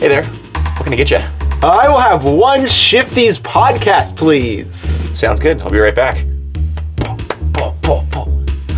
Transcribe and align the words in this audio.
Hey 0.00 0.08
there. 0.08 0.24
What 0.24 0.84
can 0.84 0.94
I 0.94 0.96
get 0.96 1.10
you? 1.10 1.18
I 1.62 1.86
will 1.86 1.98
have 1.98 2.24
one 2.24 2.60
Shifties 2.60 3.38
podcast, 3.38 4.16
please. 4.16 4.74
Sounds 5.14 5.38
good. 5.38 5.60
I'll 5.60 5.68
be 5.68 5.78
right 5.78 5.94
back. 5.94 6.24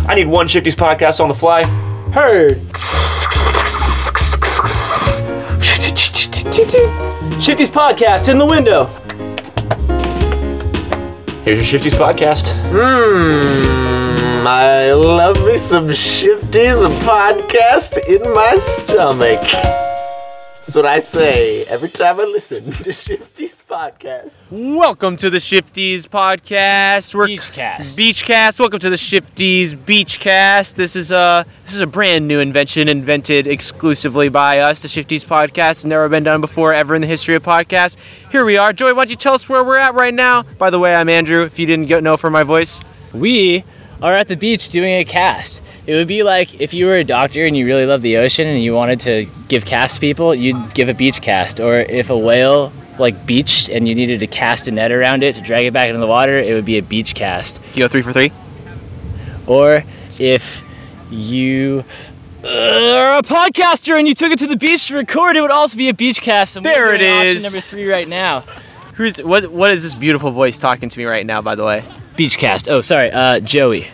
I 0.05 0.15
need 0.15 0.27
one 0.27 0.49
Shifty's 0.49 0.75
podcast 0.75 1.21
on 1.21 1.29
the 1.29 1.33
fly. 1.33 1.63
Heard. 2.11 2.59
Shifties 7.39 7.71
podcast 7.71 8.27
in 8.27 8.37
the 8.37 8.45
window. 8.45 8.87
Here's 11.45 11.59
your 11.59 11.65
Shifty's 11.65 11.93
podcast. 11.93 12.47
Mmm, 12.73 14.45
I 14.45 14.91
love 14.91 15.37
me 15.45 15.57
some 15.57 15.87
Shifties 15.87 16.83
podcast 16.99 17.97
in 18.09 18.33
my 18.33 18.57
stomach. 18.83 19.82
That's 20.73 20.83
what 20.83 20.91
I 20.91 21.01
say 21.01 21.65
every 21.65 21.89
time 21.89 22.19
I 22.19 22.23
listen 22.23 22.71
to 22.83 22.91
Shifty's 22.91 23.61
podcast. 23.69 24.31
Welcome 24.49 25.17
to 25.17 25.29
the 25.29 25.37
Shifties 25.37 26.07
podcast. 26.07 27.13
We're 27.13 27.27
Beachcast. 27.27 27.95
Beachcast. 27.95 28.59
Welcome 28.59 28.79
to 28.79 28.89
the 28.89 28.95
Shifties 28.95 29.75
Beachcast. 29.75 30.73
This 30.73 30.95
is 30.95 31.11
a 31.11 31.45
this 31.63 31.75
is 31.75 31.81
a 31.81 31.85
brand 31.85 32.27
new 32.27 32.39
invention 32.39 32.89
invented 32.89 33.45
exclusively 33.45 34.29
by 34.29 34.61
us. 34.61 34.81
The 34.81 34.87
Shifties 34.87 35.23
podcast 35.23 35.85
never 35.85 36.09
been 36.09 36.23
done 36.23 36.41
before 36.41 36.73
ever 36.73 36.95
in 36.95 37.01
the 37.01 37.07
history 37.07 37.35
of 37.35 37.43
podcasts. 37.43 37.95
Here 38.31 38.43
we 38.43 38.57
are. 38.57 38.73
Joey, 38.73 38.93
why 38.93 39.05
don't 39.05 39.11
you 39.11 39.15
tell 39.15 39.35
us 39.35 39.47
where 39.47 39.63
we're 39.63 39.77
at 39.77 39.93
right 39.93 40.11
now? 40.13 40.41
By 40.41 40.71
the 40.71 40.79
way, 40.79 40.95
I'm 40.95 41.07
Andrew. 41.07 41.43
If 41.43 41.59
you 41.59 41.67
didn't 41.67 41.85
get 41.85 42.01
know 42.01 42.17
from 42.17 42.33
my 42.33 42.41
voice, 42.41 42.81
We 43.13 43.63
are 44.03 44.13
at 44.13 44.27
the 44.27 44.35
beach 44.35 44.67
doing 44.69 44.93
a 44.95 45.05
cast. 45.05 45.63
It 45.87 45.93
would 45.93 46.07
be 46.07 46.23
like 46.23 46.61
if 46.61 46.73
you 46.73 46.85
were 46.85 46.95
a 46.95 47.03
doctor 47.03 47.45
and 47.45 47.55
you 47.57 47.65
really 47.65 47.85
love 47.85 48.01
the 48.01 48.17
ocean 48.17 48.47
and 48.47 48.61
you 48.61 48.75
wanted 48.75 48.99
to 49.01 49.25
give 49.47 49.65
casts 49.65 49.97
people, 49.97 50.35
you'd 50.35 50.73
give 50.75 50.89
a 50.89 50.93
beach 50.93 51.21
cast. 51.21 51.59
Or 51.59 51.79
if 51.79 52.09
a 52.09 52.17
whale 52.17 52.71
like 52.99 53.25
beached 53.25 53.69
and 53.69 53.87
you 53.87 53.95
needed 53.95 54.19
to 54.19 54.27
cast 54.27 54.67
a 54.67 54.71
net 54.71 54.91
around 54.91 55.23
it 55.23 55.35
to 55.35 55.41
drag 55.41 55.65
it 55.65 55.73
back 55.73 55.87
into 55.87 55.99
the 55.99 56.07
water, 56.07 56.37
it 56.37 56.53
would 56.53 56.65
be 56.65 56.77
a 56.77 56.83
beach 56.83 57.15
cast. 57.15 57.61
do 57.73 57.79
you 57.79 57.85
go 57.85 57.87
three 57.87 58.01
for 58.01 58.13
three? 58.13 58.31
Or 59.47 59.83
if 60.19 60.63
you 61.09 61.83
uh, 62.43 62.95
are 62.97 63.19
a 63.19 63.21
podcaster 63.21 63.97
and 63.97 64.07
you 64.07 64.13
took 64.13 64.31
it 64.31 64.39
to 64.39 64.47
the 64.47 64.57
beach 64.57 64.87
to 64.87 64.95
record, 64.95 65.37
it 65.37 65.41
would 65.41 65.51
also 65.51 65.77
be 65.77 65.87
a 65.89 65.93
beach 65.93 66.21
cast. 66.21 66.57
And 66.57 66.65
we're 66.65 66.73
There 66.73 66.95
it 66.95 66.97
doing 66.99 67.11
option. 67.11 67.43
Number 67.43 67.59
three 67.59 67.89
right 67.89 68.07
now. 68.07 68.41
Who's 68.95 69.17
what? 69.17 69.51
What 69.51 69.71
is 69.71 69.81
this 69.81 69.95
beautiful 69.95 70.31
voice 70.31 70.59
talking 70.59 70.87
to 70.89 70.99
me 70.99 71.05
right 71.05 71.25
now? 71.25 71.41
By 71.41 71.55
the 71.55 71.65
way. 71.65 71.83
Beach 72.15 72.37
cast. 72.37 72.69
Oh, 72.69 72.81
sorry, 72.81 73.09
uh, 73.09 73.39
Joey. 73.39 73.87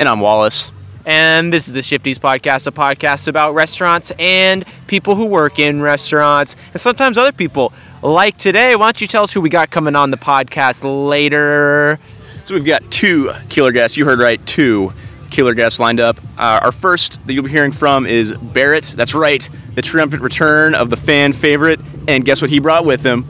And 0.00 0.08
I'm 0.08 0.20
Wallace. 0.20 0.72
And 1.04 1.52
this 1.52 1.68
is 1.68 1.74
the 1.74 1.80
Shifties 1.80 2.16
Podcast, 2.16 2.66
a 2.66 2.72
podcast 2.72 3.28
about 3.28 3.52
restaurants 3.52 4.10
and 4.18 4.64
people 4.86 5.14
who 5.14 5.26
work 5.26 5.58
in 5.58 5.82
restaurants 5.82 6.56
and 6.72 6.80
sometimes 6.80 7.18
other 7.18 7.32
people. 7.32 7.74
Like 8.00 8.38
today, 8.38 8.74
why 8.76 8.86
don't 8.86 9.00
you 9.02 9.06
tell 9.06 9.24
us 9.24 9.32
who 9.34 9.42
we 9.42 9.50
got 9.50 9.70
coming 9.70 9.94
on 9.94 10.10
the 10.10 10.16
podcast 10.16 10.84
later? 10.84 11.98
So 12.44 12.54
we've 12.54 12.64
got 12.64 12.90
two 12.90 13.30
killer 13.50 13.72
guests. 13.72 13.98
You 13.98 14.06
heard 14.06 14.20
right, 14.20 14.44
two 14.46 14.94
killer 15.28 15.52
guests 15.52 15.78
lined 15.78 16.00
up. 16.00 16.18
Uh, 16.38 16.60
our 16.62 16.72
first 16.72 17.24
that 17.26 17.34
you'll 17.34 17.44
be 17.44 17.50
hearing 17.50 17.72
from 17.72 18.06
is 18.06 18.32
Barrett. 18.32 18.94
That's 18.96 19.14
right, 19.14 19.46
the 19.74 19.82
triumphant 19.82 20.22
return 20.22 20.74
of 20.74 20.88
the 20.88 20.96
fan 20.96 21.34
favorite. 21.34 21.78
And 22.08 22.24
guess 22.24 22.40
what 22.40 22.48
he 22.48 22.58
brought 22.58 22.86
with 22.86 23.04
him? 23.04 23.24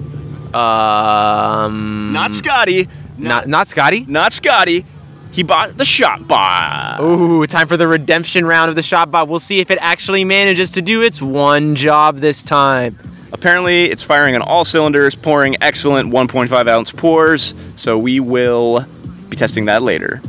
Um, 0.54 2.12
Not 2.12 2.30
Scotty. 2.30 2.88
not 3.18 3.48
not 3.48 3.66
Scotty. 3.66 4.04
Not 4.06 4.32
Scotty. 4.32 4.86
He 5.32 5.42
bought 5.42 5.76
the 5.76 5.84
shot 5.84 6.26
bot. 6.26 7.00
Ooh, 7.00 7.46
time 7.46 7.68
for 7.68 7.76
the 7.76 7.86
redemption 7.86 8.44
round 8.44 8.68
of 8.68 8.74
the 8.74 8.82
shot 8.82 9.10
bot. 9.10 9.28
We'll 9.28 9.38
see 9.38 9.60
if 9.60 9.70
it 9.70 9.78
actually 9.80 10.24
manages 10.24 10.72
to 10.72 10.82
do 10.82 11.02
its 11.02 11.22
one 11.22 11.76
job 11.76 12.16
this 12.16 12.42
time. 12.42 12.98
Apparently, 13.32 13.84
it's 13.84 14.02
firing 14.02 14.34
on 14.34 14.42
all 14.42 14.64
cylinders, 14.64 15.14
pouring 15.14 15.56
excellent 15.60 16.12
1.5 16.12 16.68
ounce 16.68 16.90
pours. 16.90 17.54
So 17.76 17.96
we 17.96 18.18
will 18.18 18.84
be 19.28 19.36
testing 19.36 19.66
that 19.66 19.82
later. 19.82 20.20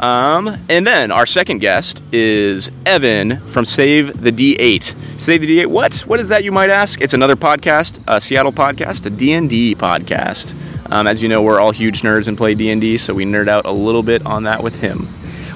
Um, 0.00 0.56
and 0.70 0.86
then 0.86 1.12
our 1.12 1.26
second 1.26 1.58
guest 1.58 2.02
is 2.10 2.70
Evan 2.86 3.36
from 3.40 3.66
Save 3.66 4.22
the 4.22 4.32
D8. 4.32 5.20
Save 5.20 5.42
the 5.42 5.58
D8. 5.58 5.66
What? 5.66 5.98
What 6.06 6.18
is 6.20 6.30
that? 6.30 6.42
You 6.42 6.52
might 6.52 6.70
ask. 6.70 7.02
It's 7.02 7.12
another 7.12 7.36
podcast, 7.36 8.02
a 8.08 8.18
Seattle 8.18 8.52
podcast, 8.52 9.04
a 9.04 9.10
D&D 9.10 9.74
podcast. 9.74 10.54
Um, 10.90 11.06
as 11.06 11.22
you 11.22 11.28
know, 11.28 11.42
we're 11.42 11.60
all 11.60 11.70
huge 11.70 12.02
nerds 12.02 12.26
and 12.28 12.36
play 12.36 12.54
D&D, 12.54 12.98
so 12.98 13.14
we 13.14 13.24
nerd 13.24 13.48
out 13.48 13.64
a 13.64 13.70
little 13.72 14.02
bit 14.02 14.26
on 14.26 14.42
that 14.44 14.62
with 14.62 14.80
him. 14.80 15.06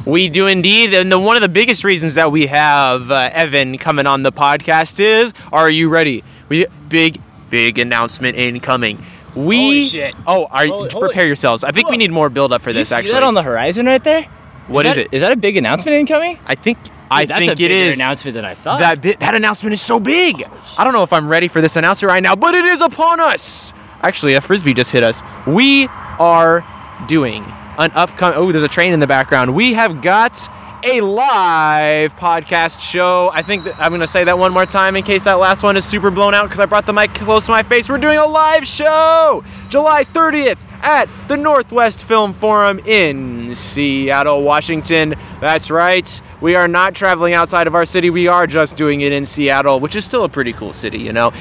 We 0.07 0.29
do 0.29 0.47
indeed. 0.47 0.95
And 0.95 1.11
the, 1.11 1.19
one 1.19 1.35
of 1.37 1.43
the 1.43 1.49
biggest 1.49 1.83
reasons 1.83 2.15
that 2.15 2.31
we 2.31 2.47
have 2.47 3.11
uh, 3.11 3.31
Evan 3.33 3.79
coming 3.79 4.07
on 4.07 4.23
the 4.23 4.31
podcast 4.33 5.01
is 5.01 5.33
Are 5.53 5.69
you 5.71 5.89
ready? 5.89 6.23
We 6.49 6.67
Big, 6.89 7.21
big 7.51 7.79
announcement 7.79 8.37
incoming. 8.37 9.03
We. 9.35 9.57
Holy 9.57 9.85
shit. 9.85 10.15
Oh, 10.27 10.45
are, 10.47 10.67
Holy- 10.67 10.89
prepare 10.91 11.09
holy- 11.15 11.27
yourselves. 11.27 11.65
I 11.65 11.73
think 11.73 11.89
we 11.89 11.97
need 11.97 12.13
more 12.13 12.29
build 12.29 12.53
up 12.53 12.61
for 12.63 12.71
Do 12.71 12.75
you 12.75 12.81
this, 12.83 12.91
see 12.91 12.95
actually. 12.97 13.13
that 13.13 13.23
on 13.25 13.35
the 13.35 13.43
horizon 13.43 13.87
right 13.87 14.03
there? 14.05 14.25
What 14.69 14.87
is 14.87 14.91
is 14.93 14.97
that- 14.97 15.03
it? 15.07 15.09
Is 15.17 15.23
that 15.23 15.33
a 15.33 15.37
big 15.37 15.57
announcement 15.57 15.97
incoming? 15.97 16.39
I 16.47 16.55
think. 16.55 16.79
I 17.11 17.23
Dude, 17.25 17.31
that's 17.31 17.47
think 17.47 17.61
a 17.61 17.65
it 17.65 17.95
announcement 17.97 18.35
than 18.35 18.45
I 18.45 18.55
thought. 18.55 18.81
That 18.81 19.01
bit, 19.01 19.21
that 19.21 19.35
announcement 19.35 19.73
is 19.75 19.81
so 19.81 20.01
big. 20.01 20.43
I 20.79 20.85
don't 20.85 20.93
know 20.93 21.03
if 21.03 21.13
I'm 21.13 21.29
ready 21.29 21.49
for 21.49 21.61
this 21.61 21.77
announcement 21.77 22.11
right 22.11 22.23
now, 22.23 22.35
but 22.37 22.55
it 22.55 22.65
is 22.65 22.81
upon 22.81 23.21
us. 23.21 23.73
Actually, 24.05 24.35
a 24.35 24.41
frisbee 24.43 24.75
just 24.75 24.91
hit 24.91 25.03
us. 25.03 25.23
We 25.47 25.89
are 26.19 26.63
doing 27.09 27.43
an 27.79 27.91
upcoming. 27.95 28.39
Oh, 28.39 28.53
there's 28.53 28.63
a 28.63 28.69
train 28.69 28.93
in 28.93 29.01
the 29.01 29.07
background. 29.07 29.55
We 29.55 29.73
have 29.73 30.03
got 30.03 30.47
a 30.85 31.01
live 31.01 32.15
podcast 32.15 32.81
show. 32.81 33.31
I 33.33 33.41
think 33.41 33.65
that 33.65 33.79
I'm 33.79 33.89
going 33.89 34.03
to 34.03 34.07
say 34.07 34.25
that 34.25 34.39
one 34.39 34.53
more 34.53 34.67
time 34.67 34.95
in 34.97 35.05
case 35.05 35.25
that 35.25 35.39
last 35.39 35.63
one 35.63 35.79
is 35.79 35.87
super 35.87 36.11
blown 36.11 36.35
out 36.35 36.45
because 36.45 36.61
I 36.61 36.67
brought 36.67 36.85
the 36.85 36.93
mic 36.93 37.15
close 37.15 37.47
to 37.47 37.53
my 37.53 37.63
face. 37.63 37.89
We're 37.89 37.97
doing 37.97 38.19
a 38.19 38.27
live 38.27 38.67
show 38.67 39.43
July 39.71 40.05
30th 40.05 40.59
at 40.83 41.09
the 41.27 41.39
Northwest 41.39 42.05
Film 42.05 42.35
Forum 42.35 42.81
in 42.81 43.55
Seattle, 43.55 44.43
Washington. 44.43 45.15
That's 45.41 45.71
right. 45.71 46.21
We 46.43 46.57
are 46.57 46.69
not 46.69 46.95
traveling 46.95 47.33
outside 47.33 47.67
of 47.67 47.75
our 47.75 47.87
city. 47.87 48.11
We 48.11 48.29
are 48.29 48.47
just 48.47 48.77
doing 48.77 49.01
it 49.01 49.13
in 49.13 49.25
Seattle, 49.25 49.81
which 49.81 49.97
is 49.97 50.05
still 50.05 50.25
a 50.25 50.29
pretty 50.29 50.53
cool 50.53 50.75
city, 50.75 50.99
you 50.99 51.15
know. 51.15 51.33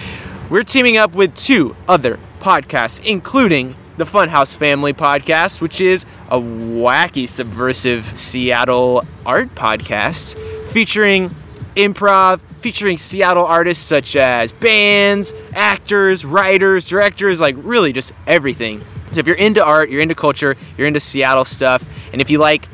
We're 0.49 0.63
teaming 0.63 0.95
up 0.95 1.13
with 1.13 1.35
two 1.35 1.75
other 1.89 2.19
podcasts, 2.43 3.03
including 3.05 3.73
the 3.95 4.03
Funhouse 4.03 4.55
Family 4.55 4.91
podcast, 4.91 5.61
which 5.61 5.79
is 5.79 6.05
a 6.29 6.37
wacky, 6.37 7.27
subversive 7.27 8.05
Seattle 8.17 9.05
art 9.25 9.55
podcast 9.55 10.35
featuring 10.67 11.33
improv, 11.75 12.41
featuring 12.57 12.97
Seattle 12.97 13.45
artists 13.45 13.83
such 13.83 14.15
as 14.15 14.51
bands, 14.51 15.33
actors, 15.53 16.25
writers, 16.25 16.87
directors, 16.87 17.39
like 17.39 17.55
really 17.59 17.93
just 17.93 18.11
everything. 18.27 18.81
So 19.13 19.19
if 19.19 19.27
you're 19.27 19.37
into 19.37 19.63
art, 19.63 19.89
you're 19.89 20.01
into 20.01 20.15
culture, 20.15 20.57
you're 20.77 20.87
into 20.87 20.99
Seattle 20.99 21.45
stuff, 21.45 21.87
and 22.11 22.21
if 22.21 22.29
you 22.29 22.39
like 22.39 22.67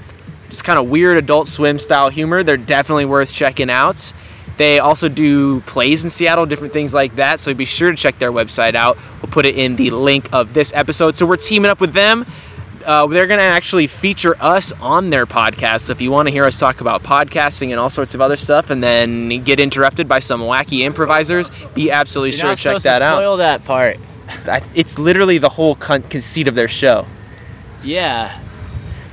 just 0.50 0.64
kind 0.64 0.80
of 0.80 0.90
weird 0.90 1.18
adult 1.18 1.48
swim 1.48 1.78
style 1.78 2.10
humor, 2.10 2.42
they're 2.42 2.58
definitely 2.58 3.06
worth 3.06 3.32
checking 3.32 3.70
out. 3.70 4.12
They 4.60 4.80
also 4.80 5.08
do 5.08 5.62
plays 5.62 6.04
in 6.04 6.10
Seattle, 6.10 6.46
different 6.46 6.74
things 6.74 6.94
like 6.94 7.16
that. 7.16 7.40
So 7.40 7.54
be 7.54 7.64
sure 7.64 7.92
to 7.92 7.96
check 7.96 8.20
their 8.20 8.34
website 8.34 8.76
out. 8.76 8.98
We'll 9.22 9.32
put 9.32 9.46
it 9.46 9.56
in 9.56 9.78
the 9.78 9.90
link 9.92 10.28
of 10.34 10.54
this 10.54 10.74
episode. 10.74 11.16
So 11.16 11.26
we're 11.26 11.38
teaming 11.38 11.72
up 11.72 11.80
with 11.80 11.94
them. 11.94 12.26
Uh, 12.86 13.08
they're 13.08 13.26
going 13.28 13.40
to 13.40 13.44
actually 13.46 13.88
feature 13.88 14.36
us 14.42 14.74
on 14.82 15.12
their 15.12 15.26
podcast. 15.26 15.82
So 15.84 15.92
if 15.94 16.02
you 16.02 16.12
want 16.12 16.28
to 16.28 16.34
hear 16.34 16.44
us 16.44 16.60
talk 16.60 16.82
about 16.82 17.04
podcasting 17.04 17.70
and 17.72 17.80
all 17.80 17.90
sorts 17.90 18.16
of 18.16 18.20
other 18.20 18.36
stuff, 18.36 18.70
and 18.70 18.84
then 18.84 19.30
get 19.46 19.62
interrupted 19.62 20.10
by 20.10 20.20
some 20.20 20.42
wacky 20.42 20.80
improvisers, 20.80 21.50
be 21.74 21.90
absolutely 21.90 22.32
You're 22.32 22.56
sure 22.56 22.56
to 22.56 22.62
check 22.62 22.82
that 22.84 23.00
to 23.00 23.06
out. 23.06 23.16
spoil 23.18 23.38
that 23.38 23.64
part. 23.64 23.98
It's 24.76 25.00
literally 25.00 25.38
the 25.38 25.50
whole 25.50 25.76
con- 25.76 26.04
conceit 26.04 26.50
of 26.50 26.56
their 26.56 26.68
show. 26.68 27.06
Yeah. 27.82 28.38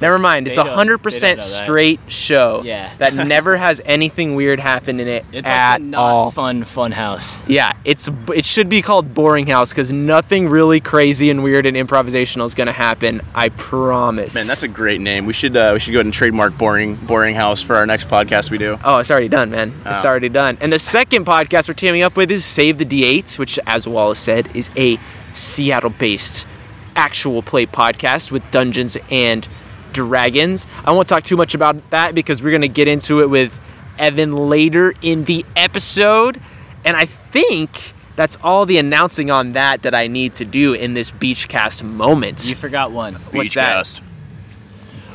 Never 0.00 0.18
mind. 0.18 0.46
It's 0.46 0.56
a 0.58 0.64
hundred 0.64 0.98
they 0.98 1.02
percent 1.04 1.38
don't 1.40 1.48
know 1.48 1.56
that. 1.56 1.64
straight 1.64 2.00
show. 2.08 2.62
Yeah. 2.64 2.92
that 2.98 3.14
never 3.14 3.56
has 3.56 3.80
anything 3.84 4.34
weird 4.34 4.60
happen 4.60 5.00
in 5.00 5.08
it 5.08 5.24
It's 5.32 5.48
at 5.48 5.72
like 5.74 5.80
a 5.80 5.84
not 5.84 6.00
all. 6.00 6.30
fun 6.30 6.64
fun 6.64 6.92
house. 6.92 7.38
Yeah, 7.48 7.72
it's 7.84 8.08
it 8.34 8.44
should 8.44 8.68
be 8.68 8.82
called 8.82 9.14
Boring 9.14 9.46
House 9.46 9.70
because 9.72 9.90
nothing 9.90 10.48
really 10.48 10.80
crazy 10.80 11.30
and 11.30 11.42
weird 11.42 11.64
and 11.66 11.76
improvisational 11.76 12.44
is 12.44 12.54
gonna 12.54 12.72
happen. 12.72 13.20
I 13.34 13.48
promise. 13.50 14.34
Man, 14.34 14.46
that's 14.46 14.62
a 14.62 14.68
great 14.68 15.00
name. 15.00 15.26
We 15.26 15.32
should 15.32 15.56
uh, 15.56 15.70
we 15.74 15.80
should 15.80 15.92
go 15.92 15.98
ahead 15.98 16.06
and 16.06 16.14
trademark 16.14 16.56
boring 16.58 16.94
boring 16.96 17.34
house 17.34 17.62
for 17.62 17.76
our 17.76 17.86
next 17.86 18.08
podcast 18.08 18.50
we 18.50 18.58
do. 18.58 18.78
Oh, 18.84 18.98
it's 18.98 19.10
already 19.10 19.28
done, 19.28 19.50
man. 19.50 19.72
It's 19.86 20.04
Oh. 20.04 20.08
already 20.08 20.28
done. 20.28 20.58
And 20.60 20.72
the 20.72 20.78
second 20.78 21.24
podcast 21.26 21.68
we're 21.68 21.74
teaming 21.74 22.02
up 22.02 22.16
with 22.16 22.30
is 22.30 22.44
Save 22.44 22.78
the 22.78 22.84
D8, 22.84 23.38
which, 23.38 23.58
as 23.66 23.88
Wallace 23.88 24.18
said, 24.18 24.54
is 24.54 24.70
a 24.76 24.98
Seattle 25.32 25.90
based 25.90 26.46
actual 26.94 27.42
play 27.42 27.66
podcast 27.66 28.30
with 28.32 28.42
Dungeons 28.50 28.96
and 29.10 29.46
Dragons. 29.92 30.66
I 30.84 30.92
won't 30.92 31.08
talk 31.08 31.22
too 31.22 31.36
much 31.36 31.54
about 31.54 31.90
that 31.90 32.14
because 32.14 32.42
we're 32.42 32.50
going 32.50 32.62
to 32.62 32.68
get 32.68 32.88
into 32.88 33.20
it 33.20 33.30
with 33.30 33.58
Evan 33.98 34.34
later 34.48 34.94
in 35.02 35.24
the 35.24 35.44
episode. 35.56 36.40
And 36.84 36.96
I 36.96 37.04
think 37.06 37.94
that's 38.14 38.36
all 38.42 38.66
the 38.66 38.78
announcing 38.78 39.30
on 39.30 39.52
that 39.52 39.82
that 39.82 39.94
I 39.94 40.06
need 40.06 40.34
to 40.34 40.44
do 40.44 40.72
in 40.74 40.94
this 40.94 41.10
Beachcast 41.10 41.82
moment. 41.82 42.48
You 42.48 42.54
forgot 42.54 42.92
one. 42.92 43.14
What's 43.14 43.54
that? 43.54 43.84
Beachcast. 43.84 44.02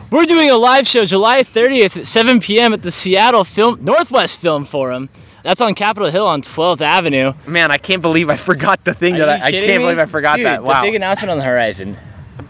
We're 0.10 0.26
doing 0.26 0.50
a 0.50 0.58
live 0.58 0.86
show 0.88 1.06
July 1.06 1.42
30th 1.44 1.96
at 1.98 2.06
7 2.06 2.42
p.m. 2.42 2.74
at 2.74 2.82
the 2.82 2.92
Seattle 2.92 3.46
Film 3.46 3.80
Northwest 3.84 4.42
Film 4.42 4.66
Forum. 4.66 5.10
That's 5.44 5.62
on 5.62 5.74
Capitol 5.74 6.12
Hill 6.12 6.28
on 6.28 6.42
12th 6.42 6.82
Avenue. 6.82 7.34
Man, 7.48 7.72
I 7.72 7.78
can't 7.78 8.02
believe 8.02 8.30
I 8.30 8.36
forgot 8.36 8.84
the 8.84 8.94
thing 8.94 9.16
Are 9.16 9.20
that 9.26 9.40
you 9.40 9.44
I, 9.46 9.48
I 9.48 9.52
can't 9.52 9.68
me? 9.68 9.78
believe 9.86 10.00
I 10.00 10.06
forgot 10.06 10.36
Dude, 10.36 10.46
that. 10.46 10.58
The 10.62 10.68
Wow. 10.68 10.82
big 10.84 10.94
announcement 10.96 11.32
on 11.32 11.38
the 11.38 11.44
horizon. 11.46 11.98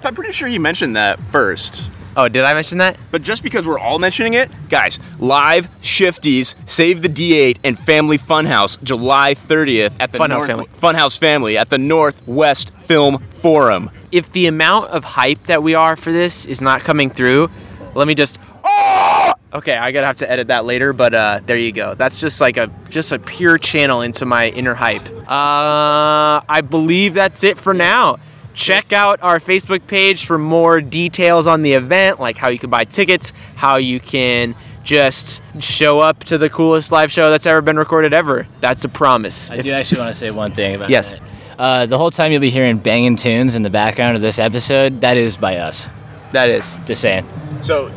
I'm 0.03 0.15
pretty 0.15 0.31
sure 0.33 0.47
you 0.47 0.59
mentioned 0.59 0.95
that 0.95 1.19
first. 1.19 1.83
Oh, 2.17 2.27
did 2.27 2.43
I 2.43 2.53
mention 2.53 2.77
that? 2.79 2.97
But 3.11 3.21
just 3.21 3.43
because 3.43 3.65
we're 3.65 3.79
all 3.79 3.99
mentioning 3.99 4.33
it, 4.33 4.49
guys, 4.69 4.99
live 5.19 5.69
Shifties, 5.81 6.55
Save 6.69 7.01
the 7.01 7.09
D8, 7.09 7.57
and 7.63 7.77
Family 7.77 8.17
Funhouse, 8.17 8.81
July 8.83 9.33
30th 9.33 9.95
at 9.99 10.11
the 10.11 10.17
Funhouse 10.17 10.29
North- 10.29 10.47
Family. 10.47 10.65
Funhouse 10.79 11.17
Family 11.17 11.57
at 11.57 11.69
the 11.69 11.77
Northwest 11.77 12.73
Film 12.79 13.19
Forum. 13.19 13.89
If 14.11 14.31
the 14.31 14.47
amount 14.47 14.89
of 14.89 15.03
hype 15.03 15.43
that 15.43 15.63
we 15.63 15.73
are 15.73 15.95
for 15.95 16.11
this 16.11 16.45
is 16.45 16.61
not 16.61 16.81
coming 16.81 17.09
through, 17.09 17.49
let 17.95 18.07
me 18.07 18.15
just. 18.15 18.39
Oh! 18.63 19.33
Okay, 19.53 19.75
I 19.75 19.91
gotta 19.91 20.07
have 20.07 20.17
to 20.17 20.31
edit 20.31 20.47
that 20.47 20.63
later, 20.63 20.93
but 20.93 21.13
uh, 21.13 21.41
there 21.45 21.57
you 21.57 21.73
go. 21.73 21.93
That's 21.93 22.19
just 22.19 22.39
like 22.39 22.55
a 22.55 22.69
just 22.89 23.11
a 23.11 23.19
pure 23.19 23.57
channel 23.57 24.01
into 24.01 24.25
my 24.25 24.47
inner 24.47 24.73
hype. 24.73 25.07
Uh, 25.29 26.39
I 26.47 26.61
believe 26.69 27.13
that's 27.15 27.43
it 27.43 27.57
for 27.57 27.73
now. 27.73 28.17
Check 28.53 28.91
out 28.93 29.21
our 29.23 29.39
Facebook 29.39 29.87
page 29.87 30.25
for 30.25 30.37
more 30.37 30.81
details 30.81 31.47
on 31.47 31.61
the 31.61 31.73
event, 31.73 32.19
like 32.19 32.37
how 32.37 32.49
you 32.49 32.59
can 32.59 32.69
buy 32.69 32.83
tickets, 32.83 33.31
how 33.55 33.77
you 33.77 33.99
can 33.99 34.55
just 34.83 35.41
show 35.59 35.99
up 35.99 36.23
to 36.25 36.37
the 36.37 36.49
coolest 36.49 36.91
live 36.91 37.11
show 37.11 37.29
that's 37.29 37.45
ever 37.45 37.61
been 37.61 37.77
recorded 37.77 38.13
ever. 38.13 38.47
That's 38.59 38.83
a 38.83 38.89
promise. 38.89 39.49
I 39.51 39.55
If- 39.57 39.63
do 39.63 39.71
actually 39.73 40.01
want 40.01 40.13
to 40.13 40.19
say 40.19 40.31
one 40.31 40.51
thing 40.51 40.75
about 40.75 40.89
Yes. 40.89 41.11
that. 41.13 41.21
Uh, 41.57 41.85
the 41.85 41.97
whole 41.97 42.09
time 42.11 42.31
you'll 42.31 42.41
be 42.41 42.49
hearing 42.49 42.77
banging 42.77 43.15
tunes 43.15 43.55
in 43.55 43.61
the 43.61 43.69
background 43.69 44.15
of 44.15 44.21
this 44.21 44.39
episode, 44.39 45.01
that 45.01 45.15
is 45.17 45.37
by 45.37 45.57
us. 45.57 45.89
that 46.31 46.49
is. 46.49 46.77
Just 46.85 47.01
saying. 47.01 47.25
So 47.61 47.91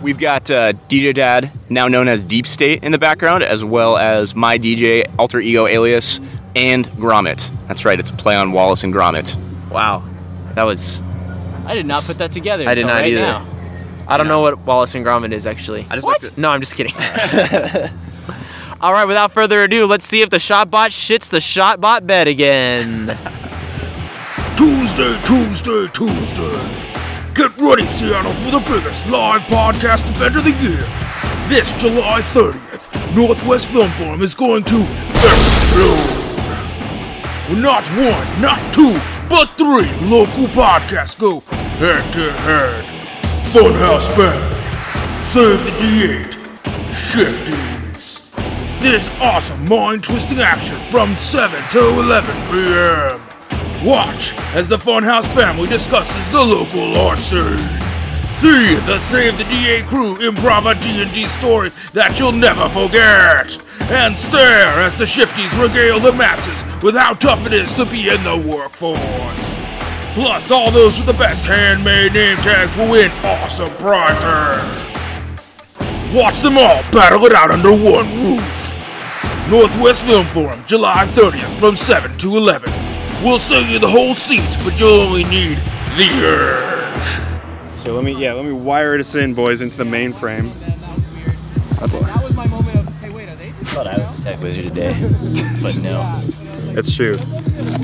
we've 0.00 0.18
got 0.18 0.50
uh, 0.50 0.72
DJ 0.88 1.12
Dad, 1.12 1.50
now 1.68 1.88
known 1.88 2.06
as 2.08 2.24
Deep 2.24 2.46
State, 2.46 2.84
in 2.84 2.92
the 2.92 2.98
background, 2.98 3.42
as 3.42 3.64
well 3.64 3.96
as 3.96 4.34
my 4.34 4.56
DJ, 4.58 5.04
alter 5.18 5.40
ego 5.40 5.66
alias, 5.66 6.20
and 6.54 6.86
Gromit. 6.92 7.50
That's 7.68 7.84
right, 7.84 7.98
it's 7.98 8.10
a 8.10 8.14
play 8.14 8.36
on 8.36 8.52
Wallace 8.52 8.84
and 8.84 8.94
Gromit. 8.94 9.36
Wow. 9.70 10.04
That 10.54 10.64
was. 10.64 11.00
I 11.66 11.74
did 11.74 11.86
not 11.86 12.02
put 12.02 12.16
that 12.18 12.32
together. 12.32 12.68
I 12.68 12.74
did 12.74 12.86
not 12.86 13.00
right 13.00 13.08
either. 13.08 13.20
Now. 13.20 13.46
I 14.08 14.16
don't 14.16 14.26
know 14.26 14.40
what 14.40 14.58
Wallace 14.60 14.94
and 14.96 15.06
Gromit 15.06 15.32
is 15.32 15.46
actually. 15.46 15.86
I 15.88 15.94
just 15.94 16.06
what? 16.06 16.22
like 16.22 16.34
to- 16.34 16.40
No, 16.40 16.50
I'm 16.50 16.60
just 16.60 16.74
kidding. 16.74 16.92
All 18.80 18.92
right, 18.92 19.04
without 19.04 19.30
further 19.30 19.62
ado, 19.62 19.86
let's 19.86 20.06
see 20.06 20.22
if 20.22 20.30
the 20.30 20.38
Shotbot 20.38 20.88
shits 20.88 21.28
the 21.30 21.38
Shotbot 21.38 22.06
bed 22.06 22.26
again. 22.28 23.06
Tuesday, 24.56 25.20
Tuesday, 25.24 25.86
Tuesday. 25.92 26.86
Get 27.34 27.56
ready, 27.58 27.86
Seattle, 27.86 28.32
for 28.32 28.50
the 28.50 28.58
biggest 28.60 29.06
live 29.06 29.42
podcast 29.42 30.08
event 30.10 30.36
of 30.36 30.44
the 30.44 30.52
year. 30.62 30.84
This 31.48 31.72
July 31.80 32.20
30th, 32.22 33.14
Northwest 33.14 33.68
Film 33.68 33.90
Forum 33.92 34.22
is 34.22 34.34
going 34.34 34.64
to 34.64 34.82
explode. 34.82 36.26
With 37.48 37.58
not 37.58 37.86
one, 37.88 38.42
not 38.42 38.74
two, 38.74 38.98
but 39.30 39.46
three 39.56 39.88
local 40.08 40.46
podcasts 40.48 41.18
go 41.18 41.38
head 41.78 42.12
to 42.12 42.32
head. 42.42 42.84
Funhouse 43.52 44.08
Family, 44.16 45.22
Save 45.22 45.64
the 45.64 45.70
D8, 45.70 46.32
Shifties. 46.92 48.28
This 48.80 49.08
awesome 49.20 49.68
mind-twisting 49.68 50.40
action 50.40 50.78
from 50.90 51.16
7 51.16 51.62
to 51.70 51.78
11 52.00 52.34
p.m. 52.50 53.86
Watch 53.86 54.34
as 54.52 54.68
the 54.68 54.76
Funhouse 54.76 55.32
family 55.34 55.68
discusses 55.68 56.30
the 56.32 56.42
local 56.42 56.88
launch 56.88 57.20
scene. 57.20 57.56
See 58.32 58.74
the 58.86 58.98
Save 58.98 59.38
the 59.38 59.44
D8 59.44 59.86
crew 59.86 60.16
improv 60.16 60.70
a 60.70 60.80
D&D 60.82 61.26
story 61.26 61.70
that 61.92 62.18
you'll 62.18 62.32
never 62.32 62.68
forget. 62.68 63.56
And 63.88 64.16
stare 64.16 64.80
as 64.80 64.96
the 64.96 65.04
Shifties 65.04 65.50
regale 65.60 66.00
the 66.00 66.12
masses 66.12 66.82
with 66.82 66.94
how 66.94 67.14
tough 67.14 67.46
it 67.46 67.52
is 67.52 67.72
to 67.74 67.84
be 67.84 68.08
in 68.08 68.22
the 68.22 68.36
workforce. 68.36 69.00
Plus, 70.14 70.50
all 70.50 70.70
those 70.70 70.96
with 70.98 71.06
the 71.06 71.12
best 71.12 71.44
handmade 71.44 72.12
name 72.12 72.36
tags 72.38 72.76
will 72.76 72.90
win 72.90 73.10
awesome 73.24 73.70
prizes. 73.76 74.84
Watch 76.12 76.40
them 76.40 76.58
all 76.58 76.82
battle 76.90 77.24
it 77.26 77.32
out 77.32 77.50
under 77.50 77.70
one 77.70 78.08
roof. 78.22 78.60
Northwest 79.48 80.04
Film 80.04 80.26
Forum, 80.26 80.62
July 80.66 81.06
30th 81.08 81.58
from 81.58 81.76
7 81.76 82.16
to 82.18 82.36
11. 82.36 82.72
We'll 83.22 83.38
sell 83.38 83.62
you 83.62 83.78
the 83.78 83.88
whole 83.88 84.14
seat, 84.14 84.48
but 84.64 84.78
you'll 84.78 85.00
only 85.00 85.24
need 85.24 85.58
the 85.96 86.08
urge. 86.24 87.82
So 87.84 87.94
let 87.94 88.04
me, 88.04 88.12
yeah, 88.20 88.32
let 88.32 88.44
me 88.44 88.52
wire 88.52 88.96
this 88.96 89.14
in, 89.14 89.34
boys, 89.34 89.60
into 89.60 89.76
the 89.76 89.84
mainframe. 89.84 90.52
That's 91.78 91.94
all. 91.94 92.02
Thought 93.70 93.86
I 93.86 93.98
was 93.98 94.16
the 94.16 94.22
tech 94.22 94.40
wizard 94.40 94.64
today, 94.64 94.92
but 95.62 95.76
no. 95.78 96.20
That's 96.74 96.94
true. 96.94 97.16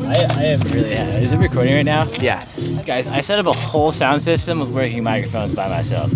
I, 0.05 0.27
I 0.37 0.43
am 0.45 0.61
really 0.63 0.95
happy. 0.95 1.25
Is 1.25 1.31
it 1.31 1.37
recording 1.37 1.75
right 1.75 1.85
now? 1.85 2.09
yeah. 2.21 2.45
Guys, 2.85 3.07
I 3.07 3.21
set 3.21 3.39
up 3.39 3.47
a 3.47 3.53
whole 3.53 3.93
sound 3.93 4.21
system 4.21 4.59
with 4.59 4.71
working 4.71 5.05
microphones 5.05 5.55
by 5.55 5.69
myself. 5.69 6.11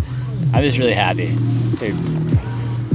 I'm 0.52 0.62
just 0.64 0.76
really 0.76 0.92
happy. 0.92 1.28
Dude, 1.78 1.96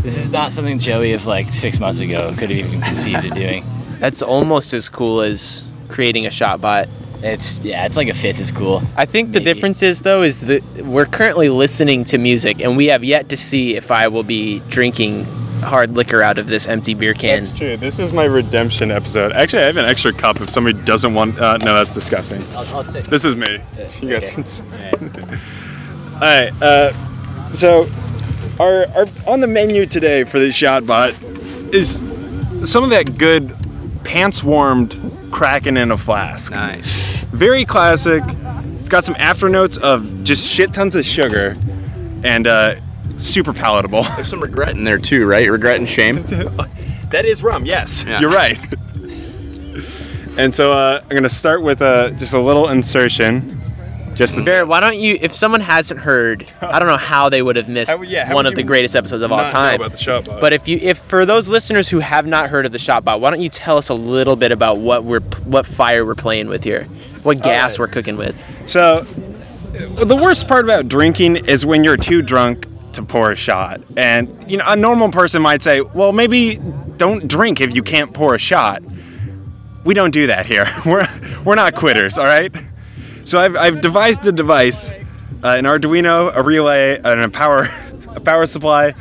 this 0.04 0.18
is 0.18 0.34
not 0.34 0.52
something 0.52 0.78
Joey 0.78 1.14
of 1.14 1.26
like 1.26 1.54
six 1.54 1.80
months 1.80 2.02
ago 2.02 2.32
could 2.32 2.50
have 2.50 2.52
even 2.52 2.82
conceived 2.82 3.24
of 3.24 3.34
doing. 3.34 3.64
That's 4.00 4.22
almost 4.22 4.74
as 4.74 4.90
cool 4.90 5.22
as 5.22 5.64
creating 5.88 6.26
a 6.26 6.30
Shotbot. 6.30 6.90
It's 7.24 7.58
yeah, 7.60 7.86
it's 7.86 7.96
like 7.96 8.10
a 8.10 8.14
fifth 8.14 8.42
as 8.42 8.52
cool. 8.52 8.82
I 8.98 9.06
think 9.06 9.32
the 9.32 9.40
difference 9.40 9.82
is 9.82 10.02
though 10.02 10.24
is 10.24 10.42
that 10.42 10.62
we're 10.84 11.06
currently 11.06 11.48
listening 11.48 12.04
to 12.06 12.18
music, 12.18 12.60
and 12.60 12.76
we 12.76 12.88
have 12.88 13.04
yet 13.06 13.30
to 13.30 13.38
see 13.38 13.78
if 13.78 13.92
I 13.92 14.10
will 14.10 14.24
be 14.24 14.60
drinking 14.68 15.26
hard 15.62 15.96
liquor 15.96 16.22
out 16.22 16.38
of 16.38 16.48
this 16.48 16.68
empty 16.68 16.94
beer 16.94 17.14
can. 17.14 17.44
That's 17.44 17.58
true. 17.58 17.78
This 17.78 18.00
is 18.00 18.12
my 18.14 18.26
redemption 18.26 18.92
episode. 18.92 19.32
Actually, 19.32 19.64
I 19.64 19.66
have 19.68 19.78
an 19.78 19.86
extra 19.86 20.14
cup 20.14 20.42
if 20.42 20.50
somebody 20.50 20.82
doesn't 20.84 21.14
want. 21.14 21.40
Uh, 21.40 21.58
no, 21.58 21.74
that's 21.74 21.94
disgusting. 21.94 22.42
I'll, 22.56 22.78
I'll 22.78 22.84
take. 22.84 23.06
This 23.06 23.26
is 23.26 23.36
me. 23.36 23.48
Yeah, 23.78 23.88
You 24.02 24.10
guys 24.10 24.24
okay. 24.26 24.34
can. 24.34 24.46
See. 24.46 24.64
Alright. 24.64 25.02
All 26.14 26.20
right. 26.22 26.62
Uh, 26.62 27.52
so, 27.54 27.90
our, 28.60 28.86
our 28.94 29.06
on 29.28 29.40
the 29.42 29.48
menu 29.48 29.86
today 29.86 30.24
for 30.24 30.40
the 30.40 30.50
Shotbot 30.50 31.74
is 31.74 31.98
some 32.70 32.84
of 32.84 32.90
that 32.92 33.18
good 33.18 33.54
pants 34.04 34.44
warmed 34.44 35.00
Kraken 35.32 35.78
in 35.78 35.92
a 35.92 35.98
flask. 35.98 36.52
Nice. 36.52 37.24
Very 37.26 37.66
classic. 37.66 38.24
It's 38.80 38.90
got 38.90 39.04
some 39.04 39.16
afternotes 39.16 39.78
of 39.78 40.24
just 40.24 40.48
shit 40.50 40.74
tons 40.74 40.96
of 40.96 41.06
sugar, 41.06 41.58
and 42.24 42.46
uh, 42.48 42.76
super 43.18 43.54
palatable. 43.54 44.04
There's 44.16 44.30
some 44.30 44.42
regret 44.42 44.72
in 44.72 44.84
there 44.84 44.98
too, 44.98 45.26
right? 45.26 45.50
Regret 45.50 45.78
and 45.78 45.88
shame. 45.88 46.24
That 47.12 47.24
is 47.24 47.44
rum, 47.44 47.66
yes. 47.66 48.04
Yeah. 48.06 48.20
You're 48.20 48.32
right. 48.32 48.58
and 50.38 50.54
so 50.54 50.74
uh, 50.74 51.00
I'm 51.02 51.10
gonna 51.10 51.30
start 51.30 51.62
with 51.62 51.82
uh, 51.82 52.10
just 52.10 52.34
a 52.34 52.40
little 52.40 52.68
insertion. 52.68 53.62
Just 54.16 54.36
the 54.36 54.44
Barrett, 54.44 54.68
why 54.68 54.80
don't 54.80 54.98
you? 54.98 55.18
If 55.22 55.36
someone 55.36 55.62
hasn't 55.62 56.00
heard, 56.00 56.52
I 56.62 56.80
don't 56.80 56.88
know 56.88 56.98
how 56.98 57.30
they 57.30 57.42
would 57.42 57.58
have 57.58 57.70
missed 57.70 57.92
How- 57.92 58.02
yeah, 58.02 58.26
how 58.26 58.34
one 58.34 58.46
of 58.46 58.56
the 58.56 58.64
greatest 58.64 58.96
episodes 58.96 59.22
of 59.22 59.32
all 59.32 59.38
not 59.38 59.48
know 59.48 59.52
time. 59.52 59.76
about 59.76 59.92
the 59.92 59.98
Shotbot? 59.98 60.40
But 60.40 60.54
if 60.54 60.68
you, 60.68 60.78
if 60.82 60.98
for 60.98 61.26
those 61.26 61.50
listeners 61.50 61.90
who 61.90 62.00
have 62.00 62.26
not 62.26 62.50
heard 62.50 62.66
of 62.66 62.72
the 62.72 62.78
Shotbot, 62.78 63.20
why 63.20 63.30
don't 63.30 63.42
you 63.42 63.50
tell 63.50 63.78
us 63.78 63.90
a 63.90 63.94
little 63.94 64.36
bit 64.36 64.52
about 64.52 64.80
what 64.80 65.04
we're, 65.04 65.22
what 65.44 65.66
fire 65.66 66.06
we're 66.06 66.16
playing 66.16 66.48
with 66.48 66.64
here, 66.64 66.86
what 67.24 67.42
gas 67.42 67.78
right. 67.78 67.84
we're 67.88 67.94
cooking 67.94 68.18
with? 68.18 68.42
So, 68.68 69.02
the 69.02 70.20
worst 70.22 70.48
part 70.48 70.66
about 70.66 70.88
drinking 70.88 71.46
is 71.46 71.66
when 71.66 71.84
you're 71.84 71.98
too 71.98 72.22
drunk 72.22 72.68
to 72.96 73.04
pour 73.04 73.32
a 73.32 73.36
shot. 73.36 73.82
And, 73.96 74.50
you 74.50 74.58
know, 74.58 74.66
a 74.68 74.76
normal 74.76 75.12
person 75.12 75.42
might 75.42 75.62
say, 75.62 75.82
well, 75.82 76.12
maybe 76.12 76.60
don't 76.98 77.28
drink 77.28 77.62
if 77.62 77.76
you 77.76 77.84
can't 77.84 78.14
pour 78.14 78.36
a 78.36 78.40
shot. 78.40 78.84
We 79.84 79.94
don't 79.94 80.12
do 80.12 80.28
that 80.28 80.46
here. 80.46 80.66
We're, 80.86 81.08
we're 81.44 81.56
not 81.56 81.76
quitters, 81.76 82.18
all 82.18 82.26
right? 82.26 82.52
So, 83.24 83.40
I've, 83.40 83.56
I've 83.56 83.82
devised 83.82 84.24
the 84.24 84.32
device 84.32 84.92
uh, 85.46 85.56
an 85.58 85.66
Arduino, 85.66 86.36
a 86.36 86.42
relay, 86.42 87.00
and 87.04 87.22
a 87.22 87.30
power, 87.30 87.68
a 88.16 88.20
power 88.20 88.48
supply, 88.48 88.96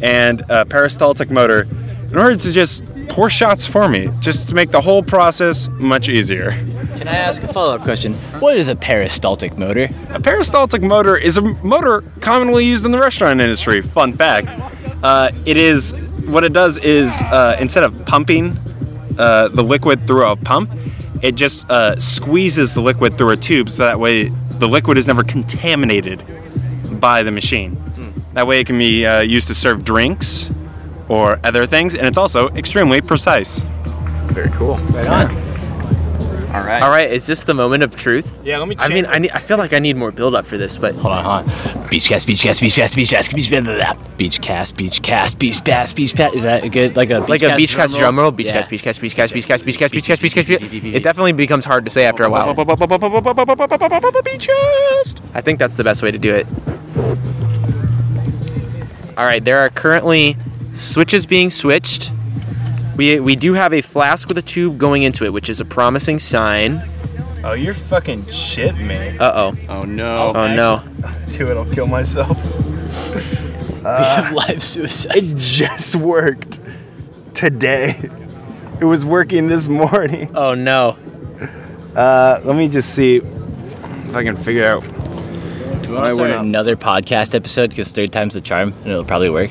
and 0.00 0.42
a 0.48 0.64
peristaltic 0.64 1.30
motor 1.30 1.62
in 2.10 2.16
order 2.16 2.36
to 2.36 2.52
just 2.52 2.82
pour 3.10 3.28
shots 3.28 3.66
for 3.66 3.88
me, 3.88 4.08
just 4.20 4.48
to 4.48 4.54
make 4.54 4.70
the 4.70 4.80
whole 4.80 5.02
process 5.02 5.68
much 5.78 6.08
easier. 6.08 6.52
Can 6.96 7.08
I 7.08 7.16
ask 7.16 7.42
a 7.42 7.52
follow-up 7.52 7.82
question? 7.82 8.14
What 8.40 8.56
is 8.56 8.68
a 8.68 8.76
peristaltic 8.76 9.58
motor? 9.58 9.90
A 10.10 10.20
peristaltic 10.20 10.80
motor 10.80 11.16
is 11.16 11.36
a 11.36 11.42
motor 11.42 12.02
commonly 12.20 12.64
used 12.64 12.84
in 12.84 12.92
the 12.92 12.98
restaurant 12.98 13.40
industry. 13.40 13.82
Fun 13.82 14.12
fact. 14.12 14.48
Uh, 15.02 15.30
it 15.44 15.56
is 15.56 15.92
what 16.26 16.44
it 16.44 16.52
does 16.52 16.78
is 16.78 17.20
uh, 17.22 17.56
instead 17.60 17.82
of 17.82 18.06
pumping 18.06 18.56
uh, 19.18 19.48
the 19.48 19.62
liquid 19.62 20.06
through 20.06 20.26
a 20.26 20.36
pump, 20.36 20.70
it 21.20 21.34
just 21.34 21.68
uh, 21.68 21.98
squeezes 21.98 22.74
the 22.74 22.80
liquid 22.80 23.18
through 23.18 23.30
a 23.30 23.36
tube, 23.36 23.68
so 23.68 23.84
that 23.84 23.98
way 23.98 24.28
the 24.58 24.68
liquid 24.68 24.96
is 24.96 25.06
never 25.06 25.24
contaminated 25.24 26.22
by 27.00 27.22
the 27.22 27.30
machine. 27.30 27.76
That 28.34 28.46
way, 28.46 28.60
it 28.60 28.66
can 28.66 28.78
be 28.78 29.04
uh, 29.04 29.22
used 29.22 29.48
to 29.48 29.54
serve 29.54 29.82
drinks 29.82 30.50
or 31.10 31.40
other 31.44 31.66
things, 31.66 31.94
and 31.94 32.06
it's 32.06 32.16
also 32.16 32.48
extremely 32.50 33.00
precise. 33.00 33.58
Very 34.28 34.48
cool. 34.50 34.76
Right 34.94 35.06
on. 35.08 35.34
Yeah. 35.34 35.46
All 36.54 36.64
right. 36.64 36.82
All 36.82 36.90
right. 36.90 37.10
Is 37.10 37.26
this 37.26 37.42
the 37.44 37.54
moment 37.54 37.82
of 37.82 37.94
truth? 37.94 38.40
Yeah. 38.44 38.58
Let 38.58 38.68
me. 38.68 38.76
I 38.78 38.88
mean, 38.88 39.06
I, 39.06 39.18
need, 39.18 39.30
I 39.32 39.38
feel 39.38 39.58
like 39.58 39.72
I 39.72 39.78
need 39.78 39.96
more 39.96 40.10
build 40.12 40.34
up 40.34 40.44
for 40.46 40.56
this, 40.56 40.78
but 40.78 40.94
hold 40.94 41.14
on, 41.14 41.24
hold 41.24 41.76
on. 41.76 41.88
Beach 41.88 42.08
cast, 42.08 42.26
beach 42.26 42.42
cast, 42.42 42.60
beach 42.60 42.76
cast, 42.76 42.94
beach 42.94 43.10
cast, 43.10 43.34
beach 43.34 43.50
cast, 43.50 43.64
blah, 43.64 43.74
blah, 43.74 43.94
beach 44.16 44.40
cast, 44.40 44.76
beach 44.76 45.02
cast, 45.02 45.38
beach 45.38 45.62
cast, 45.64 45.96
beach 45.96 46.14
cast. 46.14 46.34
Is 46.34 46.44
that 46.44 46.62
a 46.64 46.68
good 46.68 46.96
like 46.96 47.10
a 47.10 47.20
beach 47.20 47.28
like 47.28 47.40
cast 47.40 47.52
a 47.52 47.56
beach 47.56 47.74
cast 47.74 47.96
drum 47.96 48.18
roll? 48.18 48.30
Beach 48.30 48.46
cast, 48.46 48.70
beach 48.70 48.82
cast, 48.82 49.00
beach 49.00 49.14
cast, 49.16 49.34
beach 49.34 49.46
cast, 49.46 49.64
beach 49.64 49.78
cast, 49.78 49.92
beach 49.92 50.04
cast, 50.04 50.22
beach 50.22 50.34
cast. 50.34 50.50
It 50.50 51.02
definitely 51.02 51.32
becomes 51.32 51.64
hard 51.64 51.84
to 51.84 51.90
say 51.90 52.04
after 52.04 52.22
a 52.22 52.30
while. 52.30 52.54
Beach 52.54 54.48
cast. 54.48 55.22
I 55.34 55.40
think 55.40 55.58
that's 55.58 55.74
the 55.74 55.84
best 55.84 56.02
way 56.02 56.10
to 56.12 56.18
do 56.18 56.34
it. 56.34 56.46
All 59.16 59.24
right. 59.24 59.44
There 59.44 59.58
are 59.58 59.68
currently 59.68 60.36
switches 60.80 61.26
being 61.26 61.50
switched. 61.50 62.10
We 62.96 63.20
we 63.20 63.36
do 63.36 63.54
have 63.54 63.72
a 63.72 63.82
flask 63.82 64.28
with 64.28 64.38
a 64.38 64.42
tube 64.42 64.78
going 64.78 65.02
into 65.02 65.24
it, 65.24 65.32
which 65.32 65.48
is 65.48 65.60
a 65.60 65.64
promising 65.64 66.18
sign. 66.18 66.82
Oh, 67.42 67.52
you're 67.52 67.74
fucking 67.74 68.26
shit, 68.26 68.74
man. 68.76 69.20
Uh 69.20 69.32
oh. 69.34 69.56
Oh 69.68 69.82
no. 69.82 70.32
Oh 70.34 70.54
no. 70.54 70.82
Do 71.30 71.48
it, 71.48 71.56
I'll 71.56 71.72
kill 71.72 71.86
myself. 71.86 72.36
live 73.82 74.62
suicide. 74.62 75.16
It 75.16 75.36
just 75.36 75.96
worked 75.96 76.60
today. 77.34 78.10
It 78.80 78.84
was 78.84 79.04
working 79.04 79.48
this 79.48 79.68
morning. 79.68 80.36
Oh 80.36 80.54
no. 80.54 80.98
Uh, 81.94 82.40
let 82.44 82.56
me 82.56 82.68
just 82.68 82.94
see 82.94 83.16
if 83.16 84.14
I 84.14 84.22
can 84.22 84.36
figure 84.36 84.64
out. 84.64 84.82
Do 85.82 85.92
you 85.92 85.96
I 85.96 86.00
want 86.02 86.10
to 86.10 86.14
start 86.14 86.30
another 86.32 86.76
podcast 86.76 87.34
episode 87.34 87.70
because 87.70 87.90
third 87.92 88.12
time's 88.12 88.34
the 88.34 88.40
charm 88.40 88.74
and 88.82 88.92
it'll 88.92 89.04
probably 89.04 89.30
work? 89.30 89.50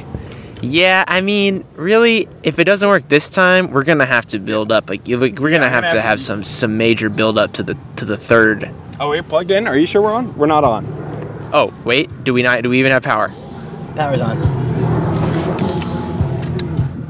Yeah, 0.61 1.05
I 1.07 1.21
mean, 1.21 1.63
really, 1.75 2.27
if 2.43 2.59
it 2.59 2.65
doesn't 2.65 2.87
work 2.87 3.07
this 3.07 3.29
time, 3.29 3.71
we're 3.71 3.85
gonna 3.85 4.05
have 4.05 4.25
to 4.27 4.39
build 4.39 4.71
up. 4.71 4.89
Like, 4.89 5.07
we're 5.07 5.29
gonna 5.29 5.69
have 5.69 5.89
to 5.91 6.01
have 6.01 6.19
some 6.19 6.43
some 6.43 6.77
major 6.77 7.09
build 7.09 7.37
up 7.37 7.53
to 7.53 7.63
the 7.63 7.77
to 7.95 8.05
the 8.05 8.17
third. 8.17 8.69
Oh, 8.99 9.09
we're 9.09 9.23
plugged 9.23 9.51
in. 9.51 9.67
Are 9.67 9.77
you 9.77 9.85
sure 9.85 10.01
we're 10.01 10.11
on? 10.11 10.37
We're 10.37 10.47
not 10.47 10.63
on. 10.65 10.85
Oh 11.53 11.73
wait, 11.85 12.09
do 12.23 12.33
we 12.33 12.43
not? 12.43 12.61
Do 12.61 12.69
we 12.69 12.79
even 12.79 12.91
have 12.91 13.03
power? 13.03 13.29
Power's 13.95 14.21
on. 14.21 14.37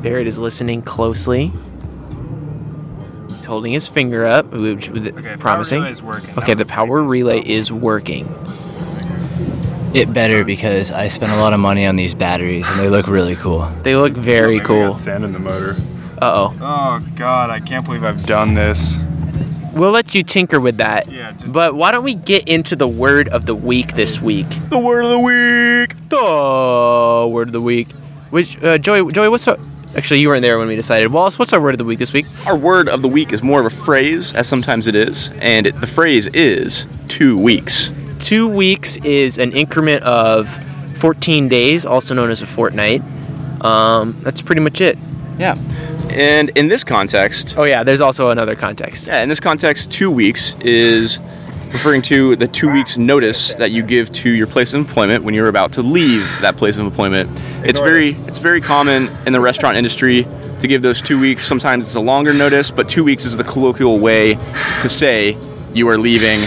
Barrett 0.02 0.28
is 0.28 0.38
listening 0.40 0.82
closely. 0.82 1.52
He's 3.30 3.46
holding 3.46 3.74
his 3.74 3.88
finger 3.88 4.26
up, 4.26 4.52
which 4.52 4.90
with 4.90 5.40
promising. 5.40 5.82
working. 6.06 6.38
Okay, 6.38 6.54
the 6.54 6.66
power 6.66 7.02
relay 7.02 7.42
is 7.42 7.72
working. 7.72 8.28
It 9.94 10.14
better 10.14 10.44
because 10.44 10.92
I 10.92 11.08
spent 11.08 11.32
a 11.32 11.38
lot 11.38 11.54
of 11.54 11.60
money 11.60 11.86
on 11.86 11.96
these 11.96 12.14
batteries 12.14 12.68
and 12.68 12.80
they 12.80 12.90
look 12.90 13.08
really 13.08 13.36
cool. 13.36 13.66
They 13.84 13.96
look 13.96 14.14
very 14.14 14.60
cool. 14.60 14.94
Sand 14.96 15.24
in 15.24 15.34
the 15.34 15.40
motor. 15.40 15.78
Uh 16.22 16.50
oh. 16.52 16.58
Oh 16.62 17.04
God, 17.16 17.50
I 17.50 17.60
can't 17.60 17.86
believe 17.86 18.04
I've 18.04 18.26
done 18.26 18.54
this. 18.54 18.98
We'll 19.74 19.92
let 19.92 20.14
you 20.14 20.24
tinker 20.24 20.60
with 20.60 20.78
that. 20.78 21.12
Yeah, 21.12 21.32
just- 21.32 21.54
But 21.54 21.76
why 21.76 21.92
don't 21.92 22.04
we 22.04 22.14
get 22.14 22.48
into 22.48 22.76
the 22.76 22.88
word 22.88 23.30
of 23.30 23.46
the 23.46 23.56
week 23.56 23.94
this 23.94 24.22
week? 24.22 24.48
The 24.70 24.78
word 24.80 25.06
of 25.06 25.12
the 25.12 25.20
week. 25.20 25.96
The 26.10 27.30
word 27.32 27.48
of 27.50 27.54
the 27.54 27.62
week. 27.62 27.92
Which 28.30 28.62
uh, 28.64 28.78
Joey, 28.78 29.12
Joey, 29.12 29.30
what's 29.30 29.48
up? 29.48 29.60
Actually, 29.96 30.20
you 30.20 30.28
weren't 30.28 30.44
there 30.44 30.60
when 30.60 30.68
we 30.68 30.76
decided. 30.76 31.12
Wallace, 31.12 31.40
what's 31.40 31.52
our 31.52 31.60
word 31.62 31.74
of 31.74 31.80
the 31.80 31.84
week 31.86 31.98
this 31.98 32.14
week? 32.14 32.28
Our 32.46 32.56
word 32.56 32.88
of 32.90 33.02
the 33.02 33.08
week 33.08 33.34
is 33.34 33.42
more 33.42 33.60
of 33.60 33.66
a 33.66 33.72
phrase, 33.72 34.34
as 34.34 34.48
sometimes 34.48 34.86
it 34.86 34.94
is, 34.94 35.32
and 35.40 35.66
it, 35.66 35.80
the 35.82 35.88
phrase 35.88 36.28
is 36.28 36.86
two 37.08 37.38
weeks. 37.40 37.92
Two 38.20 38.48
weeks 38.48 38.98
is 38.98 39.38
an 39.38 39.54
increment 39.54 40.04
of 40.04 40.50
14 40.98 41.48
days, 41.50 41.86
also 41.86 42.14
known 42.14 42.30
as 42.30 42.42
a 42.42 42.46
fortnight. 42.48 43.02
Um, 43.62 44.16
that's 44.22 44.42
pretty 44.42 44.62
much 44.62 44.82
it. 44.82 44.98
Yeah. 45.38 45.56
And 46.10 46.50
in 46.56 46.68
this 46.68 46.84
context, 46.84 47.56
Oh 47.58 47.64
yeah, 47.64 47.84
there's 47.84 48.02
also 48.02 48.30
another 48.30 48.56
context. 48.56 49.08
yeah, 49.08 49.22
in 49.22 49.30
this 49.30 49.40
context, 49.40 49.92
two 49.92 50.12
weeks 50.12 50.56
is 50.62 51.20
referring 51.72 52.02
to 52.02 52.36
the 52.36 52.48
two 52.48 52.70
weeks 52.72 52.98
notice 52.98 53.54
that 53.56 53.70
you 53.72 53.84
give 53.84 54.10
to 54.12 54.30
your 54.30 54.48
place 54.48 54.74
of 54.74 54.80
employment 54.80 55.24
when 55.24 55.34
you're 55.36 55.48
about 55.50 55.72
to 55.74 55.82
leave 55.84 56.24
that 56.42 56.58
place 56.58 56.78
of 56.78 56.86
employment. 56.86 57.30
It's 57.64 57.80
very 57.80 58.10
it's 58.28 58.40
very 58.40 58.60
common 58.60 59.10
in 59.28 59.34
the 59.34 59.40
restaurant 59.40 59.78
industry 59.78 60.26
to 60.62 60.68
give 60.68 60.82
those 60.82 61.02
two 61.02 61.20
weeks. 61.20 61.44
Sometimes 61.46 61.86
it's 61.86 61.96
a 61.96 62.00
longer 62.02 62.34
notice, 62.34 62.72
but 62.72 62.90
two 62.90 63.04
weeks 63.04 63.24
is 63.24 63.38
the 63.38 63.44
colloquial 63.44 64.00
way 64.00 64.34
to 64.82 64.90
say 64.90 65.38
you 65.74 65.88
are 65.90 65.98
leaving 65.98 66.40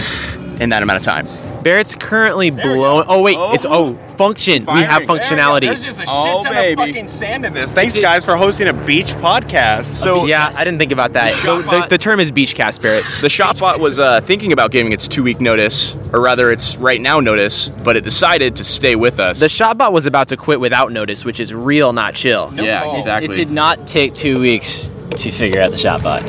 in 0.59 0.69
that 0.69 0.83
amount 0.83 0.97
of 0.99 1.03
time. 1.05 1.25
Barrett's 1.63 1.95
currently 1.95 2.51
blowing. 2.51 3.05
Oh 3.07 3.21
wait, 3.21 3.37
it's 3.55 3.65
oh 3.67 3.95
function. 4.17 4.65
We 4.65 4.81
have 4.81 5.03
functionality. 5.03 5.61
There's 5.61 5.83
just 5.83 5.99
a 6.01 6.05
shit 6.05 6.09
Oh, 6.11 6.43
ton 6.43 6.53
baby. 6.53 6.81
of 6.81 6.87
fucking 6.87 7.07
sand 7.07 7.45
in 7.45 7.53
this. 7.53 7.71
Thanks, 7.73 7.97
guys, 7.97 8.23
for 8.25 8.35
hosting 8.35 8.67
a 8.67 8.73
beach 8.73 9.13
podcast. 9.13 9.85
So 9.85 10.25
Yeah, 10.25 10.51
I 10.55 10.63
didn't 10.63 10.77
think 10.79 10.91
about 10.91 11.13
that. 11.13 11.33
The, 11.43 11.57
the, 11.61 11.87
the 11.89 11.97
term 11.97 12.19
is 12.19 12.31
beach 12.31 12.53
cast, 12.55 12.81
Barrett. 12.81 13.03
The 13.21 13.27
Shotbot 13.27 13.79
was 13.79 13.97
uh, 13.99 14.21
thinking 14.21 14.51
about 14.51 14.71
giving 14.71 14.93
its 14.93 15.07
two 15.07 15.23
week 15.23 15.41
notice, 15.41 15.95
or 16.13 16.21
rather, 16.21 16.51
its 16.51 16.77
right 16.77 17.01
now 17.01 17.19
notice, 17.19 17.69
but 17.69 17.95
it 17.95 18.03
decided 18.03 18.55
to 18.57 18.63
stay 18.63 18.95
with 18.95 19.19
us. 19.19 19.39
The 19.39 19.47
shotbot 19.47 19.91
was 19.91 20.05
about 20.05 20.27
to 20.27 20.37
quit 20.37 20.59
without 20.59 20.91
notice, 20.91 21.25
which 21.25 21.39
is 21.39 21.53
real, 21.53 21.91
not 21.93 22.13
chill. 22.13 22.53
yeah, 22.55 22.95
exactly. 22.97 23.33
It 23.33 23.37
did 23.37 23.51
not 23.51 23.87
take 23.87 24.13
two 24.13 24.39
weeks 24.39 24.91
to 25.17 25.31
figure 25.31 25.61
out 25.61 25.71
the 25.71 25.77
shotbot. 25.77 26.21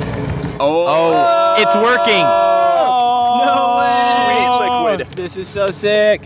Oh, 0.61 1.57
it's 1.59 1.75
working. 1.75 2.25
Sweet. 5.07 5.17
This 5.17 5.37
is 5.37 5.49
so 5.49 5.67
sick. 5.69 6.23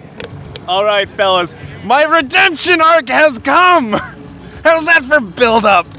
All 0.67 0.85
right, 0.85 1.09
fellas, 1.09 1.55
my 1.85 2.03
redemption 2.05 2.81
arc 2.81 3.09
has 3.09 3.39
come. 3.39 3.93
How's 4.65 4.87
that 4.87 5.03
for 5.05 5.21
build 5.21 5.65
up? 5.65 5.87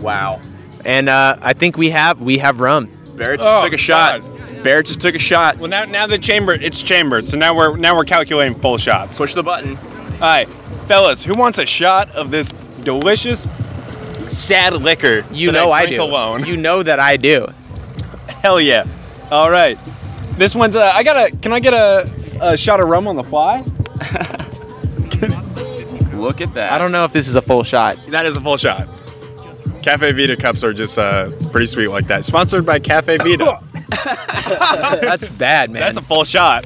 Wow. 0.00 0.40
And 0.84 1.08
uh, 1.08 1.36
I 1.40 1.52
think 1.52 1.76
we 1.76 1.90
have 1.90 2.20
we 2.20 2.38
have 2.38 2.58
rum. 2.58 2.86
Barrett 3.14 3.38
just 3.38 3.48
Oh, 3.48 3.62
took 3.62 3.72
a 3.72 3.76
shot. 3.76 4.20
Barrett 4.64 4.86
just 4.86 5.00
took 5.00 5.14
a 5.14 5.18
shot. 5.20 5.58
Well, 5.58 5.70
now 5.70 5.84
now 5.84 6.08
the 6.08 6.18
chamber 6.18 6.54
it's 6.54 6.82
chambered, 6.82 7.28
so 7.28 7.38
now 7.38 7.56
we're 7.56 7.76
now 7.76 7.94
we're 7.96 8.02
calculating 8.04 8.58
full 8.58 8.78
shots. 8.78 9.16
Push 9.16 9.34
the 9.34 9.44
button. 9.44 9.76
All 9.76 10.18
right, 10.22 10.48
fellas, 10.88 11.22
who 11.22 11.34
wants 11.34 11.60
a 11.60 11.66
shot 11.66 12.10
of 12.16 12.32
this 12.32 12.48
delicious 12.82 13.42
sad 14.28 14.72
liquor? 14.74 15.24
You 15.30 15.52
that 15.52 15.52
know 15.52 15.70
I, 15.70 15.82
drink 15.86 15.98
do. 15.98 16.02
alone. 16.02 16.46
You 16.46 16.56
know 16.56 16.82
that 16.82 16.98
I 16.98 17.16
do. 17.16 17.46
Hell 18.42 18.60
yeah! 18.60 18.84
All 19.30 19.52
right, 19.52 19.78
this 20.36 20.54
one's. 20.54 20.76
Uh, 20.76 20.90
I 20.94 21.02
got 21.02 21.16
a. 21.16 21.36
Can 21.36 21.52
I 21.52 21.60
get 21.60 21.74
a, 21.74 22.08
a 22.40 22.56
shot 22.56 22.80
of 22.80 22.88
rum 22.88 23.06
on 23.08 23.16
the 23.16 23.24
fly? 23.24 23.58
Look 26.12 26.40
at 26.40 26.54
that. 26.54 26.72
I 26.72 26.78
don't 26.78 26.92
know 26.92 27.04
if 27.04 27.12
this 27.12 27.28
is 27.28 27.34
a 27.34 27.42
full 27.42 27.64
shot. 27.64 27.98
That 28.08 28.26
is 28.26 28.36
a 28.36 28.40
full 28.40 28.56
shot. 28.56 28.88
Caffe 29.82 30.12
Vita 30.12 30.36
cups 30.36 30.62
are 30.62 30.72
just 30.72 30.98
uh, 30.98 31.30
pretty 31.50 31.66
sweet 31.66 31.88
like 31.88 32.06
that. 32.06 32.24
Sponsored 32.24 32.64
by 32.64 32.78
Caffe 32.78 33.18
Vita. 33.18 33.60
That's 35.02 35.26
bad, 35.26 35.70
man. 35.70 35.80
That's 35.80 35.98
a 35.98 36.02
full 36.02 36.24
shot. 36.24 36.64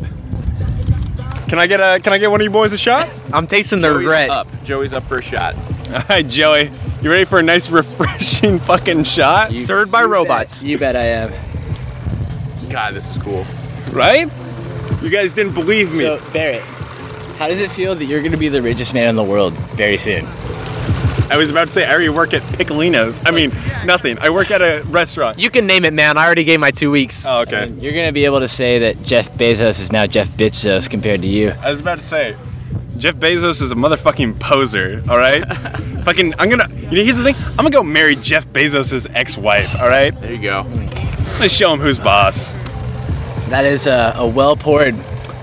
Can 1.49 1.59
I 1.59 1.67
get 1.67 1.81
a? 1.81 2.01
Can 2.01 2.13
I 2.13 2.19
get 2.19 2.31
one 2.31 2.41
of 2.41 2.45
you 2.45 2.51
boys 2.51 2.73
a 2.73 2.79
shot? 2.79 3.09
I'm 3.33 3.47
tasting 3.47 3.81
the 3.81 3.89
Joey's 3.89 3.99
regret. 3.99 4.31
up. 4.31 4.49
Joey's 4.65 4.93
up 4.93 5.05
for 5.05 5.19
a 5.19 5.23
shot. 5.23 5.55
All 5.57 6.03
right, 6.11 6.27
Joey, 6.27 6.71
you 7.01 7.11
ready 7.11 7.25
for 7.25 7.39
a 7.39 7.43
nice, 7.43 7.71
refreshing 7.71 8.59
fucking 8.59 9.05
shot? 9.05 9.55
Served 9.55 9.91
by 9.91 10.05
robots. 10.05 10.63
You 10.63 10.79
bet 10.79 10.97
I 10.97 11.05
am. 11.05 11.33
God, 12.71 12.95
this 12.95 13.15
is 13.15 13.23
cool. 13.23 13.45
Right? 13.93 14.29
You 15.03 15.11
guys 15.11 15.35
didn't 15.35 15.55
believe 15.55 15.93
me. 15.93 16.01
So 16.01 16.21
Barrett, 16.33 16.63
how 17.39 17.49
does 17.49 17.61
it 17.61 17.71
feel 17.71 17.95
that 17.95 18.05
you're 18.07 18.21
going 18.21 18.33
to 18.33 18.39
be 18.39 18.49
the 18.49 18.63
richest 18.63 18.95
man 18.95 19.09
in 19.11 19.17
the 19.17 19.25
world 19.25 19.53
very 19.75 19.99
soon? 19.99 20.25
I 21.29 21.37
was 21.37 21.51
about 21.51 21.67
to 21.67 21.73
say 21.73 21.85
I 21.85 21.91
already 21.91 22.09
work 22.09 22.35
at 22.35 22.43
Piccolino's. 22.43 23.21
I 23.27 23.33
mean, 23.33 23.51
nothing. 23.85 24.19
I 24.21 24.31
work 24.31 24.51
at 24.51 24.63
a 24.63 24.85
restaurant. 24.87 25.39
You 25.39 25.51
can 25.51 25.67
name 25.67 25.85
it, 25.85 25.93
man. 25.93 26.17
I 26.17 26.25
already 26.25 26.45
gave 26.45 26.61
my 26.61 26.71
two 26.71 26.91
weeks. 26.91 27.27
Oh, 27.27 27.41
okay. 27.41 27.69
You're 27.81 27.93
going 27.93 28.07
to 28.07 28.13
be 28.13 28.25
able 28.25 28.41
to 28.41 28.49
say 28.49 28.79
that 28.79 29.03
Jeff 29.03 29.33
Bezos 29.33 29.81
is 29.81 29.91
now 29.91 30.07
Jeff 30.07 30.29
Bitchos 30.29 30.89
compared 30.89 31.23
to 31.23 31.27
you. 31.27 31.51
I 31.63 31.71
was 31.71 31.81
about 31.81 31.99
to 31.99 32.05
say, 32.05 32.37
Jeff 32.97 33.17
Bezos 33.17 33.61
is 33.61 33.73
a 33.73 33.75
motherfucking 33.75 34.39
poser. 34.39 35.03
All 35.11 35.19
right. 35.19 35.45
fucking, 36.05 36.33
I'm 36.39 36.49
gonna. 36.49 36.69
You 36.75 36.99
know, 36.99 37.03
here's 37.03 37.17
the 37.17 37.25
thing. 37.25 37.35
I'm 37.51 37.57
gonna 37.57 37.71
go 37.71 37.83
marry 37.83 38.15
Jeff 38.17 38.47
Bezos' 38.49 39.07
ex-wife. 39.13 39.79
All 39.81 39.89
right. 39.89 40.19
There 40.21 40.33
you 40.33 40.41
go. 40.41 40.63
Let's 41.39 41.55
show 41.55 41.73
him 41.73 41.81
who's 41.81 41.99
boss. 41.99 42.47
That 43.51 43.67
is 43.67 43.87
a, 43.87 44.15
a 44.17 44.27
well 44.27 44.57
poured 44.57 44.95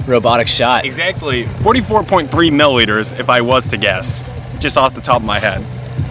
robotic 0.08 0.48
shot. 0.48 0.86
Exactly 0.86 1.44
44.3 1.44 2.28
milliliters, 2.30 3.20
if 3.20 3.30
I 3.30 3.42
was 3.42 3.68
to 3.70 3.78
guess, 3.78 4.24
just 4.60 4.76
off 4.76 4.96
the 4.96 5.02
top 5.02 5.18
of 5.18 5.26
my 5.26 5.40
head. 5.40 5.62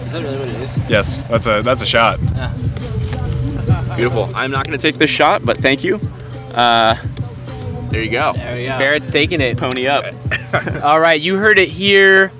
Is 0.05 0.13
that 0.13 0.23
really 0.23 0.39
what 0.39 0.47
it 0.47 0.55
is? 0.55 0.89
Yes, 0.89 1.17
that's 1.27 1.47
a 1.47 1.61
that's 1.61 1.81
a 1.81 1.85
shot. 1.85 2.19
Yeah. 2.21 2.53
Beautiful. 3.95 4.29
I'm 4.35 4.51
not 4.51 4.65
going 4.65 4.77
to 4.77 4.81
take 4.81 4.95
this 4.95 5.09
shot, 5.09 5.45
but 5.45 5.57
thank 5.57 5.83
you. 5.83 5.99
Uh, 6.53 6.95
there 7.91 8.01
you 8.01 8.09
go. 8.09 8.33
There 8.33 8.55
we 8.55 8.65
go. 8.65 8.77
Barrett's 8.79 9.11
taking 9.11 9.41
it. 9.41 9.57
Pony 9.57 9.87
up. 9.87 10.05
All 10.83 10.99
right, 10.99 11.19
you 11.19 11.35
heard 11.35 11.59
it 11.59 11.67
here. 11.69 12.31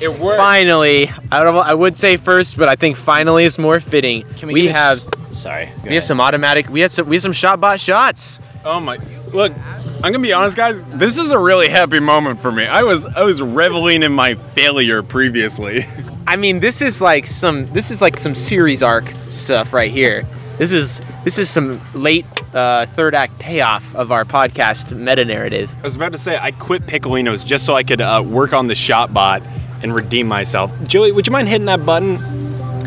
It 0.00 0.08
worked. 0.20 0.38
Finally, 0.38 1.10
I 1.30 1.42
don't. 1.42 1.56
I 1.56 1.74
would 1.74 1.96
say 1.96 2.16
first, 2.16 2.56
but 2.56 2.68
I 2.68 2.76
think 2.76 2.96
finally 2.96 3.44
is 3.44 3.58
more 3.58 3.80
fitting. 3.80 4.22
Can 4.36 4.48
we 4.48 4.54
we 4.54 4.66
have 4.68 5.02
Sorry. 5.32 5.66
go 5.66 5.88
we 5.88 5.94
have 5.94 6.04
some 6.04 6.20
automatic. 6.20 6.68
We 6.68 6.80
had 6.80 6.92
some 6.92 7.08
we 7.08 7.16
had 7.16 7.22
some 7.22 7.32
shot 7.32 7.60
bot 7.60 7.80
shots. 7.80 8.40
Oh 8.64 8.80
my! 8.80 8.98
Look, 9.32 9.52
I'm 9.56 10.12
gonna 10.12 10.18
be 10.20 10.32
honest, 10.32 10.56
guys. 10.56 10.82
This 10.84 11.18
is 11.18 11.32
a 11.32 11.38
really 11.38 11.68
happy 11.68 12.00
moment 12.00 12.40
for 12.40 12.52
me. 12.52 12.66
I 12.66 12.82
was 12.82 13.06
I 13.06 13.22
was 13.22 13.40
reveling 13.40 14.02
in 14.02 14.12
my 14.12 14.34
failure 14.34 15.02
previously. 15.02 15.86
I 16.26 16.36
mean, 16.36 16.60
this 16.60 16.82
is 16.82 17.00
like 17.00 17.26
some 17.26 17.72
this 17.72 17.90
is 17.90 18.02
like 18.02 18.16
some 18.16 18.34
series 18.34 18.82
arc 18.82 19.08
stuff 19.30 19.72
right 19.72 19.90
here. 19.90 20.24
This 20.58 20.72
is 20.72 21.00
this 21.24 21.38
is 21.38 21.48
some 21.48 21.80
late 21.94 22.26
uh, 22.54 22.86
third 22.86 23.14
act 23.14 23.38
payoff 23.38 23.94
of 23.96 24.12
our 24.12 24.24
podcast 24.24 24.96
meta 24.96 25.24
narrative. 25.24 25.74
I 25.78 25.82
was 25.82 25.96
about 25.96 26.12
to 26.12 26.18
say 26.18 26.38
I 26.38 26.50
quit 26.52 26.86
Piccolinos 26.86 27.44
just 27.44 27.64
so 27.64 27.74
I 27.74 27.82
could 27.82 28.00
uh, 28.00 28.22
work 28.26 28.52
on 28.52 28.66
the 28.66 28.74
shot 28.74 29.12
bot 29.14 29.42
and 29.82 29.94
redeem 29.94 30.28
myself. 30.28 30.70
Joey, 30.86 31.12
would 31.12 31.26
you 31.26 31.32
mind 31.32 31.48
hitting 31.48 31.66
that 31.66 31.84
button? 31.84 32.18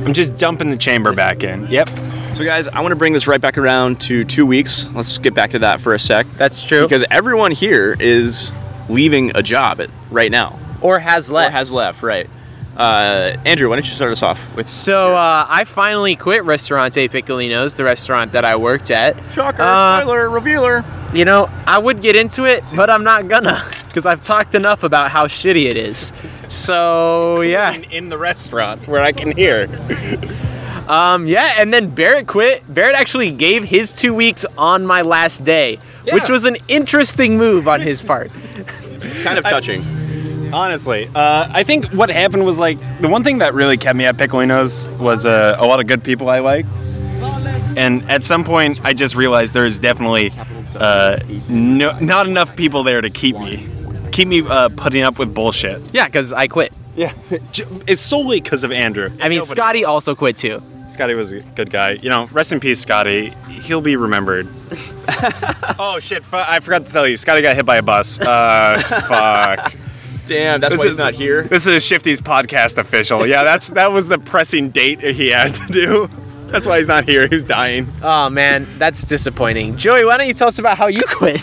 I'm 0.06 0.14
just 0.14 0.38
dumping 0.38 0.70
the 0.70 0.78
chamber 0.78 1.14
back 1.14 1.44
in. 1.44 1.68
Yep. 1.68 1.90
So, 2.36 2.44
guys, 2.44 2.68
I 2.68 2.82
want 2.82 2.92
to 2.92 2.98
bring 2.98 3.14
this 3.14 3.28
right 3.28 3.40
back 3.40 3.58
around 3.58 4.02
to 4.02 4.26
two 4.26 4.46
weeks. 4.46 4.92
Let's 4.94 5.18
get 5.20 5.34
back 5.34 5.52
to 5.52 5.60
that 5.60 5.80
for 5.80 5.94
a 5.94 6.00
sec. 6.00 6.28
That's 6.34 6.62
true. 6.64 6.82
Because 6.84 7.06
everyone 7.10 7.52
here 7.52 7.96
is 7.98 8.52
leaving 8.90 9.32
a 9.38 9.42
job 9.42 9.80
at, 9.80 9.90
right 10.12 10.30
now. 10.30 10.60
or 10.82 11.00
has 11.00 11.32
Or 11.32 11.36
left. 11.36 11.54
has 11.54 11.72
left, 11.72 12.04
right. 12.04 12.30
Uh, 12.76 13.38
Andrew, 13.46 13.70
why 13.70 13.78
don't 13.78 13.86
you 13.86 13.92
start 13.94 14.12
us 14.12 14.22
off 14.22 14.54
with 14.54 14.68
so 14.68 15.16
uh, 15.16 15.46
I 15.48 15.64
finally 15.64 16.18
quit 16.18 16.44
Restaurante 16.44 17.08
Piccolinos, 17.10 17.78
the 17.78 17.86
restaurant 17.86 18.34
that 18.34 18.44
I 18.44 18.58
worked 18.58 18.92
at. 18.92 19.16
Shocker, 19.32 19.62
Uh, 19.64 20.02
spoiler, 20.02 20.30
revealer. 20.30 20.84
You 21.14 21.24
know, 21.24 21.50
I 21.66 21.78
would 21.78 22.02
get 22.02 22.18
into 22.18 22.44
it, 22.44 22.66
but 22.76 22.90
I'm 22.90 23.06
not 23.06 23.30
gonna, 23.30 23.64
because 23.88 24.06
I've 24.06 24.20
talked 24.22 24.56
enough 24.56 24.84
about 24.84 25.10
how 25.10 25.28
shitty 25.28 25.68
it 25.70 25.78
is. 25.78 26.12
So 26.50 27.40
yeah, 27.40 27.72
In 27.92 28.10
the 28.10 28.18
restaurant 28.18 28.86
where 28.90 29.00
I 29.02 29.14
can 29.14 29.32
hear. 29.38 29.68
um, 30.88 31.28
yeah, 31.28 31.54
and 31.58 31.74
then 31.74 31.90
Barrett 31.94 32.28
quit. 32.28 32.64
Barrett 32.74 32.96
actually 32.96 33.32
gave 33.32 33.64
his 33.64 33.92
two 33.92 34.14
weeks 34.14 34.46
on 34.58 34.86
my 34.86 35.02
last 35.02 35.44
day, 35.44 35.80
which 36.12 36.30
was 36.30 36.46
an 36.46 36.58
interesting 36.68 37.38
move 37.38 37.68
on 37.68 37.82
his 37.82 38.02
part. 38.02 38.32
It's 38.36 39.20
kind 39.20 39.38
of 39.38 39.44
touching. 39.44 39.84
Honestly, 40.54 41.10
uh, 41.14 41.50
I 41.52 41.64
think 41.64 41.88
what 41.88 42.10
happened 42.10 42.46
was 42.46 42.60
like 42.60 42.78
the 43.02 43.08
one 43.10 43.24
thing 43.24 43.40
that 43.40 43.54
really 43.54 43.78
kept 43.78 43.96
me 43.98 44.06
at 44.06 44.16
Piccolinos 44.16 44.88
was 45.00 45.26
uh, 45.26 45.58
a 45.60 45.66
lot 45.66 45.80
of 45.80 45.88
good 45.88 46.04
people 46.04 46.30
I 46.30 46.40
like. 46.40 46.66
And 47.78 48.10
at 48.10 48.24
some 48.24 48.44
point, 48.46 48.80
I 48.86 48.94
just 48.94 49.16
realized 49.16 49.54
there's 49.54 49.80
definitely 49.80 50.32
uh, 50.76 51.20
no, 51.50 51.98
not 52.00 52.28
enough 52.28 52.56
people 52.56 52.84
there 52.84 53.02
to 53.02 53.10
keep 53.10 53.38
me, 53.38 53.68
keep 54.12 54.28
me 54.28 54.44
uh, 54.48 54.70
putting 54.70 55.04
up 55.04 55.20
with 55.20 55.34
bullshit. 55.34 55.82
Yeah, 55.94 56.06
because 56.06 56.32
I 56.32 56.48
quit. 56.48 56.72
Yeah, 56.96 57.12
it's 57.30 58.00
solely 58.02 58.40
because 58.40 58.64
of 58.64 58.72
Andrew. 58.72 59.10
I 59.20 59.28
mean, 59.28 59.40
Nobody 59.40 59.46
Scotty 59.46 59.84
else. 59.84 59.90
also 60.08 60.16
quit 60.16 60.38
too. 60.38 60.62
Scotty 60.88 61.14
was 61.16 61.32
a 61.32 61.42
good 61.42 61.70
guy. 61.72 61.92
You 61.94 62.10
know, 62.10 62.28
rest 62.28 62.52
in 62.54 62.60
peace, 62.60 62.80
Scotty. 62.80 63.32
He'll 63.50 63.82
be 63.82 63.96
remembered. 63.96 64.48
oh 65.80 65.98
shit! 66.00 66.24
Fu- 66.24 66.36
I 66.38 66.60
forgot 66.60 66.86
to 66.86 66.92
tell 66.92 67.08
you, 67.08 67.18
Scotty 67.18 67.42
got 67.42 67.56
hit 67.56 67.66
by 67.66 67.78
a 67.78 67.82
bus. 67.84 68.20
Uh, 68.20 68.80
fuck. 69.08 69.74
Damn, 70.26 70.60
that's 70.60 70.74
This 70.74 70.80
why 70.80 70.86
is- 70.86 70.92
he's 70.92 70.98
not 70.98 71.14
here. 71.14 71.44
This 71.44 71.68
is 71.68 71.86
Shifty's 71.86 72.22
podcast 72.22 72.78
official. 72.78 73.26
Yeah, 73.28 73.44
that's 73.44 73.70
that 73.72 73.92
was 73.92 74.08
the 74.08 74.18
pressing 74.20 74.70
date 74.70 75.00
he 75.02 75.30
had 75.30 75.54
to 75.56 75.68
do. 75.72 76.10
That's 76.48 76.68
why 76.68 76.78
he's 76.78 76.88
not 76.88 77.06
here. 77.10 77.28
He 77.28 77.36
was 77.36 77.44
dying. 77.44 77.88
Oh 78.04 78.30
man, 78.30 78.68
that's 78.78 79.02
disappointing. 79.04 79.78
Joey, 79.78 80.06
why 80.06 80.18
don't 80.18 80.28
you 80.28 80.34
tell 80.34 80.48
us 80.48 80.60
about 80.60 80.78
how 80.78 80.88
you 80.88 81.02
quit? 81.10 81.42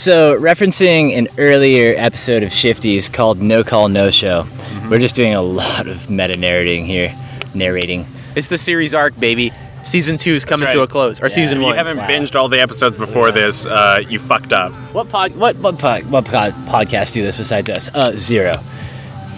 So, 0.00 0.40
referencing 0.40 1.14
an 1.18 1.28
earlier 1.36 1.94
episode 1.94 2.42
of 2.42 2.48
Shifties 2.48 3.12
called 3.12 3.38
No 3.42 3.62
Call 3.62 3.90
No 3.90 4.10
Show, 4.10 4.46
we're 4.88 4.98
just 4.98 5.14
doing 5.14 5.34
a 5.34 5.42
lot 5.60 5.86
of 5.86 6.08
meta 6.08 6.38
narrating 6.38 6.86
here, 6.86 7.14
narrating. 7.52 8.06
It's 8.34 8.48
the 8.48 8.56
series 8.56 8.94
arc, 8.94 9.14
baby. 9.20 9.52
Season 9.82 10.16
two 10.16 10.32
is 10.32 10.46
coming 10.46 10.62
That's 10.62 10.72
to 10.72 10.80
a 10.80 10.86
close, 10.86 11.20
or 11.20 11.28
season 11.28 11.60
one. 11.60 11.72
If 11.72 11.74
you 11.74 11.84
haven't 11.84 11.98
Wow. 11.98 12.06
binged 12.08 12.34
all 12.34 12.48
the 12.48 12.60
episodes 12.62 12.96
before 12.96 13.30
this, 13.30 13.66
uh, 13.66 14.02
you 14.08 14.18
fucked 14.18 14.54
up. 14.54 14.72
What 14.94 15.10
pod, 15.10 15.36
what 15.36 15.56
what 15.56 15.78
pod, 15.78 16.10
what 16.10 16.24
pod, 16.24 16.54
podcast 16.64 17.12
do 17.12 17.22
this 17.22 17.36
besides 17.36 17.68
us? 17.68 17.94
Uh, 17.94 18.12
zero, 18.16 18.54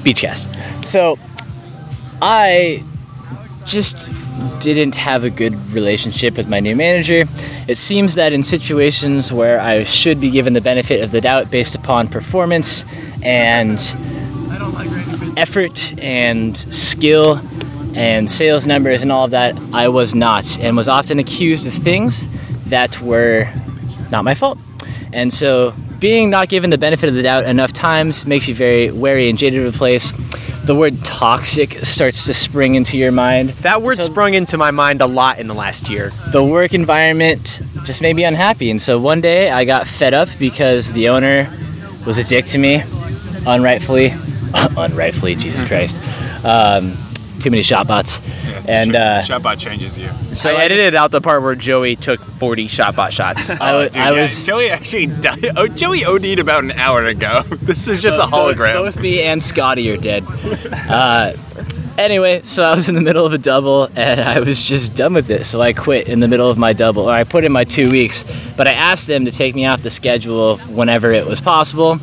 Beachcast. 0.05 0.85
So, 0.85 1.19
I 2.21 2.85
just 3.67 4.11
didn't 4.61 4.95
have 4.95 5.25
a 5.25 5.31
good 5.31 5.55
relationship 5.73 6.37
with 6.37 6.49
my 6.49 6.61
new 6.61 6.77
manager. 6.77 7.25
It 7.69 7.77
seems 7.77 8.15
that 8.15 8.33
in 8.33 8.43
situations 8.43 9.33
where 9.33 9.61
I 9.61 9.85
should 9.85 10.21
be 10.21 10.31
given 10.31 10.53
the 10.53 10.61
benefit 10.61 11.03
of 11.03 11.11
the 11.11 11.21
doubt 11.21 11.51
based 11.51 11.75
upon 11.75 12.09
performance 12.09 12.85
and 13.23 13.79
effort 15.37 15.99
and 15.99 16.57
skill 16.57 17.41
and 17.95 18.31
sales 18.31 18.67
numbers 18.67 19.03
and 19.03 19.13
all 19.13 19.25
of 19.25 19.33
that, 19.33 19.57
I 19.73 19.89
was 19.89 20.15
not, 20.15 20.59
and 20.61 20.77
was 20.77 20.89
often 20.89 21.19
accused 21.19 21.67
of 21.67 21.75
things 21.75 22.29
that 22.67 23.01
were 23.01 23.49
not 24.11 24.25
my 24.25 24.35
fault. 24.35 24.59
And 25.13 25.33
so, 25.33 25.75
being 25.99 26.31
not 26.31 26.49
given 26.49 26.71
the 26.71 26.79
benefit 26.79 27.09
of 27.09 27.15
the 27.15 27.23
doubt 27.23 27.45
enough 27.45 27.73
times 27.73 28.27
makes 28.27 28.49
you 28.49 28.55
very 28.55 28.91
wary 28.91 29.29
and 29.29 29.39
jaded 29.39 29.65
of 29.65 29.75
a 29.75 29.79
place. 29.79 30.13
The 30.65 30.75
word 30.77 31.05
toxic 31.05 31.73
starts 31.85 32.25
to 32.27 32.35
spring 32.35 32.77
into 32.77 32.97
your 32.97 33.11
mind. 33.11 33.51
that 33.63 33.83
word 33.83 33.99
So- 33.99 34.05
sprung 34.05 34.35
into 34.35 34.57
my 34.57 34.71
mind 34.71 35.01
a 35.01 35.07
lot 35.07 35.39
in 35.41 35.49
the 35.49 35.55
last 35.55 35.89
year. 35.91 36.13
The 36.31 36.43
work 36.45 36.73
environment 36.73 37.61
just 37.85 38.01
made 38.01 38.15
me 38.15 38.25
unhappy. 38.25 38.71
And 38.71 38.81
so 38.81 39.01
one 39.01 39.21
day 39.21 39.51
I 39.51 39.65
got 39.65 39.89
fed 39.89 40.15
up 40.15 40.29
because 40.39 40.93
the 40.93 41.09
owner 41.09 41.49
was 42.07 42.19
a 42.19 42.25
dick 42.25 42.47
to 42.47 42.59
me, 42.59 42.83
unrightfully. 43.47 44.15
unrightfully, 44.77 45.35
Jesus 45.35 45.67
Christ. 45.67 46.01
Um, 46.45 46.97
too 47.43 47.51
many 47.51 47.63
shot 47.63 47.87
bots. 47.87 48.19
and 48.69 48.95
uh, 48.95 49.21
Shotbot 49.23 49.59
changes 49.59 49.99
you. 49.99 50.09
so 50.33 50.51
I 50.51 50.61
I 50.61 50.65
edited 50.65 50.93
just- 50.93 51.03
out 51.03 51.11
the 51.11 51.21
part 51.21 51.43
where 51.43 51.55
Joey 51.55 51.97
took 51.97 52.21
40 52.21 52.67
shot 52.69 52.95
bot 52.97 53.13
shots. 53.13 53.51
I, 53.61 53.73
wa- 53.75 53.83
Dude, 53.85 53.97
I 53.97 54.13
yeah, 54.15 54.23
was 54.23 54.47
Joey 54.47 54.71
actually 54.71 55.07
died. 55.07 55.45
Oh, 55.57 55.67
Joey 55.69 56.05
OD'd 56.05 56.39
about 56.39 56.65
an 56.65 56.73
hour 56.73 57.05
ago. 57.07 57.43
This 57.63 57.89
is 57.89 58.01
just 58.03 58.19
a 58.19 58.23
Both- 58.27 58.57
hologram. 58.57 58.75
Both 58.85 59.01
me 59.01 59.23
and 59.23 59.43
Scotty 59.43 59.91
are 59.91 59.97
dead. 59.97 60.25
Uh, 60.73 61.33
anyway, 61.99 62.43
so 62.43 62.63
I 62.65 62.75
was 62.75 62.89
in 62.89 62.95
the 62.95 63.01
middle 63.01 63.25
of 63.27 63.33
a 63.33 63.39
double 63.39 63.89
and 63.97 64.21
I 64.21 64.41
was 64.41 64.65
just 64.65 64.95
done 64.95 65.15
with 65.15 65.31
it. 65.31 65.45
So 65.47 65.61
I 65.61 65.73
quit 65.73 66.09
in 66.09 66.21
the 66.21 66.29
middle 66.29 66.51
of 66.51 66.59
my 66.59 66.73
double, 66.73 67.09
or 67.09 67.13
I 67.13 67.25
put 67.25 67.45
in 67.45 67.53
my 67.53 67.65
two 67.65 67.91
weeks. 67.91 68.25
But 68.57 68.67
I 68.69 68.73
asked 68.73 69.07
them 69.07 69.25
to 69.25 69.31
take 69.31 69.55
me 69.55 69.67
off 69.67 69.83
the 69.83 69.91
schedule 69.91 70.59
whenever 70.69 71.13
it 71.13 71.27
was 71.27 71.41
possible. 71.41 71.99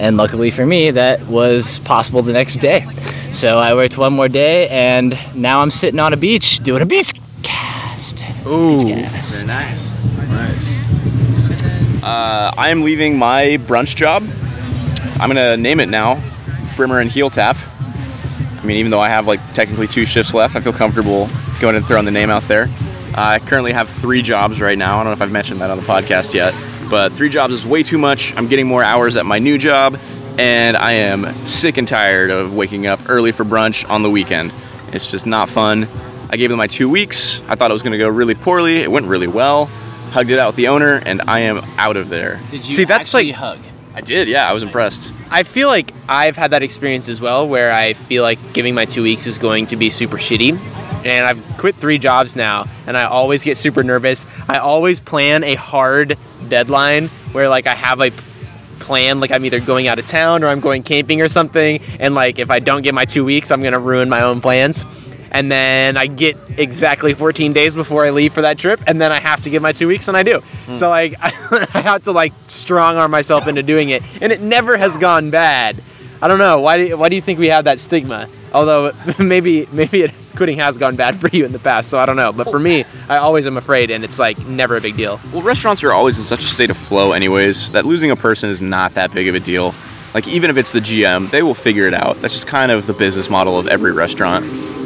And 0.00 0.16
luckily 0.16 0.50
for 0.52 0.64
me, 0.64 0.92
that 0.92 1.26
was 1.26 1.80
possible 1.80 2.22
the 2.22 2.32
next 2.32 2.56
day. 2.56 2.86
So 3.30 3.58
I 3.58 3.74
worked 3.74 3.98
one 3.98 4.14
more 4.14 4.28
day 4.28 4.68
and 4.68 5.16
now 5.34 5.60
I'm 5.60 5.70
sitting 5.70 6.00
on 6.00 6.12
a 6.12 6.16
beach 6.16 6.58
doing 6.60 6.82
a 6.82 6.86
beach 6.86 7.12
cast. 7.42 8.24
Ooh. 8.46 8.86
Cast. 8.86 9.46
Uh, 12.02 12.52
I 12.56 12.70
am 12.70 12.82
leaving 12.82 13.18
my 13.18 13.58
brunch 13.66 13.94
job. 13.96 14.22
I'm 15.20 15.28
gonna 15.28 15.56
name 15.56 15.78
it 15.80 15.88
now, 15.88 16.22
Brimmer 16.76 17.00
and 17.00 17.10
Heeltap. 17.10 17.56
I 18.60 18.66
mean, 18.66 18.78
even 18.78 18.90
though 18.90 19.00
I 19.00 19.08
have 19.08 19.26
like 19.26 19.40
technically 19.52 19.86
two 19.86 20.06
shifts 20.06 20.32
left, 20.32 20.56
I 20.56 20.60
feel 20.60 20.72
comfortable 20.72 21.28
going 21.60 21.76
and 21.76 21.84
throwing 21.84 22.04
the 22.06 22.10
name 22.10 22.30
out 22.30 22.44
there. 22.44 22.68
I 23.14 23.40
currently 23.40 23.72
have 23.72 23.88
three 23.88 24.22
jobs 24.22 24.60
right 24.60 24.78
now. 24.78 24.94
I 24.94 24.98
don't 24.98 25.06
know 25.06 25.12
if 25.12 25.20
I've 25.22 25.32
mentioned 25.32 25.60
that 25.60 25.70
on 25.70 25.76
the 25.76 25.82
podcast 25.84 26.34
yet, 26.34 26.54
but 26.88 27.12
three 27.12 27.28
jobs 27.28 27.52
is 27.52 27.66
way 27.66 27.82
too 27.82 27.98
much. 27.98 28.34
I'm 28.36 28.48
getting 28.48 28.66
more 28.66 28.82
hours 28.82 29.16
at 29.16 29.26
my 29.26 29.38
new 29.38 29.58
job, 29.58 29.98
and 30.38 30.76
I 30.76 30.92
am 30.92 31.44
sick 31.44 31.76
and 31.76 31.86
tired 31.86 32.30
of 32.30 32.54
waking 32.54 32.86
up 32.86 33.00
early 33.08 33.32
for 33.32 33.44
brunch 33.44 33.88
on 33.88 34.02
the 34.02 34.10
weekend. 34.10 34.52
It's 34.92 35.10
just 35.10 35.26
not 35.26 35.48
fun. 35.48 35.86
I 36.30 36.36
gave 36.36 36.50
them 36.50 36.58
my 36.58 36.66
two 36.66 36.88
weeks. 36.88 37.42
I 37.48 37.54
thought 37.54 37.70
it 37.70 37.74
was 37.74 37.82
going 37.82 37.92
to 37.92 37.98
go 37.98 38.08
really 38.08 38.34
poorly. 38.34 38.78
It 38.78 38.90
went 38.90 39.06
really 39.06 39.26
well. 39.26 39.66
Hugged 40.12 40.30
it 40.30 40.38
out 40.38 40.48
with 40.48 40.56
the 40.56 40.68
owner, 40.68 41.02
and 41.04 41.20
I 41.22 41.40
am 41.40 41.60
out 41.76 41.96
of 41.96 42.08
there. 42.08 42.40
Did 42.50 42.66
you 42.66 42.74
See, 42.76 42.84
that's 42.84 43.14
actually 43.14 43.32
like- 43.32 43.36
hug? 43.36 43.58
I 43.94 44.00
did, 44.00 44.28
yeah. 44.28 44.48
I 44.48 44.52
was 44.52 44.62
impressed. 44.62 45.12
I 45.28 45.42
feel 45.42 45.66
like 45.66 45.92
I've 46.08 46.36
had 46.36 46.52
that 46.52 46.62
experience 46.62 47.08
as 47.08 47.20
well, 47.20 47.48
where 47.48 47.72
I 47.72 47.94
feel 47.94 48.22
like 48.22 48.38
giving 48.52 48.72
my 48.72 48.84
two 48.84 49.02
weeks 49.02 49.26
is 49.26 49.38
going 49.38 49.66
to 49.66 49.76
be 49.76 49.90
super 49.90 50.18
shitty. 50.18 50.56
And 51.04 51.26
I've 51.26 51.44
quit 51.58 51.74
three 51.76 51.98
jobs 51.98 52.36
now, 52.36 52.66
and 52.86 52.96
I 52.96 53.04
always 53.04 53.42
get 53.42 53.56
super 53.56 53.82
nervous. 53.82 54.24
I 54.48 54.58
always 54.58 55.00
plan 55.00 55.42
a 55.42 55.56
hard 55.56 56.16
deadline 56.48 57.08
where, 57.32 57.48
like, 57.48 57.66
I 57.66 57.74
have 57.74 58.00
a 58.00 58.12
plan, 58.88 59.20
like 59.20 59.30
I'm 59.30 59.44
either 59.44 59.60
going 59.60 59.86
out 59.86 59.98
of 59.98 60.06
town 60.06 60.42
or 60.42 60.48
I'm 60.48 60.60
going 60.60 60.82
camping 60.82 61.20
or 61.20 61.28
something. 61.28 61.80
And, 62.00 62.14
like, 62.14 62.38
if 62.40 62.50
I 62.50 62.58
don't 62.58 62.82
get 62.82 62.94
my 62.94 63.04
two 63.04 63.24
weeks, 63.24 63.52
I'm 63.52 63.60
going 63.60 63.74
to 63.74 63.78
ruin 63.78 64.08
my 64.08 64.22
own 64.22 64.40
plans. 64.40 64.84
And 65.30 65.52
then 65.52 65.98
I 65.98 66.06
get 66.06 66.38
exactly 66.56 67.12
14 67.12 67.52
days 67.52 67.76
before 67.76 68.06
I 68.06 68.10
leave 68.10 68.32
for 68.32 68.40
that 68.40 68.56
trip, 68.58 68.80
and 68.86 68.98
then 68.98 69.12
I 69.12 69.20
have 69.20 69.42
to 69.42 69.50
give 69.50 69.60
my 69.60 69.72
two 69.72 69.86
weeks, 69.86 70.08
and 70.08 70.16
I 70.16 70.22
do. 70.22 70.40
Hmm. 70.40 70.74
So, 70.74 70.88
like, 70.88 71.14
I 71.20 71.82
have 71.82 72.04
to, 72.04 72.12
like, 72.12 72.32
strong 72.48 72.96
arm 72.96 73.10
myself 73.10 73.46
into 73.46 73.62
doing 73.62 73.90
it. 73.90 74.02
And 74.22 74.32
it 74.32 74.40
never 74.40 74.78
has 74.78 74.96
gone 74.96 75.30
bad. 75.30 75.76
I 76.20 76.28
don't 76.28 76.38
know. 76.38 76.60
Why 76.60 76.76
do, 76.76 76.96
why 76.96 77.08
do 77.08 77.16
you 77.16 77.22
think 77.22 77.38
we 77.38 77.48
have 77.48 77.64
that 77.64 77.78
stigma? 77.80 78.28
Although 78.52 78.92
maybe 79.18 79.68
maybe 79.72 80.02
it, 80.02 80.12
quitting 80.36 80.58
has 80.58 80.78
gone 80.78 80.96
bad 80.96 81.16
for 81.20 81.28
you 81.28 81.44
in 81.44 81.52
the 81.52 81.58
past, 81.58 81.90
so 81.90 81.98
I 81.98 82.06
don't 82.06 82.16
know. 82.16 82.32
But 82.32 82.50
for 82.50 82.58
me, 82.58 82.84
I 83.08 83.18
always 83.18 83.46
am 83.46 83.56
afraid, 83.56 83.90
and 83.90 84.04
it's 84.04 84.18
like 84.18 84.38
never 84.46 84.76
a 84.76 84.80
big 84.80 84.96
deal. 84.96 85.20
Well, 85.32 85.42
restaurants 85.42 85.82
are 85.84 85.92
always 85.92 86.16
in 86.18 86.24
such 86.24 86.40
a 86.40 86.48
state 86.48 86.70
of 86.70 86.76
flow, 86.76 87.12
anyways, 87.12 87.72
that 87.72 87.84
losing 87.84 88.10
a 88.10 88.16
person 88.16 88.50
is 88.50 88.62
not 88.62 88.94
that 88.94 89.12
big 89.12 89.28
of 89.28 89.34
a 89.34 89.40
deal. 89.40 89.74
Like, 90.14 90.26
even 90.26 90.50
if 90.50 90.56
it's 90.56 90.72
the 90.72 90.80
GM, 90.80 91.30
they 91.30 91.42
will 91.42 91.54
figure 91.54 91.86
it 91.86 91.92
out. 91.92 92.20
That's 92.22 92.32
just 92.32 92.46
kind 92.46 92.72
of 92.72 92.86
the 92.86 92.94
business 92.94 93.28
model 93.28 93.58
of 93.58 93.66
every 93.68 93.92
restaurant. 93.92 94.44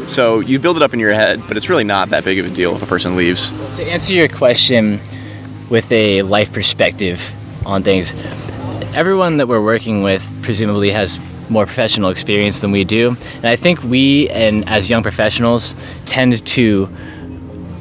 So 0.08 0.40
you 0.40 0.58
build 0.58 0.76
it 0.76 0.82
up 0.82 0.94
in 0.94 1.00
your 1.00 1.12
head, 1.12 1.40
but 1.46 1.56
it's 1.56 1.68
really 1.68 1.84
not 1.84 2.08
that 2.08 2.24
big 2.24 2.38
of 2.40 2.46
a 2.46 2.50
deal 2.50 2.74
if 2.74 2.82
a 2.82 2.86
person 2.86 3.14
leaves. 3.14 3.50
To 3.76 3.84
answer 3.84 4.12
your 4.12 4.28
question 4.28 4.98
with 5.70 5.90
a 5.92 6.22
life 6.22 6.52
perspective 6.52 7.32
on 7.64 7.84
things, 7.84 8.12
everyone 8.94 9.38
that 9.38 9.48
we're 9.48 9.62
working 9.62 10.02
with 10.02 10.22
presumably 10.42 10.90
has 10.90 11.18
more 11.48 11.64
professional 11.64 12.10
experience 12.10 12.60
than 12.60 12.70
we 12.70 12.84
do. 12.84 13.16
And 13.36 13.46
I 13.46 13.56
think 13.56 13.82
we, 13.82 14.28
and 14.28 14.68
as 14.68 14.90
young 14.90 15.02
professionals, 15.02 15.74
tend 16.04 16.44
to 16.48 16.90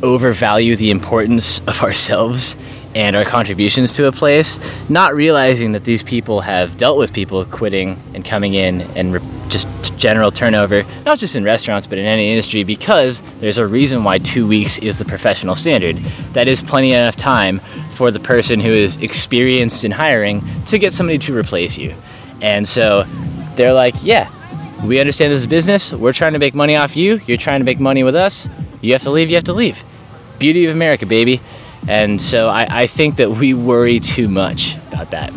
overvalue 0.04 0.76
the 0.76 0.89
importance 0.89 1.60
of 1.62 1.82
ourselves 1.84 2.56
and 2.95 3.15
our 3.15 3.24
contributions 3.24 3.93
to 3.93 4.08
a 4.08 4.12
place, 4.12 4.60
not 4.89 5.13
realizing 5.13 5.74
that 5.74 5.86
these 5.86 6.04
people 6.04 6.41
have 6.41 6.78
dealt 6.78 6.97
with 6.97 7.13
people 7.13 7.43
quitting 7.45 8.02
and 8.13 8.26
coming 8.26 8.54
in 8.54 8.82
and 8.97 9.13
re- 9.13 9.21
just 9.47 9.67
general 10.02 10.32
turnover, 10.32 10.84
not 11.06 11.20
just 11.20 11.36
in 11.36 11.44
restaurants 11.44 11.88
but 11.88 12.00
in 12.00 12.06
any 12.06 12.32
industry, 12.32 12.64
because 12.64 13.22
there's 13.38 13.60
a 13.60 13.68
reason 13.68 14.04
why 14.04 14.18
two 14.18 14.48
weeks 14.48 14.80
is 14.80 14.98
the 14.98 15.06
professional 15.06 15.56
standard. 15.56 15.98
That 16.34 16.48
is 16.48 16.62
plenty 16.62 16.92
enough 16.92 17.16
time 17.16 17.60
for 17.92 18.10
the 18.10 18.20
person 18.20 18.60
who 18.60 18.72
is 18.72 18.98
experienced 18.98 19.86
in 19.86 19.92
hiring 19.92 20.44
to 20.66 20.80
get 20.80 20.92
somebody 20.92 21.20
to 21.20 21.38
replace 21.38 21.78
you. 21.78 21.94
And 22.42 22.68
so 22.68 23.04
they're 23.56 23.74
like, 23.74 23.94
yeah, 24.02 24.30
we 24.84 25.00
understand 25.00 25.32
this 25.32 25.42
is 25.42 25.48
business. 25.48 25.94
We're 25.94 26.14
trying 26.14 26.34
to 26.34 26.40
make 26.40 26.56
money 26.56 26.76
off 26.76 26.96
you. 26.98 27.22
You're 27.28 27.38
trying 27.38 27.60
to 27.60 27.66
make 27.66 27.80
money 27.80 28.04
with 28.04 28.16
us. 28.16 28.50
You 28.82 28.94
have 28.94 29.04
to 29.04 29.12
leave, 29.12 29.30
you 29.30 29.36
have 29.36 29.44
to 29.46 29.54
leave. 29.54 29.84
Beauty 30.40 30.66
of 30.66 30.76
America, 30.76 31.06
baby. 31.06 31.40
And 31.88 32.20
so 32.20 32.50
I, 32.50 32.84
I 32.84 32.88
think 32.88 33.18
that 33.18 33.30
we 33.30 33.54
worry 33.54 34.00
too 34.00 34.28
much 34.28 34.78
about 34.92 35.12
that. 35.12 35.32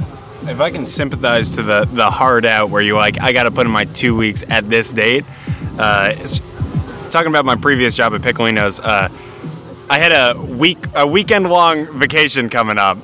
If 0.46 0.60
I 0.60 0.70
can 0.70 0.86
sympathize 0.86 1.54
to 1.54 1.62
the 1.62 1.88
the 1.90 2.10
hard 2.10 2.44
out 2.44 2.68
where 2.68 2.82
you 2.82 2.94
like, 2.96 3.18
I 3.20 3.32
got 3.32 3.44
to 3.44 3.50
put 3.50 3.66
in 3.66 3.72
my 3.72 3.86
two 3.86 4.14
weeks 4.14 4.44
at 4.48 4.68
this 4.68 4.92
date. 4.92 5.24
Uh, 5.78 6.14
talking 7.10 7.28
about 7.28 7.46
my 7.46 7.56
previous 7.56 7.96
job 7.96 8.12
at 8.14 8.20
Piccolino's, 8.20 8.78
uh, 8.78 9.08
I 9.88 9.98
had 9.98 10.12
a 10.12 10.40
week 10.40 10.78
a 10.94 11.06
weekend 11.06 11.48
long 11.48 11.98
vacation 11.98 12.50
coming 12.50 12.76
up, 12.76 12.98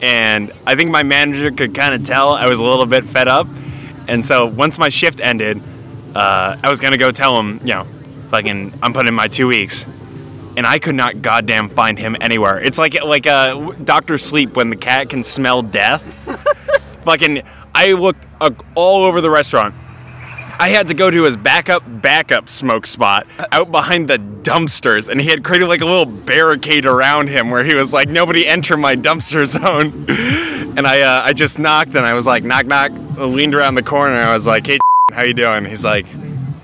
and 0.00 0.52
I 0.66 0.76
think 0.76 0.90
my 0.90 1.02
manager 1.02 1.50
could 1.50 1.74
kind 1.74 1.94
of 1.94 2.04
tell 2.04 2.30
I 2.30 2.46
was 2.46 2.60
a 2.60 2.64
little 2.64 2.86
bit 2.86 3.04
fed 3.04 3.26
up, 3.26 3.48
and 4.06 4.24
so 4.24 4.46
once 4.46 4.78
my 4.78 4.88
shift 4.88 5.20
ended, 5.20 5.60
uh, 6.14 6.56
I 6.62 6.70
was 6.70 6.78
gonna 6.78 6.96
go 6.96 7.10
tell 7.10 7.38
him, 7.40 7.58
you 7.62 7.74
know, 7.74 7.84
fucking, 8.30 8.72
I'm 8.80 8.92
putting 8.92 9.08
in 9.08 9.14
my 9.14 9.26
two 9.26 9.48
weeks. 9.48 9.84
And 10.56 10.66
I 10.66 10.78
could 10.78 10.94
not 10.94 11.20
goddamn 11.20 11.68
find 11.68 11.98
him 11.98 12.16
anywhere. 12.20 12.60
It's 12.60 12.78
like 12.78 13.02
like 13.02 13.26
uh, 13.26 13.72
Doctor 13.84 14.18
Sleep 14.18 14.56
when 14.56 14.70
the 14.70 14.76
cat 14.76 15.08
can 15.08 15.22
smell 15.22 15.62
death 15.62 16.02
fucking 17.04 17.42
I 17.74 17.92
looked 17.92 18.26
uh, 18.40 18.50
all 18.74 19.04
over 19.04 19.20
the 19.20 19.30
restaurant. 19.30 19.74
I 20.56 20.68
had 20.68 20.88
to 20.88 20.94
go 20.94 21.10
to 21.10 21.24
his 21.24 21.36
backup 21.36 21.82
backup 21.86 22.48
smoke 22.48 22.86
spot 22.86 23.26
out 23.50 23.72
behind 23.72 24.08
the 24.08 24.18
dumpsters, 24.18 25.08
and 25.08 25.20
he 25.20 25.28
had 25.28 25.42
created 25.42 25.66
like 25.66 25.80
a 25.80 25.84
little 25.84 26.06
barricade 26.06 26.86
around 26.86 27.28
him 27.28 27.50
where 27.50 27.64
he 27.64 27.74
was 27.74 27.92
like, 27.92 28.08
"Nobody 28.08 28.46
enter 28.46 28.76
my 28.76 28.96
dumpster 28.96 29.46
zone." 29.46 30.06
And 30.76 30.88
I 30.88 31.02
uh, 31.02 31.22
I 31.22 31.32
just 31.32 31.60
knocked, 31.60 31.94
and 31.94 32.04
I 32.04 32.14
was 32.14 32.26
like, 32.26 32.42
"Knock 32.42 32.66
knock." 32.66 32.90
I 32.90 33.24
leaned 33.26 33.54
around 33.54 33.76
the 33.76 33.82
corner, 33.84 34.14
and 34.14 34.28
I 34.28 34.34
was 34.34 34.44
like, 34.44 34.66
"Hey, 34.66 34.78
how 35.12 35.22
you 35.22 35.32
doing?" 35.32 35.64
He's 35.64 35.84
like, 35.84 36.04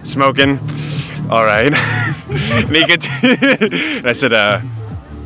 "Smoking." 0.02 0.58
All 1.30 1.44
right. 1.44 1.72
and 1.72 2.76
he 2.76 2.84
could. 2.86 3.06
and 3.72 4.06
I 4.06 4.12
said, 4.12 4.32
uh, 4.32 4.60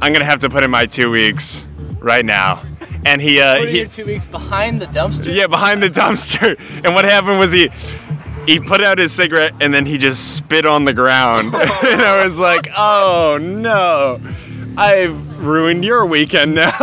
"I'm 0.03 0.12
gonna 0.12 0.25
have 0.25 0.40
to 0.40 0.51
put 0.51 0.62
in 0.62 0.71
my 0.71 0.87
two 0.87 1.11
weeks 1.11 1.67
right 2.01 2.25
now." 2.25 2.62
And 3.07 3.21
he 3.21 3.40
uh, 3.40 3.59
What 3.61 3.69
he 3.69 3.79
your 3.79 3.87
two 3.88 4.05
weeks 4.07 4.25
behind 4.25 4.81
the 4.81 4.87
dumpster? 4.87 5.35
yeah, 5.35 5.47
behind 5.47 5.83
the 5.83 5.88
dumpster. 5.90 6.57
And 6.85 6.95
what 6.95 7.05
happened 7.05 7.38
was 7.38 7.53
he 7.53 7.71
he 8.47 8.61
put 8.61 8.83
out 8.83 8.99
his 8.99 9.12
cigarette 9.12 9.55
and 9.61 9.73
then 9.73 9.87
he 9.87 9.97
just 9.99 10.37
spit 10.37 10.67
on 10.67 10.85
the 10.85 10.93
ground. 10.95 11.55
and 11.55 12.03
I 12.03 12.23
was 12.23 12.38
like, 12.38 12.69
"Oh 12.77 13.38
no. 13.40 14.21
I've 14.77 15.38
ruined 15.40 15.85
your 15.85 16.05
weekend 16.05 16.55
now." 16.55 16.73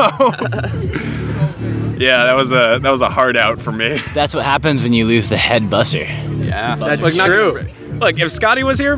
yeah, 1.97 2.23
that 2.25 2.35
was 2.35 2.51
a 2.51 2.79
that 2.81 2.91
was 2.91 3.01
a 3.01 3.09
hard 3.09 3.37
out 3.37 3.61
for 3.61 3.71
me. 3.71 3.97
That's 4.13 4.33
what 4.33 4.45
happens 4.45 4.81
when 4.81 4.93
you 4.93 5.05
lose 5.05 5.29
the 5.29 5.37
head 5.37 5.63
busser. 5.63 6.07
Yeah. 6.45 6.75
That's 6.75 7.01
Like, 7.01 7.15
not- 7.15 7.27
true. 7.27 7.67
Look, 8.01 8.17
if 8.19 8.31
Scotty 8.31 8.63
was 8.63 8.79
here, 8.79 8.97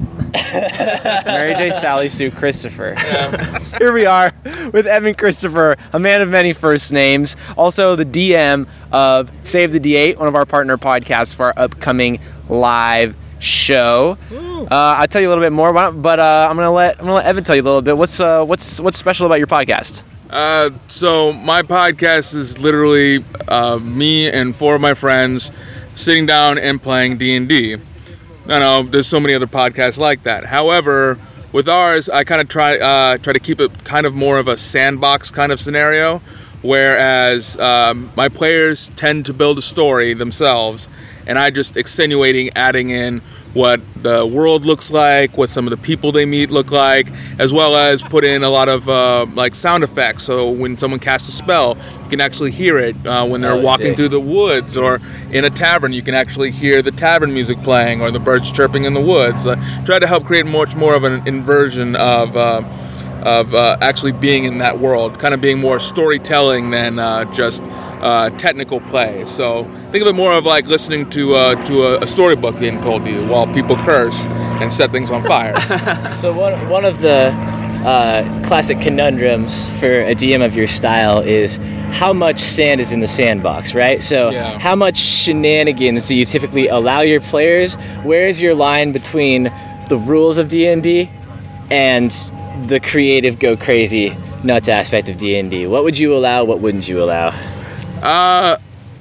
Mary 1.25 1.53
J. 1.55 1.71
Sally 1.71 2.09
Sue 2.09 2.31
Christopher. 2.31 2.95
Yeah. 3.05 3.59
Here 3.77 3.93
we 3.93 4.05
are 4.05 4.33
with 4.73 4.88
Evan 4.88 5.13
Christopher, 5.13 5.75
a 5.93 5.99
man 5.99 6.21
of 6.21 6.27
many 6.29 6.51
first 6.53 6.91
names, 6.91 7.35
also 7.57 7.95
the 7.95 8.03
DM 8.05 8.67
of 8.91 9.31
Save 9.43 9.71
the 9.73 9.79
D8, 9.79 10.17
one 10.17 10.27
of 10.27 10.35
our 10.35 10.45
partner 10.45 10.77
podcasts 10.77 11.33
for 11.35 11.45
our 11.45 11.53
upcoming 11.55 12.19
live 12.49 13.15
show. 13.45 14.17
Uh, 14.31 14.67
I'll 14.71 15.08
tell 15.08 15.21
you 15.21 15.27
a 15.27 15.31
little 15.31 15.43
bit 15.43 15.51
more, 15.53 15.71
why 15.71 15.84
don't- 15.86 16.01
but 16.01 16.19
uh, 16.19 16.47
I'm 16.49 16.55
gonna 16.55 16.71
let 16.71 16.95
I'm 16.99 17.05
gonna 17.05 17.13
let 17.15 17.25
Evan 17.25 17.43
tell 17.43 17.55
you 17.55 17.62
a 17.62 17.63
little 17.63 17.81
bit. 17.81 17.97
What's 17.97 18.19
uh, 18.19 18.43
what's 18.43 18.79
what's 18.79 18.97
special 18.97 19.25
about 19.25 19.38
your 19.38 19.47
podcast? 19.47 20.01
Uh, 20.29 20.71
so 20.88 21.31
my 21.34 21.62
podcast 21.62 22.34
is 22.34 22.58
literally 22.58 23.23
uh, 23.47 23.77
me 23.77 24.27
and 24.29 24.55
four 24.55 24.75
of 24.75 24.81
my 24.81 24.93
friends 24.93 25.51
sitting 25.93 26.25
down 26.25 26.58
and 26.58 26.81
playing 26.81 27.17
D 27.17 27.36
and 27.36 27.47
D. 27.47 27.77
I 28.47 28.60
know 28.60 28.84
there's 28.84 29.08
so 29.08 29.19
many 29.19 29.34
other 29.34 29.47
podcasts 29.47 29.97
like 29.97 30.23
that. 30.23 30.45
However, 30.45 31.17
with 31.51 31.69
ours, 31.69 32.10
I 32.10 32.23
kind 32.23 32.41
of 32.41 32.49
try 32.49 32.77
uh, 32.77 33.17
try 33.19 33.34
to 33.34 33.39
keep 33.39 33.60
it 33.60 33.84
kind 33.86 34.05
of 34.05 34.13
more 34.13 34.38
of 34.39 34.47
a 34.47 34.58
sandbox 34.58 35.31
kind 35.31 35.51
of 35.51 35.60
scenario, 35.60 36.21
whereas 36.65 37.58
um, 37.60 38.12
my 38.15 38.30
players 38.30 38.89
tend 38.95 39.25
to 39.28 39.34
build 39.34 39.58
a 39.58 39.62
story 39.62 40.13
themselves, 40.13 40.89
and 41.28 41.39
I 41.39 41.49
just 41.51 41.78
extenuating, 41.78 42.49
adding 42.56 42.89
in 42.89 43.21
what 43.54 43.80
the 44.04 44.25
world 44.25 44.65
looks 44.65 44.91
like, 44.91 45.38
what 45.38 45.49
some 45.49 45.65
of 45.65 45.71
the 45.71 45.78
people 45.78 46.12
they 46.12 46.25
meet 46.25 46.51
look 46.51 46.71
like, 46.71 47.08
as 47.39 47.54
well 47.54 47.75
as 47.75 48.01
put 48.01 48.25
in 48.25 48.43
a 48.43 48.49
lot 48.49 48.67
of 48.67 48.89
uh, 48.89 49.25
like 49.34 49.56
sound 49.56 49.84
effects. 49.84 50.23
So 50.23 50.51
when 50.51 50.78
someone 50.78 50.99
casts 50.99 51.30
a 51.30 51.32
spell, 51.32 51.78
you 52.04 52.10
can 52.10 52.19
actually 52.19 52.51
hear 52.51 52.78
it 52.78 52.95
uh, 53.08 53.25
when 53.25 53.39
they're 53.41 53.54
Oh, 53.54 53.62
walking 53.62 53.88
sick. 53.88 53.95
through 53.95 54.10
the 54.10 54.19
woods 54.19 54.75
or 54.75 54.99
in 55.32 55.45
a 55.45 55.49
tavern. 55.49 55.93
You 55.93 56.01
can 56.01 56.15
actually 56.15 56.51
hear 56.51 56.82
the 56.82 56.91
tavern 56.91 57.34
music 57.34 57.58
playing 57.63 58.01
or 58.01 58.12
the 58.12 58.19
birds 58.19 58.51
chirping 58.51 58.84
in 58.84 58.93
the 58.93 59.01
woods. 59.01 59.47
Uh, 59.47 59.56
try 59.86 59.99
to 59.99 60.08
help 60.08 60.25
create 60.25 60.45
much 60.45 60.75
more 60.75 60.93
of 60.93 61.04
an 61.06 61.25
inversion 61.28 61.95
of. 61.95 62.36
Of 63.25 63.55
uh, 63.55 63.77
actually 63.81 64.11
being 64.11 64.43
in 64.43 64.59
that 64.59 64.79
world, 64.79 65.17
kind 65.17 65.33
of 65.33 65.41
being 65.41 65.59
more 65.59 65.79
storytelling 65.79 66.69
than 66.69 66.99
uh, 66.99 67.25
just 67.33 67.63
uh, 67.63 68.29
technical 68.38 68.79
play. 68.81 69.25
So 69.25 69.63
think 69.91 70.03
of 70.03 70.07
it 70.07 70.15
more 70.15 70.31
of 70.33 70.45
like 70.45 70.67
listening 70.67 71.09
to 71.09 71.33
uh, 71.33 71.65
to 71.65 71.83
a, 71.83 72.01
a 72.01 72.07
storybook 72.07 72.59
being 72.59 72.79
told 72.81 73.03
to 73.05 73.11
you 73.11 73.25
while 73.25 73.47
people 73.51 73.77
curse 73.77 74.15
and 74.61 74.71
set 74.71 74.91
things 74.91 75.09
on 75.09 75.23
fire. 75.23 75.55
So 76.13 76.31
one 76.33 76.69
one 76.69 76.85
of 76.85 76.99
the 77.01 77.33
uh, 77.85 78.43
classic 78.43 78.79
conundrums 78.81 79.67
for 79.79 80.01
a 80.01 80.13
DM 80.15 80.43
of 80.45 80.55
your 80.55 80.67
style 80.67 81.19
is 81.19 81.57
how 81.91 82.13
much 82.13 82.39
sand 82.39 82.79
is 82.81 82.91
in 82.93 82.99
the 82.99 83.07
sandbox, 83.07 83.73
right? 83.75 84.01
So, 84.01 84.31
Yeah. 84.31 84.59
how 84.59 84.75
much 84.75 84.97
shenanigans 84.97 86.07
do 86.07 86.15
you 86.15 86.25
typically 86.25 86.67
allow 86.67 87.01
your 87.01 87.21
players? 87.21 87.75
Where 88.03 88.27
is 88.27 88.41
your 88.41 88.55
line 88.55 88.91
between 88.91 89.51
the 89.89 89.97
rules 89.97 90.38
of 90.39 90.47
D&D 90.49 91.09
and 91.69 92.11
the 92.68 92.80
creative 92.80 93.39
go 93.39 93.56
crazy 93.56 94.15
nuts 94.44 94.70
aspect 94.70 95.10
of 95.10 95.18
D&D? 95.18 95.68
What 95.68 95.84
would 95.84 95.98
you 95.98 96.15
allow? 96.15 96.44
What 96.44 96.60
wouldn't 96.60 96.88
you 96.88 97.04
allow? 97.04 97.28
Uh, 98.02 98.58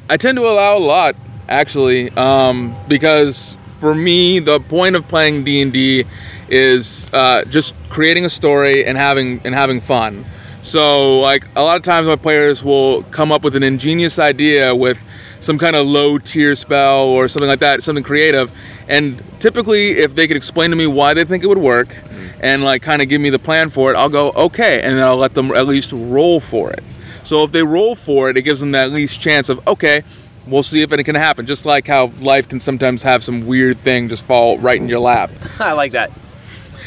I 0.08 0.16
tend 0.16 0.36
to 0.38 0.46
allow 0.46 0.76
a 0.76 0.78
lot 0.78 1.16
actually, 1.48 2.10
um, 2.10 2.74
because 2.88 3.56
for 3.78 3.94
me 3.94 4.38
the 4.38 4.60
point 4.60 4.96
of 4.96 5.06
playing 5.08 5.44
D 5.44 5.60
and 5.62 5.72
D 5.72 6.04
is 6.48 7.12
uh, 7.12 7.44
just 7.44 7.74
creating 7.88 8.24
a 8.24 8.30
story 8.30 8.84
and 8.84 8.96
having 8.96 9.40
and 9.44 9.54
having 9.54 9.80
fun. 9.80 10.24
So 10.62 11.20
like 11.20 11.46
a 11.56 11.62
lot 11.62 11.76
of 11.76 11.82
times 11.82 12.06
my 12.06 12.16
players 12.16 12.62
will 12.62 13.02
come 13.04 13.30
up 13.30 13.44
with 13.44 13.54
an 13.54 13.62
ingenious 13.62 14.18
idea 14.18 14.74
with 14.74 15.04
some 15.44 15.58
kind 15.58 15.76
of 15.76 15.86
low 15.86 16.18
tier 16.18 16.56
spell 16.56 17.04
or 17.04 17.28
something 17.28 17.48
like 17.48 17.60
that, 17.60 17.82
something 17.82 18.04
creative. 18.04 18.50
And 18.88 19.22
typically 19.40 19.90
if 19.92 20.14
they 20.14 20.26
could 20.26 20.36
explain 20.36 20.70
to 20.70 20.76
me 20.76 20.86
why 20.86 21.14
they 21.14 21.24
think 21.24 21.44
it 21.44 21.46
would 21.46 21.58
work 21.58 21.88
mm. 21.88 22.32
and 22.40 22.64
like 22.64 22.82
kind 22.82 23.02
of 23.02 23.08
give 23.08 23.20
me 23.20 23.30
the 23.30 23.38
plan 23.38 23.70
for 23.70 23.92
it, 23.92 23.96
I'll 23.96 24.08
go 24.08 24.32
okay 24.32 24.82
and 24.82 24.96
then 24.96 25.04
I'll 25.04 25.16
let 25.16 25.34
them 25.34 25.50
at 25.52 25.66
least 25.66 25.92
roll 25.92 26.40
for 26.40 26.70
it. 26.70 26.82
So 27.24 27.42
if 27.42 27.52
they 27.52 27.62
roll 27.62 27.94
for 27.94 28.30
it, 28.30 28.36
it 28.36 28.42
gives 28.42 28.60
them 28.60 28.72
that 28.72 28.90
least 28.90 29.20
chance 29.20 29.48
of 29.48 29.66
okay, 29.66 30.02
we'll 30.46 30.62
see 30.62 30.82
if 30.82 30.92
it 30.92 31.02
can 31.04 31.14
happen. 31.14 31.46
Just 31.46 31.66
like 31.66 31.86
how 31.86 32.06
life 32.20 32.48
can 32.48 32.60
sometimes 32.60 33.02
have 33.02 33.22
some 33.24 33.46
weird 33.46 33.78
thing 33.78 34.08
just 34.08 34.24
fall 34.24 34.58
right 34.58 34.80
in 34.80 34.88
your 34.88 35.00
lap. 35.00 35.30
I 35.58 35.72
like 35.72 35.92
that. 35.92 36.10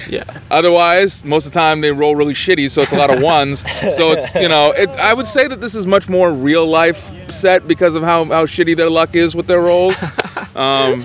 Yeah. 0.09 0.39
Otherwise, 0.49 1.23
most 1.23 1.45
of 1.45 1.53
the 1.53 1.59
time 1.59 1.81
they 1.81 1.91
roll 1.91 2.15
really 2.15 2.33
shitty, 2.33 2.69
so 2.71 2.81
it's 2.81 2.93
a 2.93 2.97
lot 2.97 3.09
of 3.09 3.21
ones. 3.37 3.59
so 3.95 4.11
it's 4.11 4.33
you 4.35 4.49
know, 4.49 4.71
it, 4.75 4.89
I 4.89 5.13
would 5.13 5.27
say 5.27 5.47
that 5.47 5.61
this 5.61 5.75
is 5.75 5.85
much 5.85 6.09
more 6.09 6.31
real 6.31 6.65
life 6.65 7.11
set 7.31 7.67
because 7.67 7.95
of 7.95 8.03
how, 8.03 8.25
how 8.25 8.45
shitty 8.45 8.75
their 8.75 8.89
luck 8.89 9.15
is 9.15 9.35
with 9.35 9.47
their 9.47 9.61
rolls. 9.61 10.01
Um, 10.57 11.03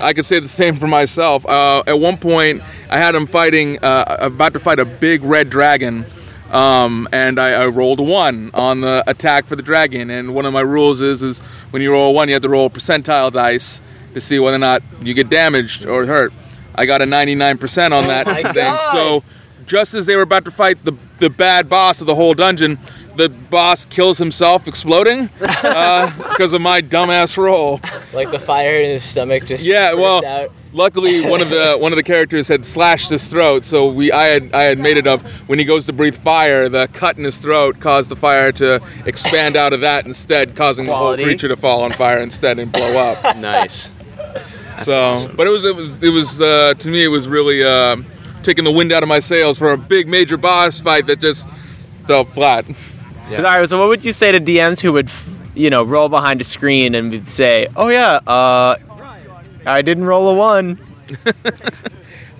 I 0.00 0.12
could 0.14 0.24
say 0.24 0.38
the 0.38 0.46
same 0.46 0.76
for 0.76 0.86
myself. 0.86 1.44
Uh, 1.44 1.82
at 1.88 1.98
one 1.98 2.16
point, 2.18 2.62
I 2.88 2.98
had 2.98 3.16
them 3.16 3.26
fighting, 3.26 3.80
uh, 3.82 4.16
about 4.20 4.52
to 4.52 4.60
fight 4.60 4.78
a 4.78 4.84
big 4.84 5.24
red 5.24 5.50
dragon. 5.50 6.06
Um, 6.52 7.08
and 7.12 7.40
I, 7.40 7.64
I 7.64 7.66
rolled 7.66 7.98
a 7.98 8.04
one 8.04 8.52
on 8.54 8.82
the 8.82 9.02
attack 9.08 9.46
for 9.46 9.56
the 9.56 9.62
dragon. 9.62 10.08
And 10.10 10.36
one 10.36 10.46
of 10.46 10.52
my 10.52 10.60
rules 10.60 11.00
is, 11.00 11.24
is 11.24 11.40
when 11.70 11.82
you 11.82 11.90
roll 11.90 12.10
a 12.10 12.12
one, 12.12 12.28
you 12.28 12.34
have 12.34 12.42
to 12.42 12.48
roll 12.48 12.70
percentile 12.70 13.32
dice 13.32 13.80
to 14.14 14.20
see 14.20 14.38
whether 14.38 14.56
or 14.56 14.60
not 14.60 14.82
you 15.02 15.14
get 15.14 15.28
damaged 15.30 15.84
or 15.84 16.06
hurt. 16.06 16.32
I 16.76 16.86
got 16.86 17.02
a 17.02 17.04
99% 17.04 17.86
on 17.86 18.04
oh 18.04 18.08
that 18.08 18.26
my 18.26 18.42
thing. 18.42 18.52
God. 18.54 18.92
So 18.92 19.24
just 19.66 19.94
as 19.94 20.06
they 20.06 20.14
were 20.16 20.22
about 20.22 20.44
to 20.44 20.50
fight 20.50 20.84
the 20.84 20.92
the 21.18 21.30
bad 21.30 21.68
boss 21.68 22.00
of 22.02 22.06
the 22.06 22.14
whole 22.14 22.34
dungeon, 22.34 22.78
the 23.16 23.30
boss 23.30 23.86
kills 23.86 24.18
himself 24.18 24.68
exploding 24.68 25.30
uh, 25.40 26.10
because 26.30 26.52
of 26.52 26.60
my 26.60 26.82
dumbass 26.82 27.36
roll. 27.38 27.80
Like 28.12 28.30
the 28.30 28.38
fire 28.38 28.80
in 28.80 28.90
his 28.90 29.02
stomach 29.02 29.46
just 29.46 29.64
Yeah, 29.64 29.94
well, 29.94 30.22
out. 30.26 30.52
luckily 30.74 31.22
one 31.26 31.40
of 31.40 31.48
the 31.48 31.76
one 31.80 31.90
of 31.92 31.96
the 31.96 32.02
characters 32.02 32.48
had 32.48 32.66
slashed 32.66 33.08
his 33.08 33.26
throat, 33.28 33.64
so 33.64 33.86
we 33.90 34.12
I 34.12 34.24
had 34.26 34.54
I 34.54 34.64
had 34.64 34.78
made 34.78 34.98
it 34.98 35.06
of 35.06 35.22
when 35.48 35.58
he 35.58 35.64
goes 35.64 35.86
to 35.86 35.92
breathe 35.94 36.16
fire, 36.16 36.68
the 36.68 36.86
cut 36.92 37.16
in 37.16 37.24
his 37.24 37.38
throat 37.38 37.80
caused 37.80 38.10
the 38.10 38.16
fire 38.16 38.52
to 38.52 38.80
expand 39.06 39.56
out 39.56 39.72
of 39.72 39.80
that 39.80 40.04
instead, 40.06 40.54
causing 40.54 40.84
Quality. 40.86 41.22
the 41.22 41.26
whole 41.26 41.32
creature 41.32 41.48
to 41.48 41.56
fall 41.56 41.82
on 41.82 41.92
fire 41.92 42.18
instead 42.20 42.58
and 42.58 42.70
blow 42.70 42.98
up. 42.98 43.36
Nice. 43.38 43.90
So, 44.82 45.30
but 45.36 45.46
it 45.46 45.50
was 45.50 45.64
it 45.64 45.74
was 45.74 46.02
it 46.02 46.10
was 46.10 46.40
uh, 46.40 46.74
to 46.78 46.88
me 46.88 47.04
it 47.04 47.08
was 47.08 47.28
really 47.28 47.62
uh, 47.64 47.96
taking 48.42 48.64
the 48.64 48.72
wind 48.72 48.92
out 48.92 49.02
of 49.02 49.08
my 49.08 49.20
sails 49.20 49.58
for 49.58 49.72
a 49.72 49.78
big 49.78 50.08
major 50.08 50.36
boss 50.36 50.80
fight 50.80 51.06
that 51.06 51.20
just 51.20 51.48
fell 52.06 52.24
flat. 52.24 52.64
All 53.30 53.42
right, 53.42 53.68
so 53.68 53.78
what 53.78 53.88
would 53.88 54.04
you 54.04 54.12
say 54.12 54.30
to 54.30 54.40
DMs 54.40 54.80
who 54.80 54.92
would, 54.92 55.10
you 55.54 55.68
know, 55.68 55.82
roll 55.82 56.08
behind 56.08 56.40
a 56.40 56.44
screen 56.44 56.94
and 56.94 57.28
say, 57.28 57.66
"Oh 57.74 57.88
yeah, 57.88 58.20
uh, 58.26 58.76
I 59.66 59.82
didn't 59.82 60.04
roll 60.04 60.28
a 60.28 60.34
one." 60.34 60.78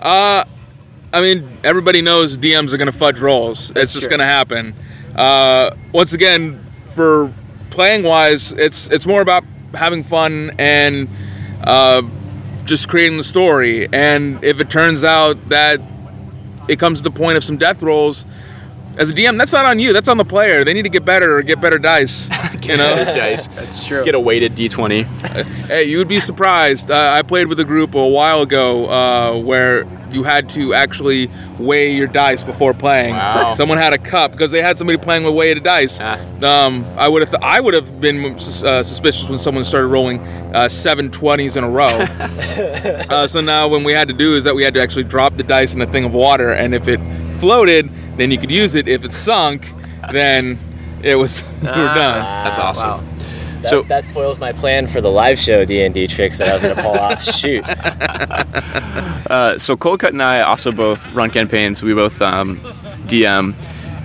I 1.13 1.21
mean, 1.21 1.57
everybody 1.63 2.01
knows 2.01 2.37
DMs 2.37 2.73
are 2.73 2.77
going 2.77 2.91
to 2.91 2.97
fudge 2.97 3.19
rolls. 3.19 3.71
it's 3.75 3.93
just 3.93 4.07
true. 4.07 4.17
going 4.17 4.19
to 4.19 4.25
happen. 4.25 4.75
Uh, 5.15 5.71
once 5.91 6.13
again, 6.13 6.63
for 6.89 7.33
playing 7.69 8.03
wise, 8.03 8.51
it's 8.51 8.89
it's 8.91 9.07
more 9.07 9.21
about 9.21 9.43
having 9.73 10.03
fun 10.03 10.51
and 10.59 11.09
uh, 11.63 12.01
just 12.67 12.89
creating 12.89 13.17
the 13.17 13.23
story. 13.23 13.87
And 13.91 14.43
if 14.43 14.59
it 14.59 14.69
turns 14.69 15.03
out 15.03 15.49
that 15.49 15.81
it 16.67 16.77
comes 16.79 16.99
to 16.99 17.03
the 17.03 17.11
point 17.11 17.37
of 17.37 17.43
some 17.43 17.57
death 17.57 17.81
rolls, 17.81 18.25
as 18.97 19.09
a 19.09 19.13
DM, 19.13 19.37
that's 19.37 19.53
not 19.53 19.65
on 19.65 19.79
you. 19.79 19.93
That's 19.93 20.07
on 20.07 20.17
the 20.17 20.25
player. 20.25 20.63
They 20.63 20.73
need 20.73 20.83
to 20.83 20.89
get 20.89 21.05
better 21.05 21.37
or 21.37 21.43
get 21.43 21.61
better 21.61 21.77
dice. 21.77 22.29
you 22.63 22.77
know. 22.77 22.95
dice. 23.05 23.47
That's 23.47 23.85
true. 23.85 24.03
Get 24.03 24.15
a 24.15 24.19
weighted 24.19 24.53
d20. 24.53 25.03
Hey, 25.67 25.83
you 25.83 25.99
would 25.99 26.07
be 26.07 26.19
surprised. 26.19 26.89
Uh, 26.89 27.11
I 27.13 27.21
played 27.21 27.47
with 27.47 27.59
a 27.59 27.63
group 27.63 27.93
a 27.93 28.07
while 28.07 28.41
ago 28.41 28.89
uh, 28.89 29.39
where 29.39 29.85
you 30.11 30.23
had 30.23 30.49
to 30.49 30.73
actually 30.73 31.29
weigh 31.59 31.93
your 31.93 32.07
dice 32.07 32.43
before 32.43 32.73
playing. 32.73 33.15
Wow. 33.15 33.51
Someone 33.53 33.77
had 33.77 33.93
a 33.93 33.97
cup 33.97 34.31
because 34.31 34.51
they 34.51 34.61
had 34.61 34.77
somebody 34.77 34.97
playing 34.97 35.23
with 35.23 35.33
weighted 35.33 35.63
dice. 35.63 35.99
Ah. 36.01 36.19
Um, 36.41 36.85
I 36.97 37.07
would 37.07 37.27
have 37.27 37.35
I 37.41 37.59
would 37.59 37.73
have 37.73 37.99
been 37.99 38.23
uh, 38.25 38.37
suspicious 38.37 39.29
when 39.29 39.39
someone 39.39 39.63
started 39.63 39.87
rolling 39.87 40.19
uh, 40.55 40.69
seven 40.69 41.09
twenties 41.09 41.57
in 41.57 41.63
a 41.63 41.69
row. 41.69 41.85
uh, 43.09 43.27
so 43.27 43.41
now 43.41 43.67
when 43.67 43.83
we 43.83 43.91
had 43.91 44.07
to 44.07 44.13
do 44.13 44.35
is 44.35 44.43
that 44.43 44.55
we 44.55 44.63
had 44.63 44.73
to 44.75 44.81
actually 44.81 45.03
drop 45.03 45.35
the 45.35 45.43
dice 45.43 45.73
in 45.73 45.81
a 45.81 45.87
thing 45.87 46.05
of 46.05 46.13
water, 46.13 46.51
and 46.51 46.73
if 46.73 46.87
it 46.87 46.99
floated, 47.39 47.89
then 48.17 48.31
you 48.31 48.37
could 48.37 48.51
use 48.51 48.75
it. 48.75 48.87
If 48.87 49.03
it 49.03 49.11
sunk, 49.11 49.71
then 50.11 50.57
it 51.03 51.15
was 51.15 51.43
we 51.61 51.67
were 51.67 51.73
done. 51.73 52.45
That's 52.45 52.59
awesome. 52.59 52.89
Wow. 52.89 53.16
That, 53.61 53.69
So- 53.69 53.81
that 53.83 54.05
foils 54.05 54.39
my 54.39 54.51
plan 54.51 54.87
for 54.87 55.01
the 55.01 55.09
live 55.11 55.37
show 55.39 55.65
D 55.65 55.83
and 55.83 55.93
D 55.93 56.07
tricks 56.07 56.37
that 56.39 56.49
I 56.49 56.53
was 56.53 56.61
going 56.63 56.75
to 56.75 56.81
pull 56.81 56.91
off. 56.91 57.23
Shoot, 57.35 57.63
Uh, 59.29 59.57
so 59.57 59.75
Cold 59.75 59.99
Cut 59.99 60.13
and 60.13 60.21
I 60.23 60.41
also 60.41 60.71
both 60.71 61.11
run 61.11 61.29
campaigns. 61.29 61.83
We 61.83 61.93
both 61.93 62.21
um, 62.21 62.57
DM, 63.07 63.53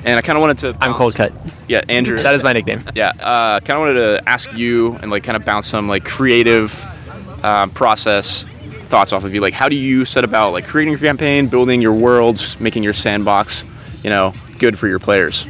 and 0.05 0.19
I 0.19 0.23
kind 0.23 0.37
of 0.37 0.41
wanted 0.41 0.59
to. 0.59 0.77
I'm 0.81 0.95
cold 0.95 1.15
cut. 1.15 1.33
Yeah, 1.69 1.83
Andrew. 1.88 2.21
That 2.23 2.35
is 2.35 2.43
my 2.43 2.53
nickname. 2.53 2.83
Yeah, 2.95 3.11
uh, 3.21 3.61
kind 3.61 3.79
of 3.79 3.79
wanted 3.81 3.95
to 3.95 4.29
ask 4.29 4.53
you 4.55 4.95
and 4.97 5.11
like 5.11 5.23
kind 5.23 5.37
of 5.37 5.45
bounce 5.45 5.67
some 5.69 5.88
like 5.88 6.05
creative 6.05 6.85
um, 7.45 7.71
process 7.71 8.45
thoughts 8.87 9.12
off 9.12 9.25
of 9.25 9.33
you. 9.33 9.41
Like, 9.41 9.55
how 9.55 9.69
do 9.69 9.77
you 9.77 10.05
set 10.05 10.25
about 10.25 10.53
like 10.53 10.67
creating 10.67 10.93
your 10.93 11.01
campaign, 11.01 11.47
building 11.47 11.81
your 11.81 11.95
worlds, 11.95 12.59
making 12.61 12.83
your 12.83 12.93
sandbox, 12.93 13.65
you 14.03 14.11
know, 14.11 14.35
good 14.59 14.77
for 14.79 14.88
your 14.88 14.99
players? 14.99 15.47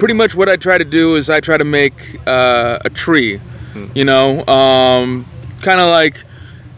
Pretty 0.00 0.14
much 0.14 0.34
what 0.34 0.48
I 0.48 0.56
try 0.56 0.78
to 0.78 0.84
do 0.84 1.14
is 1.14 1.30
I 1.30 1.38
try 1.38 1.56
to 1.56 1.64
make 1.64 2.18
uh, 2.26 2.78
a 2.84 2.90
tree. 2.90 3.40
You 3.94 4.04
know, 4.04 4.44
um, 4.46 5.26
kind 5.60 5.80
of 5.80 5.88
like 5.90 6.24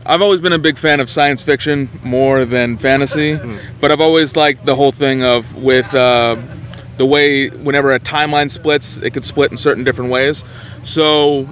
I've 0.05 0.21
always 0.21 0.43
been 0.43 0.53
a 0.53 0.59
big 0.59 0.77
fan 0.77 1.01
of 1.01 1.09
science 1.09 1.43
fiction 1.43 1.89
more 2.03 2.45
than 2.45 2.77
fantasy, 2.77 3.39
but 3.81 3.91
I've 3.91 4.01
always 4.01 4.37
liked 4.37 4.67
the 4.67 4.75
whole 4.75 4.93
thing 4.93 5.23
of 5.23 5.55
with 5.55 5.95
uh, 5.95 6.37
the 6.99 7.07
way 7.07 7.49
whenever 7.49 7.93
a 7.93 8.01
timeline 8.01 8.51
splits, 8.51 8.99
it 8.99 9.13
could 9.13 9.25
split 9.25 9.51
in 9.51 9.57
certain 9.57 9.85
different 9.85 10.11
ways. 10.11 10.45
So 10.83 11.45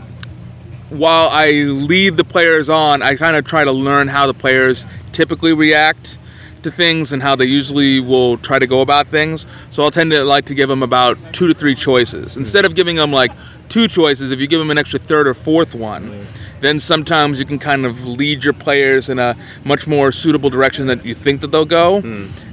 while 0.91 1.29
I 1.31 1.51
lead 1.53 2.17
the 2.17 2.25
players 2.25 2.69
on, 2.69 3.01
I 3.01 3.17
kind 3.17 3.37
of 3.37 3.47
try 3.47 3.65
to 3.65 3.73
learn 3.73 4.09
how 4.09 4.27
the 4.27 4.35
players 4.35 4.85
typically 5.13 5.55
react 5.55 6.19
to 6.63 6.71
things 6.71 7.13
and 7.13 7.23
how 7.23 7.37
they 7.37 7.47
usually 7.47 8.01
will 8.01 8.37
try 8.39 8.59
to 8.59 8.67
go 8.67 8.81
about 8.81 9.09
things. 9.09 9.47
So 9.71 9.83
I'll 9.83 9.91
tend 9.91 10.11
to 10.13 10.25
like 10.25 10.47
to 10.47 10.55
give 10.55 10.69
them 10.69 10.83
about 10.83 11.19
two 11.33 11.49
to 11.49 11.55
three 11.55 11.75
choices. 11.75 12.37
Instead 12.37 12.65
of 12.65 12.75
giving 12.75 12.97
them 12.97 13.13
like 13.13 13.33
two 13.69 13.89
choices, 13.89 14.33
if 14.33 14.41
you 14.41 14.47
give 14.47 14.59
them 14.59 14.71
an 14.71 14.79
extra 14.79 14.99
third 14.99 15.27
or 15.27 15.35
fourth 15.35 15.75
one, 15.75 16.27
then 16.61 16.79
sometimes 16.79 17.41
you 17.41 17.47
can 17.47 17.59
kind 17.59 17.87
of 17.87 18.05
lead 18.07 18.45
your 18.45 18.53
players 18.53 19.09
in 19.09 19.19
a 19.19 19.35
much 19.65 19.87
more 19.87 20.13
suitable 20.13 20.51
direction 20.51 20.87
that 20.89 21.05
you 21.07 21.15
think 21.15 21.41
that 21.41 21.47
they'll 21.49 21.65
go, 21.65 22.03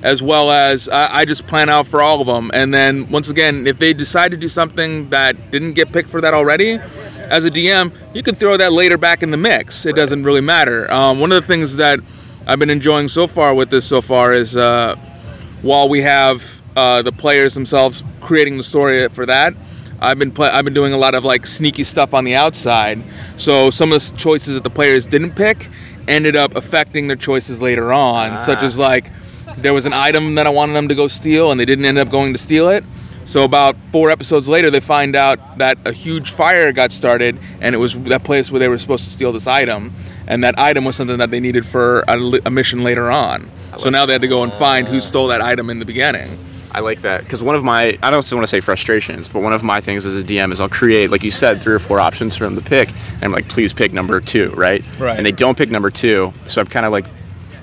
as 0.01 0.23
well 0.23 0.49
as 0.49 0.87
I, 0.87 1.17
I 1.19 1.25
just 1.25 1.45
plan 1.45 1.67
out 1.67 1.87
for 1.87 2.01
all 2.01 2.21
of 2.21 2.27
them. 2.27 2.49
And 2.53 2.73
then 2.73 3.09
once 3.11 3.29
again, 3.29 3.67
if 3.67 3.79
they 3.79 3.93
decide 3.93 4.31
to 4.31 4.37
do 4.37 4.47
something 4.47 5.09
that 5.09 5.51
didn't 5.51 5.73
get 5.73 5.91
picked 5.91 6.09
for 6.09 6.21
that 6.21 6.33
already, 6.33 6.79
as 7.29 7.43
a 7.43 7.51
DM, 7.51 7.91
you 8.13 8.23
can 8.23 8.35
throw 8.35 8.55
that 8.55 8.71
later 8.71 8.97
back 8.97 9.23
in 9.23 9.31
the 9.31 9.37
mix. 9.37 9.85
It 9.85 9.97
doesn't 9.97 10.23
really 10.23 10.39
matter. 10.39 10.89
Um, 10.89 11.19
one 11.19 11.33
of 11.33 11.41
the 11.41 11.45
things 11.47 11.75
that 11.75 11.99
I've 12.49 12.59
been 12.59 12.69
enjoying 12.69 13.09
so 13.09 13.27
far 13.27 13.53
with 13.53 13.69
this 13.69 13.85
so 13.85 14.01
far 14.01 14.31
is 14.31 14.55
uh, 14.55 14.95
while 15.61 15.89
we 15.89 16.01
have 16.03 16.61
uh, 16.77 17.01
the 17.01 17.11
players 17.11 17.53
themselves 17.53 18.03
creating 18.21 18.55
the 18.55 18.63
story 18.63 19.05
for 19.09 19.25
that, 19.25 19.53
I've 19.99 20.17
been 20.17 20.31
pla 20.31 20.47
I've 20.53 20.63
been 20.63 20.73
doing 20.73 20.93
a 20.93 20.97
lot 20.97 21.13
of 21.13 21.25
like 21.25 21.45
sneaky 21.45 21.83
stuff 21.83 22.13
on 22.13 22.23
the 22.23 22.35
outside. 22.35 23.03
So 23.35 23.69
some 23.69 23.91
of 23.91 24.01
the 24.01 24.15
choices 24.15 24.55
that 24.55 24.63
the 24.63 24.69
players 24.69 25.07
didn't 25.07 25.33
pick 25.33 25.67
ended 26.07 26.37
up 26.37 26.55
affecting 26.55 27.07
their 27.07 27.17
choices 27.17 27.61
later 27.61 27.91
on, 27.91 28.37
such 28.37 28.63
as 28.63 28.79
like 28.79 29.11
there 29.57 29.73
was 29.73 29.85
an 29.85 29.91
item 29.91 30.35
that 30.35 30.47
I 30.47 30.49
wanted 30.49 30.71
them 30.71 30.87
to 30.87 30.95
go 30.95 31.09
steal 31.09 31.51
and 31.51 31.59
they 31.59 31.65
didn't 31.65 31.83
end 31.83 31.97
up 31.97 32.09
going 32.09 32.31
to 32.31 32.39
steal 32.39 32.69
it. 32.69 32.85
So 33.27 33.43
about 33.43 33.75
four 33.91 34.09
episodes 34.09 34.47
later, 34.47 34.71
they 34.71 34.79
find 34.79 35.17
out 35.17 35.57
that 35.57 35.77
a 35.83 35.91
huge 35.91 36.31
fire 36.31 36.71
got 36.71 36.93
started, 36.93 37.37
and 37.59 37.75
it 37.75 37.77
was 37.77 37.99
that 38.03 38.23
place 38.23 38.49
where 38.49 38.59
they 38.59 38.69
were 38.69 38.77
supposed 38.77 39.03
to 39.03 39.09
steal 39.09 39.33
this 39.33 39.47
item, 39.47 39.93
and 40.27 40.43
that 40.43 40.57
item 40.59 40.85
was 40.85 40.95
something 40.95 41.17
that 41.17 41.31
they 41.31 41.39
needed 41.39 41.65
for 41.65 42.03
a, 42.07 42.17
a 42.45 42.49
mission 42.49 42.83
later 42.83 43.09
on. 43.09 43.49
So 43.77 43.89
now 43.89 44.05
they 44.05 44.13
had 44.13 44.21
to 44.21 44.27
go 44.27 44.43
and 44.43 44.51
find 44.53 44.87
who 44.87 45.01
stole 45.01 45.27
that 45.27 45.41
item 45.41 45.69
in 45.69 45.79
the 45.79 45.85
beginning. 45.85 46.37
I 46.71 46.81
like 46.81 47.01
that 47.01 47.23
because 47.23 47.41
one 47.41 47.55
of 47.55 47.63
my 47.63 47.97
I 48.03 48.11
don't 48.11 48.31
want 48.31 48.43
to 48.43 48.47
say 48.47 48.59
frustrations, 48.59 49.27
but 49.27 49.41
one 49.41 49.53
of 49.53 49.63
my 49.63 49.79
things 49.79 50.05
as 50.05 50.17
a 50.17 50.23
DM 50.23 50.51
is 50.51 50.59
I'll 50.59 50.69
create, 50.69 51.09
like 51.09 51.23
you 51.23 51.31
said, 51.31 51.61
three 51.61 51.73
or 51.73 51.79
four 51.79 51.99
options 51.99 52.35
for 52.35 52.43
them 52.43 52.55
to 52.55 52.61
pick, 52.61 52.89
and 52.89 53.23
I'm 53.23 53.31
like, 53.31 53.49
please 53.49 53.73
pick 53.73 53.93
number 53.93 54.19
two, 54.19 54.49
right? 54.49 54.83
Right. 54.99 55.17
And 55.17 55.25
they 55.25 55.31
don't 55.31 55.57
pick 55.57 55.69
number 55.69 55.89
two, 55.89 56.33
so 56.45 56.61
I'm 56.61 56.67
kind 56.67 56.85
of 56.85 56.91
like 56.91 57.05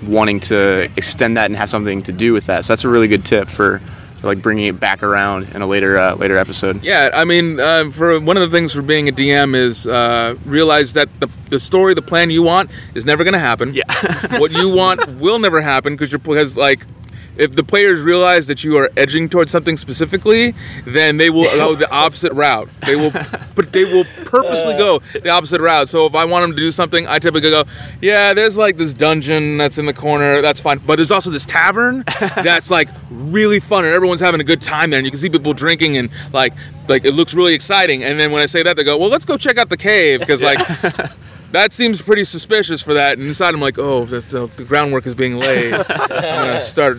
wanting 0.02 0.40
to 0.40 0.90
extend 0.96 1.36
that 1.36 1.46
and 1.46 1.56
have 1.56 1.70
something 1.70 2.02
to 2.04 2.12
do 2.12 2.32
with 2.32 2.46
that. 2.46 2.64
So 2.64 2.72
that's 2.72 2.84
a 2.84 2.88
really 2.88 3.08
good 3.08 3.24
tip 3.24 3.48
for 3.48 3.80
like 4.24 4.42
bringing 4.42 4.66
it 4.66 4.80
back 4.80 5.02
around 5.02 5.48
in 5.54 5.62
a 5.62 5.66
later 5.66 5.98
uh, 5.98 6.14
later 6.14 6.36
episode. 6.36 6.82
Yeah, 6.82 7.10
I 7.12 7.24
mean, 7.24 7.60
uh, 7.60 7.90
for 7.90 8.18
one 8.20 8.36
of 8.36 8.42
the 8.48 8.56
things 8.56 8.72
for 8.72 8.82
being 8.82 9.08
a 9.08 9.12
DM 9.12 9.54
is 9.54 9.86
uh, 9.86 10.36
realize 10.44 10.94
that 10.94 11.08
the, 11.20 11.28
the 11.50 11.60
story, 11.60 11.94
the 11.94 12.02
plan 12.02 12.30
you 12.30 12.42
want, 12.42 12.70
is 12.94 13.04
never 13.04 13.24
going 13.24 13.34
to 13.34 13.40
happen. 13.40 13.74
Yeah. 13.74 13.84
what 14.38 14.52
you 14.52 14.74
want 14.74 15.06
will 15.18 15.38
never 15.38 15.60
happen 15.60 15.94
because 15.94 16.12
you're 16.12 16.18
because 16.18 16.56
like 16.56 16.86
if 17.36 17.52
the 17.52 17.64
players 17.64 18.00
realize 18.00 18.46
that 18.46 18.64
you 18.64 18.76
are 18.76 18.90
edging 18.96 19.28
towards 19.28 19.50
something 19.50 19.76
specifically, 19.76 20.54
then 20.86 21.16
they 21.16 21.30
will 21.30 21.44
go 21.44 21.74
the 21.74 21.90
opposite 21.94 22.32
route. 22.32 22.68
They 22.86 22.96
will, 22.96 23.10
but 23.54 23.72
they 23.72 23.84
will 23.84 24.04
purposely 24.24 24.74
go 24.74 25.00
the 25.12 25.30
opposite 25.30 25.60
route. 25.60 25.88
So 25.88 26.06
if 26.06 26.14
I 26.14 26.24
want 26.24 26.44
them 26.44 26.50
to 26.52 26.56
do 26.56 26.70
something, 26.70 27.06
I 27.06 27.18
typically 27.18 27.50
go, 27.50 27.64
yeah, 28.00 28.34
there's 28.34 28.56
like 28.56 28.76
this 28.76 28.94
dungeon 28.94 29.58
that's 29.58 29.78
in 29.78 29.86
the 29.86 29.94
corner, 29.94 30.40
that's 30.40 30.60
fine. 30.60 30.78
But 30.78 30.96
there's 30.96 31.10
also 31.10 31.30
this 31.30 31.46
tavern 31.46 32.04
that's 32.18 32.70
like 32.70 32.88
really 33.10 33.60
fun, 33.60 33.84
and 33.84 33.94
everyone's 33.94 34.20
having 34.20 34.40
a 34.40 34.44
good 34.44 34.62
time 34.62 34.90
there, 34.90 34.98
and 34.98 35.06
you 35.06 35.10
can 35.10 35.20
see 35.20 35.30
people 35.30 35.54
drinking 35.54 35.96
and 35.96 36.10
like 36.32 36.52
like 36.88 37.04
it 37.04 37.12
looks 37.12 37.34
really 37.34 37.54
exciting. 37.54 38.04
And 38.04 38.18
then 38.18 38.30
when 38.30 38.42
I 38.42 38.46
say 38.46 38.62
that, 38.62 38.76
they 38.76 38.84
go, 38.84 38.98
well, 38.98 39.10
let's 39.10 39.24
go 39.24 39.36
check 39.36 39.58
out 39.58 39.68
the 39.68 39.76
cave 39.76 40.20
because 40.20 40.42
like. 40.42 40.58
That 41.54 41.72
seems 41.72 42.02
pretty 42.02 42.24
suspicious 42.24 42.82
for 42.82 42.94
that. 42.94 43.16
And 43.16 43.28
inside, 43.28 43.54
I'm 43.54 43.60
like, 43.60 43.78
oh, 43.78 44.04
the, 44.06 44.22
the, 44.22 44.46
the 44.56 44.64
groundwork 44.64 45.06
is 45.06 45.14
being 45.14 45.36
laid. 45.36 45.72
I'm 45.88 45.88
gonna 45.88 46.60
start 46.60 46.98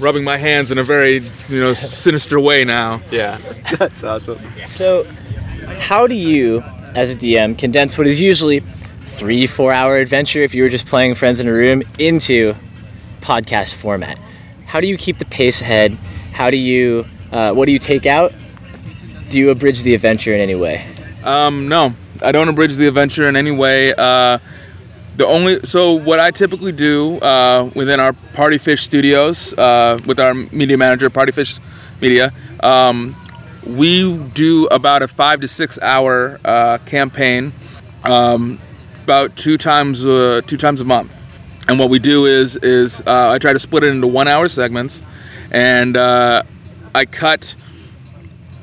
rubbing 0.00 0.24
my 0.24 0.36
hands 0.36 0.72
in 0.72 0.78
a 0.78 0.82
very, 0.82 1.18
you 1.48 1.60
know, 1.60 1.72
sinister 1.72 2.40
way 2.40 2.64
now. 2.64 3.00
Yeah. 3.12 3.36
That's 3.78 4.02
awesome. 4.02 4.40
So, 4.66 5.04
how 5.78 6.08
do 6.08 6.16
you, 6.16 6.60
as 6.96 7.14
a 7.14 7.14
DM, 7.14 7.56
condense 7.56 7.96
what 7.96 8.08
is 8.08 8.20
usually 8.20 8.64
three, 9.04 9.46
four 9.46 9.72
hour 9.72 9.98
adventure 9.98 10.40
if 10.40 10.52
you 10.52 10.64
were 10.64 10.68
just 10.68 10.86
playing 10.86 11.14
friends 11.14 11.38
in 11.38 11.46
a 11.46 11.52
room 11.52 11.84
into 12.00 12.52
podcast 13.20 13.74
format? 13.74 14.18
How 14.64 14.80
do 14.80 14.88
you 14.88 14.98
keep 14.98 15.18
the 15.18 15.24
pace 15.24 15.60
ahead? 15.62 15.92
How 16.32 16.50
do 16.50 16.56
you, 16.56 17.04
uh, 17.30 17.52
what 17.52 17.66
do 17.66 17.72
you 17.72 17.78
take 17.78 18.06
out? 18.06 18.34
Do 19.30 19.38
you 19.38 19.50
abridge 19.50 19.84
the 19.84 19.94
adventure 19.94 20.34
in 20.34 20.40
any 20.40 20.56
way? 20.56 20.84
Um, 21.22 21.68
no, 21.68 21.94
I 22.22 22.32
don't 22.32 22.48
abridge 22.48 22.74
the 22.76 22.88
adventure 22.88 23.28
in 23.28 23.36
any 23.36 23.50
way. 23.50 23.94
Uh, 23.96 24.38
the 25.16 25.26
only 25.26 25.60
so 25.64 25.94
what 25.94 26.20
I 26.20 26.30
typically 26.30 26.72
do 26.72 27.18
uh, 27.20 27.70
within 27.74 28.00
our 28.00 28.12
Party 28.12 28.58
Fish 28.58 28.82
Studios 28.82 29.54
uh, 29.54 29.98
with 30.06 30.20
our 30.20 30.34
media 30.34 30.76
manager, 30.76 31.08
Party 31.08 31.32
Fish 31.32 31.58
Media, 32.00 32.32
um, 32.62 33.16
we 33.66 34.16
do 34.34 34.66
about 34.66 35.02
a 35.02 35.08
five 35.08 35.40
to 35.40 35.48
six 35.48 35.78
hour 35.80 36.38
uh, 36.44 36.78
campaign, 36.84 37.52
um, 38.04 38.58
about 39.04 39.36
two 39.36 39.56
times 39.56 40.04
uh, 40.04 40.42
two 40.46 40.56
times 40.58 40.80
a 40.80 40.84
month. 40.84 41.12
And 41.68 41.78
what 41.78 41.90
we 41.90 41.98
do 41.98 42.26
is 42.26 42.56
is 42.56 43.00
uh, 43.00 43.30
I 43.32 43.38
try 43.38 43.52
to 43.52 43.58
split 43.58 43.84
it 43.84 43.88
into 43.88 44.06
one 44.06 44.28
hour 44.28 44.48
segments, 44.48 45.02
and 45.50 45.96
uh, 45.96 46.42
I 46.94 47.06
cut 47.06 47.56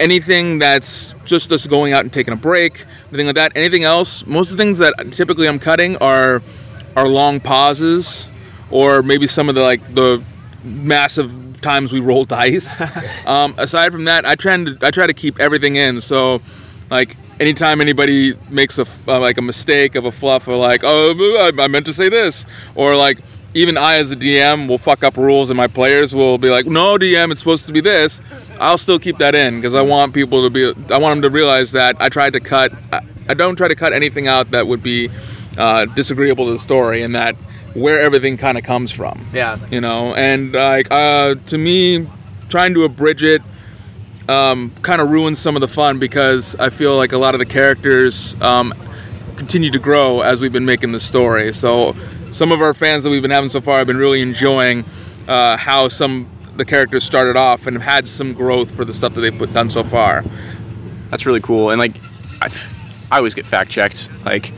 anything 0.04 0.60
that's 0.60 1.16
just 1.24 1.52
us 1.52 1.66
going 1.66 1.94
out 1.94 2.04
and 2.04 2.12
taking 2.12 2.34
a 2.34 2.38
break, 2.38 2.86
anything 3.10 3.28
like 3.28 3.36
that. 3.36 3.54
Anything 3.56 3.86
else, 3.86 4.28
most 4.28 4.52
of 4.52 4.58
the 4.58 4.64
things 4.64 4.80
that 4.80 4.94
typically 5.12 5.48
I'm 5.48 5.60
cutting 5.60 5.96
are 5.98 6.44
are 6.96 7.08
long 7.08 7.40
pauses, 7.40 8.28
or 8.70 9.02
maybe 9.02 9.26
some 9.26 9.50
of 9.50 9.56
the 9.56 9.62
like 9.62 9.82
the 9.96 10.22
massive 10.64 11.62
times 11.62 11.94
we 11.94 12.02
roll 12.02 12.26
dice. 12.40 12.82
um, 13.26 13.56
aside 13.58 13.94
from 13.94 14.04
that, 14.06 14.26
I 14.26 14.36
try 14.36 14.58
to 14.58 14.78
I 14.82 14.92
try 14.92 15.08
to 15.08 15.14
keep 15.14 15.40
everything 15.40 15.78
in. 15.78 16.02
So, 16.02 16.42
like 16.92 17.16
anytime 17.40 17.82
anybody 17.82 18.34
makes 18.50 18.78
a 18.78 18.86
uh, 19.08 19.20
like 19.20 19.38
a 19.38 19.42
mistake 19.42 19.96
of 19.96 20.06
a 20.06 20.12
fluff 20.12 20.48
or 20.48 20.56
like 20.58 20.82
oh 20.84 21.52
I, 21.58 21.64
I 21.64 21.68
meant 21.68 21.86
to 21.88 21.94
say 21.94 22.10
this 22.10 22.46
or 22.76 22.96
like 22.96 23.20
even 23.54 23.78
I 23.78 23.98
as 23.98 24.12
a 24.12 24.16
DM 24.16 24.68
will 24.68 24.78
fuck 24.78 25.04
up 25.04 25.18
rules 25.18 25.50
and 25.50 25.58
my 25.58 25.68
players 25.68 26.14
will 26.14 26.38
be 26.38 26.50
like 26.50 26.66
no 26.66 26.98
DM 26.98 27.32
it's 27.32 27.40
supposed 27.40 27.66
to 27.68 27.72
be 27.72 27.82
this. 27.82 28.20
I'll 28.60 28.78
still 28.78 29.00
keep 29.00 29.18
that 29.20 29.36
in 29.36 29.56
because 29.56 29.74
I 29.74 29.82
want 29.82 30.14
people 30.14 30.44
to 30.44 30.50
be 30.50 30.94
I 30.94 30.98
want 30.98 31.22
them 31.22 31.32
to 31.32 31.36
realize 31.36 31.72
that 31.74 31.98
I 32.00 32.10
tried 32.10 32.34
to 32.34 32.40
cut 32.40 32.74
I, 32.92 33.02
I 33.30 33.34
don't 33.34 33.56
try 33.56 33.68
to 33.68 33.76
cut 33.76 33.94
anything 33.94 34.28
out 34.28 34.52
that 34.52 34.68
would 34.68 34.82
be 34.84 35.10
uh, 35.58 35.86
disagreeable 35.86 36.46
to 36.48 36.54
the 36.54 36.60
story 36.60 37.04
and 37.04 37.16
that 37.16 37.36
where 37.74 38.00
everything 38.02 38.38
kind 38.38 38.58
of 38.58 38.64
comes 38.64 38.92
from. 38.92 39.26
Yeah. 39.34 39.58
you 39.72 39.82
know 39.82 40.14
and 40.16 40.54
like 40.54 40.88
uh, 40.92 41.36
to 41.48 41.58
me 41.58 42.08
trying 42.50 42.74
to 42.76 42.84
abridge 42.84 43.24
it 43.24 43.42
um, 44.30 44.72
kind 44.82 45.02
of 45.02 45.10
ruins 45.10 45.40
some 45.40 45.56
of 45.56 45.62
the 45.62 45.68
fun 45.68 46.00
because 46.00 46.56
i 46.56 46.70
feel 46.70 46.96
like 46.96 47.12
a 47.12 47.18
lot 47.18 47.36
of 47.36 47.40
the 47.40 47.46
characters 47.46 48.40
um, 48.42 48.74
continue 49.36 49.72
to 49.72 49.80
grow 49.80 50.22
as 50.22 50.40
we've 50.40 50.54
been 50.54 50.66
making 50.66 50.92
the 50.92 51.00
story. 51.00 51.54
So 51.54 51.96
some 52.34 52.52
of 52.52 52.62
our 52.62 52.74
fans 52.74 53.04
that 53.04 53.10
we've 53.10 53.22
been 53.22 53.32
having 53.32 53.50
so 53.50 53.62
far 53.62 53.78
have 53.78 53.88
been 53.88 53.98
really 53.98 54.22
enjoying 54.22 54.84
uh, 55.28 55.56
how 55.58 55.88
some 55.88 56.28
the 56.56 56.66
characters 56.66 57.04
started 57.04 57.36
off 57.36 57.66
and 57.66 57.76
have 57.78 57.84
had 57.84 58.08
some 58.08 58.34
growth 58.34 58.76
for 58.76 58.86
the 58.86 58.94
stuff 58.94 59.14
that 59.16 59.22
they've 59.22 59.38
put 59.38 59.52
done 59.54 59.72
so 59.72 59.84
far 59.84 60.24
That's 61.10 61.26
really 61.26 61.42
cool. 61.42 61.70
And 61.72 61.80
like, 61.80 61.96
I, 62.42 62.50
I 63.12 63.18
always 63.18 63.34
get 63.34 63.46
fact 63.46 63.72
checked. 63.72 64.10
Like, 64.26 64.52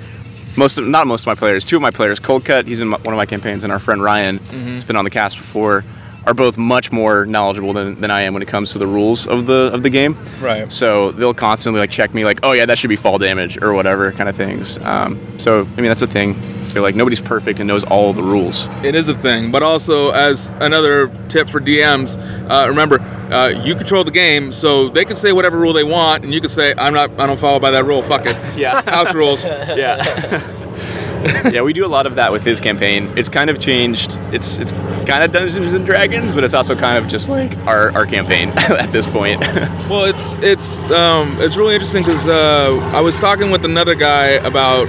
most 0.58 0.78
of 0.78 0.86
not 0.88 1.06
most 1.08 1.24
of 1.24 1.28
my 1.28 1.36
players, 1.36 1.66
two 1.66 1.76
of 1.76 1.82
my 1.82 1.92
players, 1.92 2.20
Cold 2.20 2.46
Cut, 2.46 2.66
he's 2.66 2.80
my, 2.80 2.98
one 2.98 3.14
of 3.14 3.18
my 3.18 3.26
campaigns, 3.26 3.64
and 3.64 3.74
our 3.74 3.80
friend 3.80 4.02
Ryan, 4.02 4.38
has 4.40 4.86
been 4.86 4.96
on 4.96 5.04
the 5.04 5.10
cast 5.10 5.38
before, 5.38 5.84
are 6.28 6.34
both 6.34 6.58
much 6.58 6.92
more 6.92 7.26
knowledgeable 7.26 7.74
than, 7.74 8.00
than 8.02 8.12
I 8.12 8.22
am 8.22 8.34
when 8.34 8.42
it 8.42 8.48
comes 8.48 8.72
to 8.74 8.80
the 8.80 8.88
rules 8.88 9.28
of 9.28 9.46
the 9.46 9.72
of 9.74 9.84
the 9.84 9.90
game. 9.90 10.18
Right. 10.42 10.72
So 10.72 11.12
they'll 11.12 11.34
constantly 11.34 11.80
like 11.80 11.92
check 11.92 12.14
me, 12.14 12.26
like, 12.26 12.40
oh 12.44 12.52
yeah, 12.54 12.66
that 12.66 12.78
should 12.78 12.90
be 12.90 12.96
fall 12.96 13.18
damage 13.18 13.62
or 13.62 13.74
whatever 13.74 14.12
kind 14.12 14.28
of 14.30 14.36
things. 14.36 14.78
Um, 14.84 15.20
so 15.40 15.62
I 15.62 15.82
mean, 15.82 15.86
that's 15.88 16.00
the 16.02 16.08
thing. 16.08 16.36
They're 16.70 16.82
like 16.82 16.96
nobody's 16.96 17.22
perfect 17.22 17.60
and 17.60 17.68
knows 17.68 17.84
all 17.86 18.12
the 18.12 18.24
rules. 18.24 18.68
it 18.84 18.96
is 18.96 19.08
a 19.08 19.14
thing 19.14 19.50
but 19.50 19.64
also 19.64 20.10
as 20.12 20.50
another 20.60 21.08
tip 21.30 21.48
for 21.48 21.62
dms 21.62 22.18
uh, 22.50 22.68
remember 22.68 23.00
uh, 23.32 23.48
you 23.64 23.76
control 23.76 24.04
the 24.04 24.12
game 24.12 24.52
so 24.52 24.90
they 24.90 25.06
can 25.06 25.16
say 25.16 25.32
whatever 25.32 25.58
rule 25.58 25.72
they 25.72 25.86
want 25.86 26.26
and 26.26 26.34
you 26.34 26.42
can 26.42 26.50
say 26.50 26.74
i'm 26.78 26.94
not 26.94 27.12
i 27.18 27.28
don't 27.28 27.40
follow 27.40 27.60
by 27.62 27.72
that 27.72 27.86
rule 27.86 28.04
fuck 28.04 28.26
it 28.26 28.36
Yeah. 28.58 28.82
house 28.82 29.14
rules 29.14 29.42
yeah. 29.46 30.04
yeah, 31.50 31.62
we 31.62 31.72
do 31.72 31.86
a 31.86 31.88
lot 31.88 32.06
of 32.08 32.16
that 32.16 32.32
with 32.32 32.44
his 32.44 32.60
campaign. 32.60 33.10
It's 33.18 33.30
kind 33.30 33.50
of 33.50 33.60
changed. 33.60 34.18
It's 34.32 34.58
it's 34.60 34.74
kind 35.06 35.24
of 35.24 35.32
Dungeons 35.32 35.74
and 35.74 35.86
Dragons, 35.86 36.34
but 36.34 36.44
it's 36.44 36.54
also 36.54 36.76
kind 36.76 36.98
of 36.98 37.10
just 37.10 37.30
like 37.30 37.56
our, 37.60 37.92
our 37.92 38.06
campaign 38.06 38.50
at 38.58 38.92
this 38.92 39.08
point. 39.08 39.44
Well, 39.86 40.06
it's 40.06 40.34
it's 40.40 40.90
um, 40.90 41.40
it's 41.40 41.58
really 41.58 41.76
interesting 41.76 42.02
because 42.02 42.28
uh, 42.28 42.76
I 42.92 43.02
was 43.02 43.20
talking 43.20 43.52
with 43.52 43.66
another 43.66 43.94
guy 43.94 44.30
about 44.30 44.88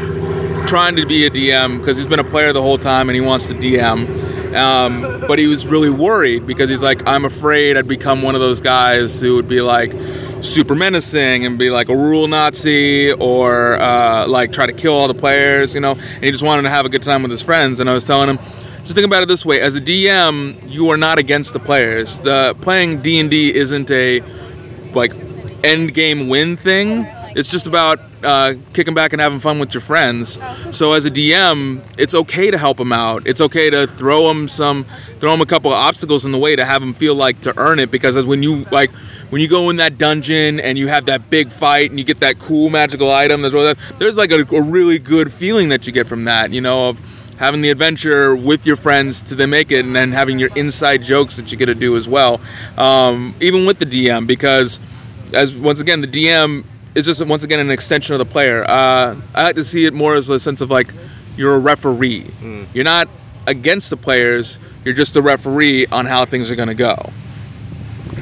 trying 0.67 0.97
to 0.97 1.05
be 1.05 1.27
a 1.27 1.31
DM 1.31 1.79
because 1.79 1.99
he's 1.99 2.07
been 2.07 2.19
a 2.19 2.25
player 2.25 2.55
the 2.55 2.63
whole 2.63 2.79
time 2.79 3.11
and 3.11 3.15
he 3.15 3.21
wants 3.21 3.47
to 3.49 3.55
DM. 3.55 4.09
Um, 4.57 5.21
but 5.29 5.39
he 5.39 5.49
was 5.49 5.67
really 5.67 5.91
worried 5.91 6.47
because 6.47 6.71
he's 6.71 6.83
like, 6.83 7.07
I'm 7.07 7.27
afraid 7.27 7.77
I'd 7.77 7.87
become 7.87 8.23
one 8.23 8.35
of 8.35 8.41
those 8.41 8.63
guys 8.63 9.21
who 9.21 9.37
would 9.37 9.49
be 9.49 9.61
like 9.61 9.93
super 10.41 10.75
menacing 10.75 11.45
and 11.45 11.59
be 11.59 11.71
like 11.71 11.89
a 11.89 11.97
rule 11.97 12.27
Nazi 12.27 13.13
or 13.13 13.75
uh, 13.75 14.27
like 14.27 14.53
try 14.53 14.67
to 14.67 14.73
kill 14.73 14.95
all 14.95 15.09
the 15.09 15.15
players, 15.15 15.75
you 15.75 15.81
know. 15.81 15.93
And 15.93 16.25
he 16.25 16.31
just 16.31 16.43
wanted 16.45 16.63
to 16.63 16.71
have 16.71 16.87
a 16.87 16.89
good 16.89 17.03
time 17.03 17.23
with 17.23 17.31
his 17.31 17.43
friends. 17.43 17.81
And 17.81 17.91
I 17.91 17.93
was 17.93 18.05
telling 18.05 18.29
him, 18.29 18.39
just 18.87 18.95
think 18.95 19.05
about 19.05 19.25
it 19.25 19.27
this 19.27 19.45
way: 19.45 19.61
as 19.61 19.75
a 19.75 19.81
DM, 19.81 20.71
you 20.71 20.91
are 20.91 20.97
not 20.97 21.19
against 21.19 21.53
the 21.53 21.59
players. 21.59 22.21
The 22.21 22.57
playing 22.61 23.03
D 23.03 23.19
and 23.19 23.29
D 23.29 23.53
isn't 23.53 23.91
a 23.91 24.21
like 24.95 25.13
end 25.65 25.93
game 25.93 26.29
win 26.29 26.57
thing. 26.57 27.05
It's 27.35 27.51
just 27.51 27.67
about 27.67 27.99
uh, 28.23 28.55
kicking 28.73 28.95
back 28.95 29.13
and 29.13 29.21
having 29.21 29.41
fun 29.41 29.59
with 29.59 29.75
your 29.75 29.81
friends. 29.81 30.39
So 30.71 30.93
as 30.93 31.05
a 31.05 31.11
DM, 31.11 31.85
it's 31.99 32.15
okay 32.15 32.53
to 32.53 32.57
help 32.57 32.77
them 32.79 32.93
out. 32.93 33.27
It's 33.27 33.41
okay 33.41 33.69
to 33.71 33.89
throw 33.89 34.29
them 34.29 34.47
some, 34.47 34.87
throw 35.19 35.33
them 35.33 35.41
a 35.41 35.47
couple 35.47 35.73
of 35.73 35.77
obstacles 35.77 36.25
in 36.25 36.31
the 36.31 36.39
way 36.39 36.55
to 36.55 36.65
have 36.65 36.81
them 36.81 36.95
feel 36.95 37.17
like 37.17 37.41
to 37.43 37.53
earn 37.59 37.81
it. 37.81 37.91
Because 37.91 38.25
when 38.25 38.45
you 38.45 38.65
like, 38.71 38.91
when 39.31 39.43
you 39.43 39.49
go 39.49 39.69
in 39.69 39.77
that 39.77 39.99
dungeon 39.99 40.61
and 40.61 40.79
you 40.79 40.87
have 40.87 41.07
that 41.07 41.29
big 41.29 41.51
fight 41.51 41.91
and 41.91 41.99
you 41.99 42.05
get 42.05 42.21
that 42.21 42.39
cool 42.39 42.71
magical 42.71 43.11
item, 43.11 43.43
there's 43.43 43.77
there's 43.99 44.17
like 44.17 44.31
a, 44.31 44.43
a 44.55 44.63
really 44.63 45.01
good 45.01 45.33
feeling 45.33 45.71
that 45.71 45.89
you 45.89 45.93
get 45.93 46.07
from 46.07 46.25
that. 46.27 46.53
You 46.53 46.61
know 46.61 46.91
of 46.91 47.26
having 47.39 47.61
the 47.61 47.71
adventure 47.71 48.35
with 48.35 48.67
your 48.67 48.77
friends 48.77 49.21
to 49.21 49.35
then 49.35 49.51
make 49.51 49.71
it 49.71 49.85
and 49.85 49.95
then 49.95 50.13
having 50.13 50.39
your 50.39 50.51
inside 50.57 51.03
jokes 51.03 51.37
that 51.37 51.51
you 51.51 51.59
get 51.59 51.67
to 51.67 51.75
do 51.75 51.97
as 51.97 52.09
well 52.09 52.41
um, 52.79 53.35
even 53.41 53.67
with 53.67 53.79
the 53.79 53.87
dm 53.87 54.27
because 54.27 54.79
as 55.33 55.57
once 55.57 55.81
again 55.81 56.01
the 56.01 56.09
dm 56.09 56.65
is 56.97 57.05
just 57.05 57.25
once 57.27 57.45
again 57.45 57.61
an 57.61 57.71
extension 57.71 58.15
of 58.15 58.19
the 58.19 58.25
player. 58.25 58.65
Uh, 58.65 59.15
i 59.35 59.45
like 59.45 59.55
to 59.55 59.63
see 59.63 59.85
it 59.85 59.93
more 59.93 60.15
as 60.15 60.31
a 60.31 60.41
sense 60.41 60.63
of 60.63 60.71
like 60.71 60.93
you're 61.37 61.55
a 61.55 61.59
referee. 61.59 62.25
You're 62.73 62.85
not 62.85 63.11
against 63.47 63.91
the 63.91 63.97
players 63.99 64.59
you're 64.87 64.95
just 64.95 65.17
a 65.17 65.21
referee 65.23 65.87
on 65.87 66.07
how 66.07 66.25
things 66.25 66.51
are 66.51 66.55
going 66.55 66.69
to 66.69 66.75
go. 66.75 67.13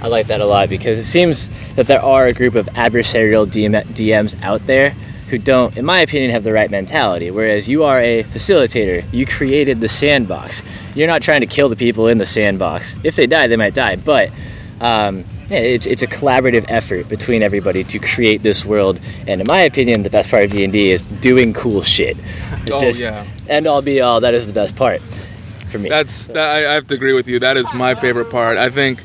I 0.03 0.09
like 0.09 0.27
that 0.27 0.41
a 0.41 0.47
lot 0.47 0.71
because 0.71 0.99
it 0.99 1.05
seems 1.05 1.51
that 1.77 1.87
there 1.87 2.01
are 2.01 2.27
a 2.27 2.33
group 2.33 2.55
of 2.55 2.67
adversarial 2.69 3.47
DM, 3.47 3.85
DMs 3.89 4.41
out 4.43 4.67
there 4.67 4.97
who 5.29 5.39
don't, 5.39 5.77
in 5.77 5.85
my 5.85 6.01
opinion, 6.01 6.31
have 6.31 6.45
the 6.45 6.53
right 6.53 6.71
mentality. 6.71 7.31
Whereas 7.31 7.67
you 7.67 7.83
are 7.85 7.99
a 8.01 8.23
facilitator, 8.25 9.05
you 9.13 9.27
created 9.27 9.81
the 9.81 9.89
sandbox. 9.89 10.63
You're 10.95 11.09
not 11.09 11.23
trying 11.23 11.41
to 11.41 11.47
kill 11.47 11.69
the 11.69 11.77
people 11.77 12.09
in 12.09 12.19
the 12.19 12.27
sandbox. 12.27 12.97
If 13.05 13.17
they 13.17 13.27
die, 13.27 13.47
they 13.47 13.57
might 13.57 13.75
die, 13.75 13.97
but 13.97 14.31
um, 14.81 15.25
yeah, 15.49 15.59
it's, 15.59 15.87
it's 15.87 16.03
a 16.03 16.07
collaborative 16.07 16.65
effort 16.69 17.09
between 17.09 17.43
everybody 17.43 17.85
to 17.85 17.99
create 17.99 18.43
this 18.43 18.65
world. 18.65 18.99
And 19.27 19.41
in 19.41 19.47
my 19.47 19.61
opinion, 19.61 20.03
the 20.03 20.11
best 20.11 20.31
part 20.31 20.45
of 20.45 20.51
D&D 20.51 20.91
is 20.91 21.03
doing 21.03 21.53
cool 21.53 21.83
shit. 21.83 22.17
It's 22.65 22.71
Oh, 22.71 22.81
just, 22.81 23.03
yeah. 23.03 23.27
End 23.47 23.67
all 23.67 23.83
be 23.83 24.01
all, 24.01 24.21
that 24.21 24.33
is 24.33 24.47
the 24.47 24.53
best 24.55 24.75
part 24.75 25.03
for 25.69 25.79
me. 25.79 25.91
That's 25.91 26.29
that, 26.29 26.39
I 26.39 26.71
I 26.71 26.75
have 26.75 26.87
to 26.87 26.95
agree 26.95 27.13
with 27.13 27.29
you. 27.29 27.39
That 27.41 27.59
is 27.59 27.71
my 27.75 27.95
favorite 27.95 28.31
part. 28.31 28.57
I 28.57 28.71
think 28.71 29.03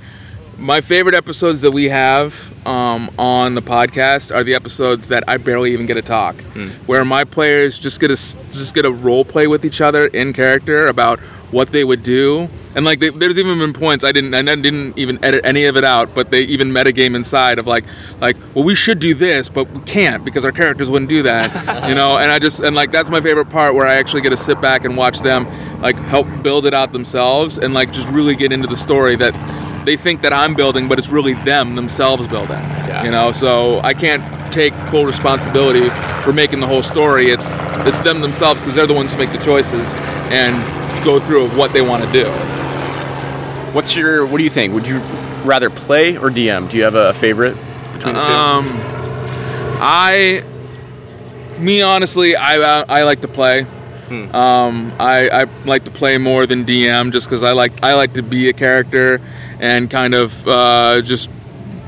my 0.58 0.80
favorite 0.80 1.14
episodes 1.16 1.60
that 1.62 1.72
we 1.72 1.90
have 1.90 2.49
um, 2.66 3.10
on 3.18 3.53
the 3.55 3.62
podcast 3.62 4.34
are 4.34 4.43
the 4.43 4.53
episodes 4.55 5.07
that 5.10 5.24
I 5.28 5.38
barely 5.38 5.74
even 5.74 5.86
get 5.86 5.95
to 5.95 6.01
talk, 6.01 6.36
where 6.86 7.03
my 7.05 7.24
players 7.24 7.80
just 7.80 7.99
get 7.99 8.07
to 8.07 8.16
just 8.16 8.76
get 8.76 8.86
a 8.86 8.91
role 8.91 9.26
play 9.26 9.47
with 9.47 9.66
each 9.66 9.82
other 9.82 10.07
in 10.07 10.34
character 10.34 10.88
about 10.88 11.20
what 11.51 11.72
they 11.72 11.84
would 11.84 12.03
do, 12.03 12.47
and 12.76 12.86
like 12.86 12.99
they, 12.99 13.10
there's 13.10 13.38
even 13.38 13.57
been 13.57 13.74
points 13.74 14.03
I 14.03 14.12
didn't 14.12 14.36
I 14.36 14.43
didn't 14.43 14.99
even 14.99 15.24
edit 15.24 15.45
any 15.45 15.66
of 15.66 15.78
it 15.78 15.84
out, 15.84 16.14
but 16.14 16.30
they 16.30 16.41
even 16.43 16.70
metagame 16.70 17.16
inside 17.16 17.57
of 17.57 17.66
like 17.66 17.86
like 18.22 18.38
well 18.53 18.64
we 18.64 18.76
should 18.76 18.99
do 18.99 19.16
this, 19.16 19.49
but 19.49 19.70
we 19.72 19.82
can't 19.82 20.24
because 20.24 20.45
our 20.45 20.51
characters 20.51 20.89
wouldn't 20.89 21.10
do 21.10 21.24
that, 21.24 21.49
you 21.89 21.95
know. 21.95 22.18
And 22.18 22.32
I 22.32 22.39
just 22.39 22.60
and 22.60 22.76
like 22.76 22.91
that's 22.91 23.10
my 23.10 23.22
favorite 23.22 23.49
part 23.49 23.74
where 23.74 23.88
I 23.88 23.95
actually 23.95 24.22
get 24.22 24.30
to 24.30 24.38
sit 24.38 24.62
back 24.62 24.86
and 24.86 24.95
watch 24.95 25.20
them 25.20 25.47
like 25.82 25.95
help 25.95 26.28
build 26.43 26.66
it 26.66 26.74
out 26.74 26.91
themselves 26.91 27.57
and 27.57 27.74
like 27.74 27.91
just 27.91 28.07
really 28.10 28.36
get 28.36 28.51
into 28.51 28.68
the 28.68 28.78
story 28.78 29.16
that 29.16 29.34
they 29.86 29.98
think 29.98 30.22
that 30.22 30.34
I'm 30.34 30.56
building, 30.56 30.88
but 30.88 31.00
it's 31.00 31.10
really 31.10 31.34
them 31.34 31.76
themselves 31.76 32.28
building. 32.28 32.60
You 33.06 33.12
know, 33.12 33.32
so 33.32 33.80
I 33.84 33.94
can't 33.94 34.54
take 34.54 34.74
full 34.92 35.06
responsibility 35.06 35.90
for 36.24 36.34
making 36.34 36.60
the 36.60 36.68
whole 36.68 36.84
story. 36.84 37.30
It's 37.32 37.58
it's 37.88 38.02
them 38.02 38.22
themselves 38.22 38.62
because 38.62 38.76
they're 38.76 38.88
the 38.88 38.94
ones 38.94 39.14
who 39.14 39.20
make 39.20 39.32
the 39.32 39.44
choices 39.44 39.94
and 40.32 40.56
go 41.04 41.20
through 41.20 41.46
of 41.46 41.58
what 41.58 41.74
they 41.74 41.82
want 41.82 42.04
to 42.04 42.12
do. 42.12 42.30
What's 43.74 43.96
your? 43.96 44.26
What 44.26 44.38
do 44.38 44.44
you 44.44 44.50
think? 44.50 44.74
Would 44.74 44.88
you 44.88 45.00
rather 45.46 45.70
play 45.70 46.18
or 46.18 46.30
DM? 46.30 46.70
Do 46.70 46.78
you 46.78 46.84
have 46.84 46.96
a 46.96 47.14
favorite 47.14 47.56
between 47.94 48.16
the 48.16 48.22
two? 48.22 48.28
Um, 48.28 48.68
I, 49.82 50.44
me 51.58 51.82
honestly, 51.82 52.36
I 52.36 52.82
I, 52.82 52.86
I 53.00 53.04
like 53.04 53.22
to 53.22 53.28
play. 53.28 53.66
Um, 54.10 54.92
I, 55.00 55.30
I 55.30 55.44
like 55.66 55.84
to 55.84 55.92
play 55.92 56.18
more 56.18 56.48
than 56.48 56.66
DM 56.66 57.12
just 57.12 57.28
because 57.30 57.44
I 57.44 57.52
like 57.52 57.84
I 57.84 57.94
like 57.94 58.14
to 58.14 58.24
be 58.24 58.50
a 58.50 58.54
character 58.54 59.22
and 59.60 59.89
kind 59.89 60.14
of 60.14 60.47
uh, 60.47 61.01
just 61.01 61.30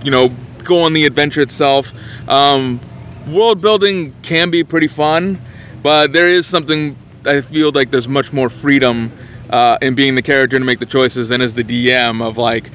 you 0.03 0.11
know 0.11 0.30
go 0.63 0.84
on 0.84 0.93
the 0.93 1.05
adventure 1.05 1.41
itself. 1.41 1.93
Um, 2.30 2.80
world 3.28 3.61
building 3.61 4.13
can 4.24 4.49
be 4.51 4.63
pretty 4.63 4.88
fun, 4.88 5.39
but 5.84 6.13
there 6.13 6.30
is 6.30 6.45
something 6.47 6.95
I 7.26 7.41
feel 7.41 7.72
like 7.72 7.91
there's 7.91 8.07
much 8.07 8.34
more 8.34 8.49
freedom 8.49 9.11
uh, 9.49 9.78
in 9.82 9.95
being 9.95 10.15
the 10.15 10.22
character 10.22 10.57
to 10.57 10.65
make 10.65 10.80
the 10.80 10.86
choices 10.86 11.30
than 11.30 11.41
as 11.41 11.53
the 11.53 11.63
DM 11.63 12.22
of 12.26 12.38
like 12.38 12.69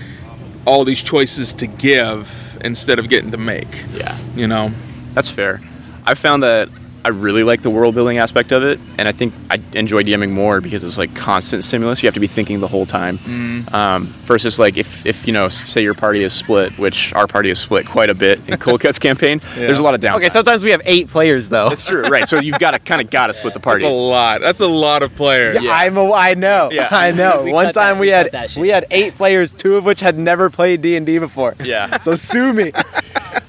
all 0.66 0.84
these 0.84 1.03
choices 1.03 1.53
to 1.55 1.66
give 1.66 2.59
instead 2.64 2.99
of 2.99 3.09
getting 3.09 3.30
to 3.30 3.36
make. 3.38 3.84
yeah, 3.94 4.16
You 4.34 4.47
know. 4.49 4.72
that's 5.12 5.30
fair. 5.30 5.61
I 6.05 6.14
found 6.14 6.42
that 6.42 6.68
I 7.07 7.11
really 7.11 7.45
like 7.45 7.63
the 7.63 7.71
world 7.71 7.95
building 7.95 8.19
aspect 8.19 8.51
of 8.51 8.65
it, 8.65 8.81
and 8.99 9.07
I 9.07 9.13
think 9.13 9.33
I 9.49 9.61
enjoy 9.75 10.03
DMing 10.03 10.33
more 10.33 10.61
because 10.61 10.83
it's 10.83 10.99
like 10.99 11.15
constant 11.15 11.63
stimulus. 11.63 12.03
You 12.03 12.09
have 12.09 12.15
to 12.15 12.21
be 12.21 12.27
thinking 12.27 12.59
the 12.59 12.67
whole 12.67 12.85
time. 12.85 13.19
Mm. 13.19 13.73
Um, 13.73 14.07
versus 14.07 14.59
like 14.59 14.77
if, 14.77 15.07
if 15.07 15.25
you 15.25 15.33
know, 15.33 15.49
say 15.49 15.85
your 15.85 15.95
party 15.95 16.25
is 16.25 16.33
split, 16.33 16.77
which 16.81 17.15
our 17.15 17.29
party 17.29 17.51
is 17.51 17.61
split 17.61 17.87
quite 17.87 18.11
a 18.11 18.15
bit 18.15 18.41
in 18.49 18.59
Cold 18.59 18.81
Cuts 18.83 18.99
campaign. 18.99 19.41
There's 19.55 19.79
a 19.79 19.85
lot 19.85 19.95
of 19.95 20.01
downtime. 20.01 20.17
Okay, 20.17 20.31
sometimes 20.31 20.65
we 20.65 20.73
have 20.73 20.83
eight 20.85 21.07
players 21.07 21.49
though. 21.49 21.69
That's 21.69 21.85
true, 21.85 22.09
right? 22.09 22.29
So 22.29 22.41
you've 22.41 22.59
got 22.59 22.73
to 22.73 22.81
kind 22.81 23.01
of 23.01 23.09
got 23.09 23.29
to 23.29 23.35
split 23.35 23.55
the 23.55 23.61
party. 23.61 23.83
That's 23.83 23.93
a 23.93 23.95
lot. 23.95 24.41
That's 24.41 24.61
a 24.61 24.67
lot 24.67 25.05
of 25.05 25.15
players. 25.15 25.63
Yeah, 25.63 25.71
I'm 25.71 25.97
a, 25.97 26.13
I 26.13 26.35
know. 26.35 26.71
Yeah. 26.73 26.89
I 26.91 27.13
know. 27.13 27.45
One 27.53 27.73
time 27.73 27.95
that- 27.95 28.01
we 28.01 28.07
we 28.07 28.09
had 28.09 28.27
cut 28.27 28.33
that 28.33 28.51
shit. 28.51 28.61
we 28.61 28.71
had 28.71 28.85
eight 28.91 29.15
players, 29.15 29.53
two 29.53 29.77
of 29.77 29.85
which 29.85 30.01
had 30.01 30.19
never 30.19 30.51
played 30.51 30.83
D 30.83 30.97
and 30.97 31.07
D 31.07 31.19
before. 31.19 31.55
Yeah. 31.63 32.01
So 32.01 32.17
sue 32.17 32.53
me. 32.53 32.73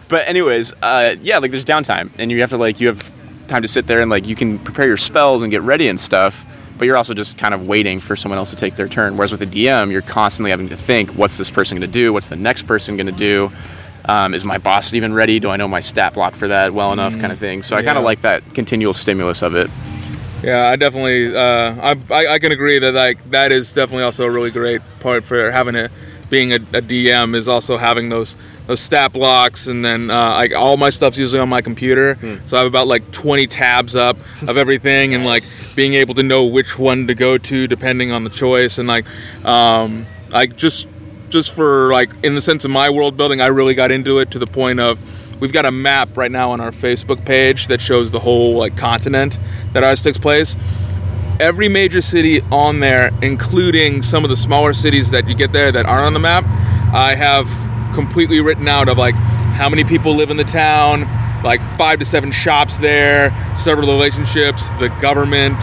But 0.09 0.27
anyways, 0.27 0.73
uh, 0.81 1.15
yeah, 1.21 1.39
like 1.39 1.51
there's 1.51 1.65
downtime, 1.65 2.11
and 2.17 2.31
you 2.31 2.39
have 2.41 2.51
to 2.51 2.57
like 2.57 2.79
you 2.79 2.87
have 2.87 3.11
time 3.47 3.61
to 3.61 3.67
sit 3.67 3.87
there 3.87 4.01
and 4.01 4.09
like 4.09 4.27
you 4.27 4.35
can 4.35 4.59
prepare 4.59 4.87
your 4.87 4.97
spells 4.97 5.41
and 5.41 5.51
get 5.51 5.61
ready 5.61 5.87
and 5.87 5.99
stuff. 5.99 6.45
But 6.77 6.85
you're 6.85 6.97
also 6.97 7.15
just 7.15 7.39
kind 7.39 7.55
of 7.55 7.65
waiting 7.65 7.99
for 7.99 8.15
someone 8.15 8.37
else 8.37 8.51
to 8.51 8.55
take 8.55 8.75
their 8.75 8.87
turn. 8.87 9.17
Whereas 9.17 9.31
with 9.31 9.41
a 9.41 9.47
DM, 9.47 9.91
you're 9.91 10.03
constantly 10.03 10.51
having 10.51 10.69
to 10.69 10.75
think, 10.75 11.09
what's 11.15 11.35
this 11.35 11.49
person 11.49 11.79
going 11.79 11.89
to 11.89 11.91
do? 11.91 12.13
What's 12.13 12.27
the 12.27 12.35
next 12.35 12.63
person 12.63 12.97
going 12.97 13.07
to 13.07 13.11
do? 13.11 13.51
Um, 14.05 14.33
is 14.33 14.45
my 14.45 14.59
boss 14.59 14.93
even 14.93 15.13
ready? 15.13 15.39
Do 15.39 15.49
I 15.49 15.57
know 15.57 15.67
my 15.67 15.79
stat 15.79 16.13
block 16.13 16.35
for 16.35 16.47
that 16.47 16.73
well 16.73 16.93
enough? 16.93 17.13
Kind 17.19 17.31
of 17.31 17.39
thing. 17.39 17.63
So 17.63 17.75
I 17.75 17.81
kind 17.81 17.97
of 17.97 18.03
like 18.03 18.21
that 18.21 18.53
continual 18.53 18.93
stimulus 18.93 19.41
of 19.41 19.55
it. 19.55 19.69
Yeah, 20.43 20.67
I 20.67 20.75
definitely. 20.75 21.35
Uh, 21.35 21.75
I, 21.81 21.95
I 22.11 22.27
I 22.33 22.39
can 22.39 22.51
agree 22.51 22.77
that 22.79 22.93
like 22.93 23.31
that 23.31 23.51
is 23.51 23.73
definitely 23.73 24.03
also 24.03 24.25
a 24.25 24.31
really 24.31 24.51
great 24.51 24.81
part 24.99 25.25
for 25.25 25.49
having 25.51 25.75
it. 25.75 25.91
Being 26.29 26.51
a, 26.51 26.57
a 26.57 26.81
DM 26.81 27.35
is 27.35 27.47
also 27.47 27.77
having 27.77 28.09
those 28.09 28.37
those 28.67 28.79
stat 28.81 29.13
blocks, 29.13 29.67
and 29.67 29.83
then 29.83 30.11
uh, 30.11 30.29
like 30.31 30.53
all 30.53 30.77
my 30.77 30.89
stuff's 30.89 31.17
usually 31.17 31.39
on 31.39 31.49
my 31.49 31.61
computer, 31.61 32.17
so 32.45 32.57
I 32.57 32.59
have 32.59 32.67
about 32.67 32.87
like 32.87 33.09
20 33.11 33.47
tabs 33.47 33.95
up 33.95 34.17
of 34.47 34.57
everything, 34.63 35.13
and 35.13 35.25
like 35.25 35.43
being 35.75 35.93
able 35.93 36.13
to 36.15 36.23
know 36.23 36.45
which 36.45 36.77
one 36.77 37.07
to 37.07 37.15
go 37.15 37.37
to 37.37 37.67
depending 37.67 38.11
on 38.11 38.23
the 38.23 38.29
choice, 38.29 38.77
and 38.77 38.87
like 38.87 39.05
um, 39.45 40.05
like 40.29 40.55
just 40.57 40.87
just 41.29 41.55
for 41.55 41.91
like 41.91 42.11
in 42.23 42.35
the 42.35 42.41
sense 42.41 42.65
of 42.65 42.71
my 42.71 42.89
world 42.89 43.17
building, 43.17 43.41
I 43.41 43.47
really 43.47 43.73
got 43.73 43.91
into 43.91 44.19
it 44.19 44.31
to 44.31 44.39
the 44.39 44.47
point 44.47 44.79
of 44.79 44.99
we've 45.39 45.53
got 45.53 45.65
a 45.65 45.71
map 45.71 46.17
right 46.17 46.31
now 46.31 46.51
on 46.51 46.61
our 46.61 46.71
Facebook 46.71 47.23
page 47.25 47.67
that 47.67 47.79
shows 47.79 48.11
the 48.11 48.19
whole 48.19 48.55
like 48.55 48.75
continent 48.75 49.39
that 49.73 49.83
ours 49.83 50.01
takes 50.01 50.17
place. 50.17 50.55
Every 51.39 51.69
major 51.69 52.01
city 52.01 52.41
on 52.51 52.79
there, 52.79 53.11
including 53.21 54.01
some 54.01 54.23
of 54.23 54.29
the 54.31 54.37
smaller 54.37 54.73
cities 54.73 55.11
that 55.11 55.27
you 55.27 55.35
get 55.35 55.51
there 55.51 55.71
that 55.71 55.85
aren't 55.85 56.05
on 56.05 56.13
the 56.13 56.19
map, 56.19 56.43
I 56.93 57.13
have 57.13 57.47
completely 57.97 58.39
written 58.41 58.67
out 58.67 58.89
of 58.89 58.97
like 58.99 59.15
how 59.15 59.67
many 59.67 59.83
people 59.83 60.13
live 60.13 60.29
in 60.29 60.37
the 60.37 60.43
town, 60.43 61.01
like 61.43 61.59
five 61.79 61.97
to 61.97 62.05
seven 62.05 62.31
shops 62.31 62.77
there, 62.77 63.31
several 63.57 63.87
relationships, 63.87 64.69
the 64.77 64.89
government, 65.01 65.57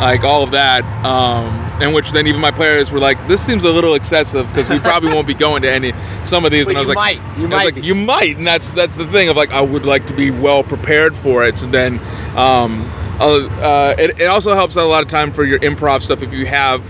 like 0.00 0.24
all 0.24 0.42
of 0.42 0.50
that. 0.50 0.82
Um, 1.04 1.70
in 1.80 1.92
which 1.92 2.10
then 2.10 2.26
even 2.26 2.40
my 2.40 2.50
players 2.50 2.90
were 2.90 2.98
like, 2.98 3.24
"This 3.28 3.40
seems 3.40 3.62
a 3.62 3.70
little 3.70 3.94
excessive 3.94 4.48
because 4.48 4.68
we 4.68 4.80
probably 4.80 5.12
won't 5.12 5.28
be 5.28 5.34
going 5.34 5.62
to 5.62 5.70
any 5.70 5.92
some 6.24 6.44
of 6.44 6.50
these." 6.50 6.66
And 6.66 6.76
I 6.76 6.80
was 6.80 6.88
you 6.88 6.94
like, 6.94 7.18
might. 7.22 7.38
You 7.38 7.48
might 7.48 7.64
like, 7.64 7.84
you 7.84 7.94
might, 7.94 8.36
and 8.36 8.46
that's 8.46 8.70
that's 8.70 8.96
the 8.96 9.06
thing 9.06 9.28
of 9.28 9.36
like 9.36 9.52
I 9.52 9.60
would 9.60 9.86
like 9.86 10.08
to 10.08 10.12
be 10.12 10.32
well 10.32 10.64
prepared 10.64 11.14
for 11.14 11.44
it. 11.44 11.60
So 11.60 11.66
then, 11.66 12.00
um, 12.36 12.90
uh, 13.20 13.46
uh, 13.46 13.94
it, 13.96 14.20
it 14.20 14.26
also 14.26 14.54
helps 14.54 14.76
out 14.76 14.84
a 14.84 14.88
lot 14.88 15.04
of 15.04 15.08
time 15.08 15.32
for 15.32 15.44
your 15.44 15.60
improv 15.60 16.02
stuff 16.02 16.22
if 16.22 16.34
you 16.34 16.46
have 16.46 16.82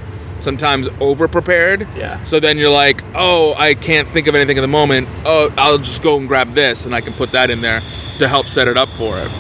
sometimes 0.43 0.89
over 1.01 1.29
prepared. 1.29 1.87
Yeah. 1.97 2.23
So 2.25 2.41
then 2.41 2.59
you're 2.59 2.71
like, 2.71 3.03
oh, 3.15 3.55
I 3.57 3.75
can't 3.75 4.09
think 4.09 4.27
of 4.27 4.35
anything 4.35 4.59
at 4.59 4.63
the 4.63 4.69
moment. 4.69 5.09
Oh, 5.25 5.53
I'll 5.57 5.79
just 5.79 6.03
go 6.03 6.17
and 6.17 6.29
grab 6.29 6.55
this, 6.55 6.87
and 6.87 6.95
I 6.95 7.01
can 7.01 7.13
put 7.13 7.33
that 7.33 7.51
in 7.51 7.61
there 7.61 7.83
to 8.19 8.29
help 8.29 8.47
set 8.47 8.69
it 8.69 8.77
up 8.77 8.91
for 8.91 9.19
it. 9.19 9.31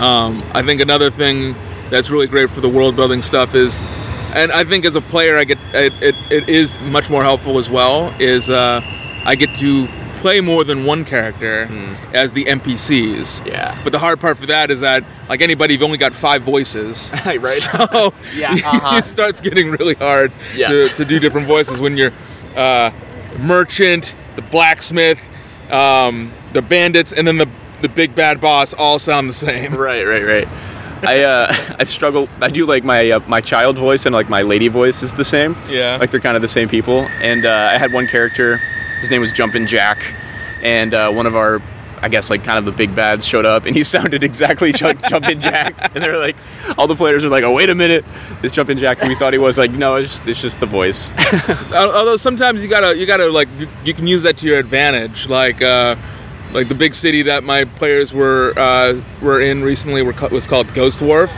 Um, 0.00 0.42
I 0.54 0.62
think 0.62 0.80
another 0.80 1.10
thing 1.10 1.54
that's 1.90 2.10
really 2.10 2.26
great 2.26 2.50
for 2.50 2.60
the 2.60 2.68
world 2.68 2.96
building 2.96 3.22
stuff 3.22 3.54
is, 3.54 3.82
and 4.34 4.52
I 4.52 4.64
think 4.64 4.84
as 4.84 4.96
a 4.96 5.00
player, 5.00 5.36
I 5.36 5.44
get 5.44 5.58
it, 5.74 5.92
it, 6.02 6.14
it 6.30 6.48
is 6.48 6.80
much 6.80 7.10
more 7.10 7.22
helpful 7.22 7.58
as 7.58 7.68
well. 7.68 8.14
Is 8.18 8.48
uh, 8.48 8.80
I 9.24 9.34
get 9.34 9.54
to 9.56 9.88
play 10.20 10.40
more 10.40 10.64
than 10.64 10.84
one 10.84 11.04
character 11.04 11.62
as 12.14 12.32
the 12.32 12.44
NPCs. 12.44 13.46
Yeah. 13.46 13.78
But 13.82 13.92
the 13.92 13.98
hard 13.98 14.20
part 14.20 14.38
for 14.38 14.46
that 14.46 14.70
is 14.70 14.80
that, 14.80 15.04
like 15.28 15.40
anybody, 15.40 15.74
you've 15.74 15.82
only 15.82 15.98
got 15.98 16.12
five 16.14 16.42
voices. 16.42 17.10
right. 17.26 17.40
So 17.40 18.14
Yeah, 18.34 18.52
uh-huh. 18.64 18.98
it 18.98 19.04
starts 19.04 19.40
getting 19.40 19.70
really 19.70 19.94
hard 19.94 20.32
Yeah. 20.54 20.68
to, 20.68 20.88
to 20.90 21.04
do 21.04 21.18
different 21.18 21.46
voices 21.46 21.80
when 21.80 21.96
you're 21.96 22.12
uh, 22.56 22.90
merchant, 23.38 24.14
the 24.36 24.42
blacksmith, 24.42 25.20
um, 25.70 26.32
the 26.52 26.62
bandits, 26.62 27.12
and 27.12 27.26
then 27.26 27.38
the 27.38 27.48
the 27.82 27.88
big 27.88 28.14
bad 28.14 28.40
boss 28.42 28.74
all 28.74 28.98
sound 28.98 29.26
the 29.28 29.32
same. 29.32 29.74
Right, 29.74 30.04
right, 30.06 30.22
right. 30.24 30.48
I 31.02 31.22
uh, 31.22 31.54
I 31.78 31.84
struggle. 31.84 32.28
I 32.42 32.50
do 32.50 32.66
like 32.66 32.84
my 32.84 33.10
uh, 33.12 33.20
my 33.26 33.40
child 33.40 33.78
voice 33.78 34.04
and 34.04 34.14
like 34.14 34.28
my 34.28 34.42
lady 34.42 34.68
voice 34.68 35.02
is 35.02 35.14
the 35.14 35.24
same. 35.24 35.56
Yeah. 35.70 35.96
like 35.98 36.10
they're 36.10 36.20
kind 36.20 36.36
of 36.36 36.42
the 36.42 36.48
same 36.48 36.68
people. 36.68 37.06
And 37.22 37.46
uh, 37.46 37.70
I 37.72 37.78
had 37.78 37.92
one 37.92 38.06
character. 38.06 38.60
His 39.00 39.10
name 39.10 39.20
was 39.20 39.32
Jumpin' 39.32 39.66
Jack, 39.66 39.98
and 40.62 40.94
uh, 40.94 41.10
one 41.10 41.26
of 41.26 41.36
our. 41.36 41.60
I 42.02 42.08
guess 42.08 42.30
like 42.30 42.44
kind 42.44 42.58
of 42.58 42.64
the 42.64 42.72
big 42.72 42.94
bads 42.94 43.26
showed 43.26 43.44
up, 43.44 43.66
and 43.66 43.76
he 43.76 43.84
sounded 43.96 44.24
exactly 44.24 44.72
Jump, 44.72 45.04
Jumpin' 45.08 45.38
Jack, 45.38 45.94
and 45.94 46.02
they're 46.02 46.16
like, 46.16 46.34
all 46.78 46.86
the 46.86 46.96
players 46.96 47.26
are 47.26 47.28
like, 47.28 47.44
"Oh, 47.44 47.52
wait 47.52 47.68
a 47.68 47.74
minute, 47.74 48.06
this 48.40 48.52
Jumpin' 48.52 48.78
Jack." 48.78 49.00
And 49.00 49.10
we 49.10 49.14
thought 49.14 49.34
he 49.34 49.38
was 49.38 49.58
like, 49.58 49.70
"No, 49.70 49.96
it's 49.96 50.16
just, 50.16 50.28
it's 50.28 50.40
just 50.40 50.60
the 50.60 50.66
voice." 50.66 51.12
Although 51.74 52.16
sometimes 52.16 52.62
you 52.62 52.70
gotta 52.70 52.96
you 52.96 53.04
gotta 53.04 53.30
like 53.30 53.48
you, 53.84 53.92
can 53.92 54.06
use 54.06 54.22
that 54.22 54.38
to 54.38 54.46
your 54.46 54.58
advantage. 54.58 55.28
Like 55.28 55.60
uh, 55.60 55.96
like 56.52 56.68
the 56.68 56.74
big 56.74 56.94
city 56.94 57.20
that 57.22 57.44
my 57.44 57.64
players 57.64 58.14
were 58.14 58.54
uh, 58.56 58.98
were 59.20 59.40
in 59.40 59.62
recently 59.62 60.02
were, 60.02 60.14
was 60.30 60.46
called 60.46 60.72
Ghost 60.72 61.02
Wharf, 61.02 61.30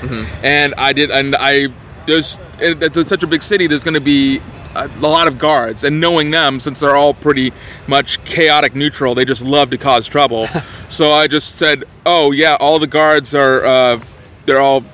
and 0.45 0.75
I 0.79 0.93
did 0.93 1.11
and 1.11 1.35
I 1.37 1.73
there's 2.07 2.39
it, 2.59 2.83
it's 2.83 3.09
such 3.09 3.23
a 3.23 3.27
big 3.27 3.43
city. 3.43 3.67
There's 3.67 3.85
to 3.85 4.01
be 4.01 4.41
a 4.75 4.89
lot 4.99 5.29
of 5.29 5.39
guards, 5.39 5.85
and 5.85 6.01
knowing 6.01 6.31
them, 6.31 6.61
since 6.61 6.81
they're 6.81 6.97
all 6.97 7.15
pretty 7.15 7.53
much 7.87 8.23
chaotic 8.25 8.75
neutral, 8.75 9.15
they 9.15 9.25
just 9.25 9.45
love 9.45 9.71
to 9.71 9.79
cause 9.79 10.09
trouble. 10.09 10.47
so 10.89 11.13
I 11.13 11.27
just 11.27 11.57
said, 11.57 11.85
"Oh 12.07 12.33
yeah, 12.33 12.57
all 12.61 12.79
the 12.79 12.87
guards 12.87 13.35
are 13.35 13.65
uh, 13.65 14.01
they're 14.45 14.61
all 14.61 14.85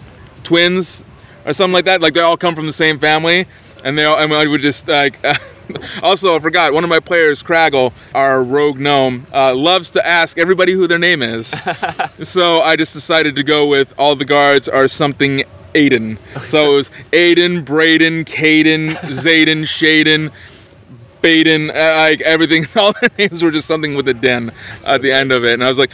twins 0.43 1.05
or 1.45 1.53
something 1.53 1.75
like 1.75 1.85
that. 1.87 2.01
Like 2.01 2.15
they 2.15 2.21
all 2.21 2.37
come 2.37 2.55
from 2.55 2.67
the 2.67 2.73
same 2.73 2.99
family, 2.99 3.47
and 3.85 3.99
they 3.99 4.05
all 4.05 4.19
and 4.19 4.33
I 4.33 4.47
would 4.47 4.63
just 4.63 4.89
like." 4.89 5.25
also, 6.03 6.35
I 6.35 6.41
forgot 6.41 6.73
one 6.73 6.85
of 6.85 6.91
my 6.91 7.01
players, 7.01 7.43
Craggle, 7.43 7.93
our 8.15 8.43
rogue 8.43 8.79
gnome, 8.79 9.27
uh, 9.33 9.55
loves 9.55 9.91
to 9.91 10.07
ask 10.07 10.39
everybody 10.39 10.73
who 10.73 10.87
their 10.87 10.99
name 10.99 11.23
is. 11.23 11.49
so 12.23 12.61
I 12.61 12.77
just 12.77 12.95
decided 12.95 13.37
to 13.37 13.43
go 13.43 13.67
with 13.67 13.95
all 13.99 14.17
the 14.17 14.25
guards 14.25 14.69
are 14.69 14.89
something 14.89 15.45
Aiden. 15.75 16.19
So 16.47 16.73
it 16.73 16.77
was 16.77 16.91
Aiden, 17.13 17.65
Braden, 17.65 18.25
Caden, 18.25 18.95
Zayden, 18.97 19.63
Shaden, 19.63 20.31
Baden, 21.21 21.71
uh, 21.71 21.75
like 21.99 22.21
everything. 22.23 22.67
All 22.77 22.93
their 23.01 23.11
names 23.19 23.43
were 23.43 23.51
just 23.51 23.69
something 23.69 23.95
with 23.95 24.09
a 24.09 24.15
den 24.15 24.53
at 24.87 25.03
the 25.03 25.13
end 25.13 25.33
of 25.33 25.45
it, 25.45 25.55
and 25.55 25.65
I 25.65 25.69
was 25.69 25.79
like, 25.79 25.91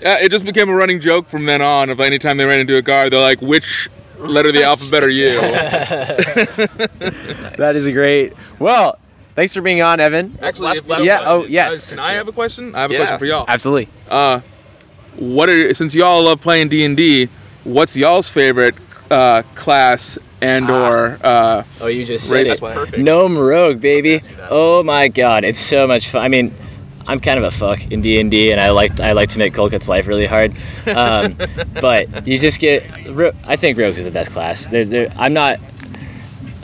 yeah, 0.00 0.18
it 0.20 0.30
just 0.30 0.44
became 0.44 0.68
a 0.68 0.74
running 0.74 1.00
joke 1.00 1.28
from 1.28 1.46
then 1.46 1.62
on. 1.62 1.90
Of 1.90 2.00
anytime 2.00 2.36
they 2.36 2.44
ran 2.44 2.60
into 2.60 2.76
a 2.76 2.82
guard, 2.82 3.12
they're 3.12 3.20
like, 3.20 3.40
which 3.42 3.88
letter 4.18 4.48
of 4.48 4.54
the 4.54 4.64
alphabet 4.64 5.04
are 5.04 5.08
you? 5.08 5.28
That 7.58 7.76
is 7.76 7.86
great. 7.88 8.32
Well, 8.58 8.98
thanks 9.34 9.54
for 9.54 9.60
being 9.60 9.82
on, 9.82 10.00
Evan. 10.00 10.36
Actually, 10.42 10.78
if 10.78 10.88
you 10.88 11.04
Yeah, 11.04 11.18
don't 11.18 11.28
oh, 11.28 11.42
uh, 11.42 11.46
yes. 11.46 11.90
Can 11.90 11.98
I 11.98 12.12
have 12.12 12.28
a 12.28 12.32
question? 12.32 12.74
I 12.74 12.80
have 12.80 12.90
a 12.90 12.94
Yeah. 12.94 13.00
question 13.00 13.18
for 13.18 13.24
y'all. 13.26 13.44
Absolutely. 13.46 13.88
What 15.16 15.50
are 15.50 15.74
since 15.74 15.94
y'all 15.94 16.24
love 16.24 16.40
playing 16.40 16.68
D 16.68 16.84
and 16.84 16.96
D? 16.96 17.28
What's 17.64 17.96
y'all's 17.96 18.28
favorite 18.28 18.74
uh, 19.12 19.42
class 19.54 20.18
and 20.40 20.68
or 20.70 21.18
uh, 21.22 21.62
Oh, 21.80 21.86
you 21.86 22.04
just 22.04 22.32
Race 22.32 22.48
said 22.48 22.56
it. 22.56 22.88
play. 22.90 23.02
Gnome 23.02 23.36
Rogue, 23.38 23.80
baby. 23.80 24.20
Oh 24.50 24.82
my 24.82 25.08
god, 25.08 25.44
it's 25.44 25.60
so 25.60 25.86
much 25.86 26.08
fun. 26.08 26.22
I 26.24 26.28
mean, 26.28 26.54
I'm 27.06 27.20
kind 27.20 27.38
of 27.38 27.44
a 27.44 27.50
fuck 27.50 27.90
in 27.90 28.00
D 28.00 28.18
and 28.20 28.30
D, 28.30 28.50
and 28.52 28.60
I 28.60 28.70
like 28.70 28.98
I 29.00 29.12
like 29.12 29.28
to 29.30 29.38
make 29.38 29.54
Colquitt's 29.54 29.88
life 29.88 30.06
really 30.06 30.26
hard. 30.26 30.52
Um, 30.86 31.36
but 31.80 32.26
you 32.26 32.38
just 32.38 32.58
get. 32.60 32.84
I 33.46 33.56
think 33.56 33.78
Rogues 33.78 33.98
is 33.98 34.04
the 34.04 34.10
best 34.10 34.30
class. 34.32 34.66
They're, 34.66 34.84
they're, 34.84 35.12
I'm 35.16 35.32
not 35.32 35.60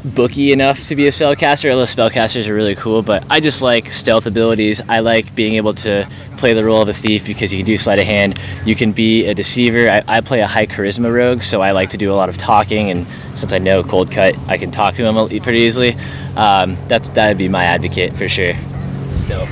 booky 0.05 0.53
enough 0.53 0.87
to 0.89 0.97
be 0.97 1.07
a 1.07 1.11
spellcaster. 1.11 1.71
Although 1.71 1.85
spellcasters 1.85 2.47
are 2.47 2.55
really 2.55 2.75
cool, 2.75 3.03
but 3.03 3.25
I 3.31 3.41
just 3.41 3.63
like 3.63 3.91
stealth 3.91 4.27
abilities. 4.27 4.81
I 4.89 5.01
like 5.01 5.35
being 5.35 5.55
able 5.55 5.75
to 5.75 6.09
play 6.37 6.55
the 6.55 6.65
role 6.65 6.83
of 6.83 6.89
a 6.89 6.93
thief 6.93 7.27
because 7.27 7.53
you 7.53 7.59
can 7.59 7.67
do 7.67 7.79
sleight 7.79 7.99
of 7.99 8.07
hand. 8.07 8.39
You 8.65 8.75
can 8.75 8.93
be 8.93 9.27
a 9.27 9.35
deceiver. 9.35 9.91
I, 9.91 10.03
I 10.07 10.21
play 10.21 10.41
a 10.41 10.47
high 10.47 10.67
charisma 10.67 11.13
rogue, 11.13 11.43
so 11.43 11.61
I 11.61 11.73
like 11.73 11.91
to 11.91 11.97
do 11.97 12.13
a 12.13 12.15
lot 12.15 12.29
of 12.29 12.37
talking. 12.37 12.91
And 12.91 13.07
since 13.35 13.53
I 13.53 13.59
know 13.59 13.83
cold 13.83 14.11
cut, 14.11 14.37
I 14.49 14.57
can 14.57 14.71
talk 14.71 14.95
to 14.95 15.05
him 15.05 15.15
pretty 15.43 15.59
easily. 15.59 15.95
Um, 16.37 16.77
that 16.89 17.03
that 17.15 17.29
would 17.29 17.39
be 17.39 17.49
my 17.49 17.65
advocate 17.65 18.15
for 18.15 18.29
sure. 18.29 18.55
Stealth. 19.13 19.51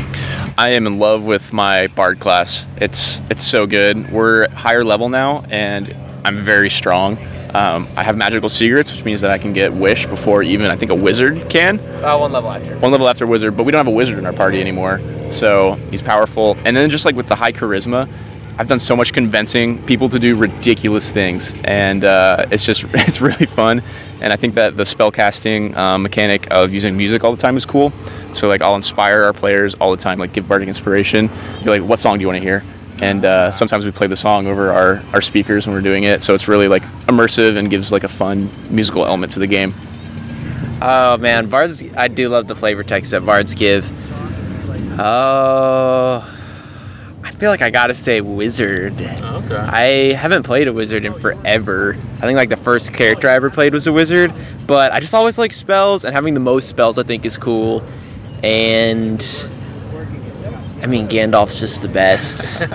I 0.58 0.70
am 0.70 0.86
in 0.86 0.98
love 0.98 1.24
with 1.24 1.52
my 1.52 1.88
bard 1.88 2.18
class. 2.18 2.66
It's 2.76 3.20
it's 3.30 3.42
so 3.42 3.66
good. 3.66 4.10
We're 4.10 4.48
higher 4.50 4.84
level 4.84 5.08
now, 5.08 5.44
and 5.50 5.94
I'm 6.24 6.36
very 6.36 6.70
strong. 6.70 7.18
Um, 7.54 7.88
I 7.96 8.02
have 8.02 8.16
magical 8.16 8.48
secrets, 8.48 8.92
which 8.92 9.04
means 9.04 9.20
that 9.20 9.30
I 9.30 9.38
can 9.38 9.52
get 9.52 9.72
wish 9.72 10.06
before 10.06 10.42
even 10.42 10.70
I 10.70 10.76
think 10.76 10.90
a 10.90 10.94
wizard 10.94 11.48
can. 11.48 11.78
Uh, 12.04 12.18
one 12.18 12.32
level 12.32 12.50
after. 12.50 12.78
One 12.78 12.92
level 12.92 13.08
after 13.08 13.26
wizard, 13.26 13.56
but 13.56 13.64
we 13.64 13.72
don't 13.72 13.78
have 13.78 13.86
a 13.86 13.96
wizard 13.96 14.18
in 14.18 14.26
our 14.26 14.32
party 14.32 14.60
anymore, 14.60 15.00
so 15.30 15.74
he's 15.90 16.02
powerful. 16.02 16.56
And 16.64 16.76
then 16.76 16.90
just 16.90 17.04
like 17.04 17.14
with 17.14 17.28
the 17.28 17.34
high 17.34 17.52
charisma, 17.52 18.08
I've 18.58 18.68
done 18.68 18.78
so 18.78 18.96
much 18.96 19.12
convincing 19.12 19.82
people 19.84 20.08
to 20.08 20.18
do 20.18 20.34
ridiculous 20.34 21.10
things, 21.10 21.54
and 21.64 22.04
uh, 22.04 22.46
it's 22.50 22.64
just 22.64 22.84
it's 22.94 23.20
really 23.20 23.46
fun. 23.46 23.82
And 24.20 24.32
I 24.32 24.36
think 24.36 24.54
that 24.54 24.76
the 24.76 24.84
spellcasting 24.84 25.76
um, 25.76 26.02
mechanic 26.02 26.46
of 26.50 26.72
using 26.72 26.96
music 26.96 27.22
all 27.22 27.32
the 27.32 27.40
time 27.40 27.56
is 27.56 27.66
cool. 27.66 27.92
So 28.32 28.48
like 28.48 28.62
I'll 28.62 28.76
inspire 28.76 29.24
our 29.24 29.34
players 29.34 29.74
all 29.74 29.90
the 29.90 29.98
time, 29.98 30.18
like 30.18 30.32
give 30.32 30.48
bardic 30.48 30.68
inspiration. 30.68 31.28
Be 31.62 31.70
like, 31.70 31.82
what 31.82 31.98
song 31.98 32.16
do 32.16 32.22
you 32.22 32.28
want 32.28 32.38
to 32.38 32.42
hear? 32.42 32.64
And 33.00 33.24
uh, 33.24 33.52
sometimes 33.52 33.84
we 33.84 33.92
play 33.92 34.06
the 34.06 34.16
song 34.16 34.46
over 34.46 34.72
our, 34.72 35.02
our 35.12 35.20
speakers 35.20 35.66
when 35.66 35.74
we're 35.76 35.82
doing 35.82 36.04
it, 36.04 36.22
so 36.22 36.34
it's 36.34 36.48
really 36.48 36.66
like 36.68 36.82
immersive 37.06 37.56
and 37.56 37.68
gives 37.68 37.92
like 37.92 38.04
a 38.04 38.08
fun 38.08 38.50
musical 38.70 39.04
element 39.04 39.32
to 39.32 39.38
the 39.38 39.46
game. 39.46 39.74
Oh 40.80 41.16
man, 41.18 41.48
bards! 41.48 41.82
I 41.96 42.08
do 42.08 42.28
love 42.28 42.48
the 42.48 42.56
flavor 42.56 42.82
text 42.82 43.10
that 43.10 43.24
bards 43.24 43.54
give. 43.54 43.90
Oh, 44.98 46.26
I 47.22 47.30
feel 47.32 47.50
like 47.50 47.60
I 47.60 47.68
gotta 47.70 47.92
say 47.92 48.22
wizard. 48.22 48.94
okay? 48.94 49.56
I 49.56 50.12
haven't 50.14 50.44
played 50.44 50.68
a 50.68 50.72
wizard 50.72 51.04
in 51.04 51.12
forever. 51.14 51.96
I 52.16 52.20
think 52.20 52.36
like 52.36 52.48
the 52.48 52.56
first 52.56 52.94
character 52.94 53.28
I 53.28 53.34
ever 53.34 53.50
played 53.50 53.74
was 53.74 53.86
a 53.86 53.92
wizard, 53.92 54.32
but 54.66 54.92
I 54.92 55.00
just 55.00 55.12
always 55.12 55.36
like 55.36 55.52
spells, 55.52 56.04
and 56.04 56.14
having 56.14 56.32
the 56.32 56.40
most 56.40 56.68
spells 56.68 56.96
I 56.98 57.02
think 57.02 57.26
is 57.26 57.36
cool. 57.36 57.82
And 58.42 59.20
I 60.86 60.88
mean, 60.88 61.08
Gandalf's 61.08 61.58
just 61.58 61.82
the 61.82 61.88
best. 61.88 62.62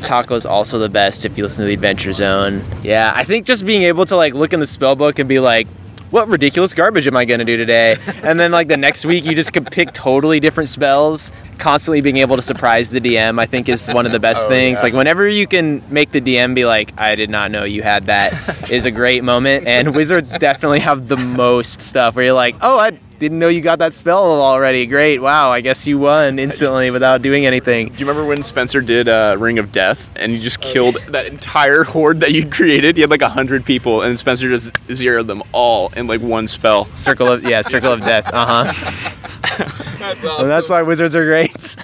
Taako's 0.00 0.46
also 0.46 0.78
the 0.78 0.88
best 0.88 1.26
if 1.26 1.36
you 1.36 1.44
listen 1.44 1.60
to 1.60 1.66
the 1.66 1.74
Adventure 1.74 2.14
Zone. 2.14 2.64
Yeah, 2.82 3.12
I 3.14 3.24
think 3.24 3.44
just 3.44 3.66
being 3.66 3.82
able 3.82 4.06
to 4.06 4.16
like 4.16 4.32
look 4.32 4.54
in 4.54 4.60
the 4.60 4.66
spell 4.66 4.96
book 4.96 5.18
and 5.18 5.28
be 5.28 5.40
like, 5.40 5.66
what 6.08 6.26
ridiculous 6.28 6.72
garbage 6.72 7.06
am 7.06 7.18
I 7.18 7.26
going 7.26 7.40
to 7.40 7.44
do 7.44 7.58
today? 7.58 7.98
And 8.22 8.40
then 8.40 8.50
like 8.50 8.68
the 8.68 8.78
next 8.78 9.04
week 9.04 9.26
you 9.26 9.34
just 9.34 9.52
could 9.52 9.66
pick 9.70 9.92
totally 9.92 10.40
different 10.40 10.70
spells. 10.70 11.30
Constantly 11.58 12.00
being 12.00 12.16
able 12.16 12.36
to 12.36 12.42
surprise 12.42 12.88
the 12.88 13.00
DM, 13.00 13.38
I 13.38 13.44
think, 13.44 13.68
is 13.68 13.88
one 13.88 14.06
of 14.06 14.12
the 14.12 14.20
best 14.20 14.46
oh, 14.46 14.48
things. 14.48 14.82
Like 14.82 14.94
whenever 14.94 15.28
you 15.28 15.46
can 15.46 15.82
make 15.92 16.12
the 16.12 16.22
DM 16.22 16.54
be 16.54 16.64
like, 16.64 16.98
I 16.98 17.14
did 17.14 17.28
not 17.28 17.50
know 17.50 17.64
you 17.64 17.82
had 17.82 18.06
that, 18.06 18.70
is 18.70 18.86
a 18.86 18.90
great 18.90 19.22
moment. 19.22 19.66
And 19.66 19.94
wizards 19.94 20.32
definitely 20.38 20.80
have 20.80 21.08
the 21.08 21.18
most 21.18 21.82
stuff 21.82 22.16
where 22.16 22.24
you're 22.24 22.34
like, 22.34 22.56
oh, 22.62 22.78
I 22.78 22.98
didn't 23.24 23.38
know 23.38 23.48
you 23.48 23.62
got 23.62 23.78
that 23.78 23.94
spell 23.94 24.40
already. 24.42 24.84
Great, 24.84 25.20
wow, 25.20 25.50
I 25.50 25.62
guess 25.62 25.86
you 25.86 25.98
won 25.98 26.38
instantly 26.38 26.90
without 26.90 27.22
doing 27.22 27.46
anything. 27.46 27.88
Do 27.88 27.94
you 27.94 28.06
remember 28.06 28.26
when 28.26 28.42
Spencer 28.42 28.82
did 28.82 29.08
uh, 29.08 29.36
Ring 29.38 29.58
of 29.58 29.72
Death 29.72 30.10
and 30.16 30.32
you 30.32 30.38
just 30.38 30.60
killed 30.60 30.96
that 31.08 31.24
entire 31.26 31.84
horde 31.84 32.20
that 32.20 32.32
you 32.32 32.46
created? 32.46 32.96
You 32.98 33.02
had 33.04 33.10
like 33.10 33.22
a 33.22 33.28
hundred 33.30 33.64
people, 33.64 34.02
and 34.02 34.18
Spencer 34.18 34.48
just 34.50 34.76
zeroed 34.92 35.26
them 35.26 35.42
all 35.52 35.88
in 35.96 36.06
like 36.06 36.20
one 36.20 36.46
spell. 36.46 36.84
Circle 36.94 37.32
of 37.32 37.44
yeah, 37.44 37.62
circle 37.62 37.92
of 37.92 38.00
death. 38.00 38.28
Uh 38.32 38.64
huh. 38.64 39.10
That's 39.98 40.22
And 40.22 40.46
that's 40.48 40.68
why 40.68 40.82
wizards 40.82 41.16
are 41.16 41.24
great. 41.24 41.76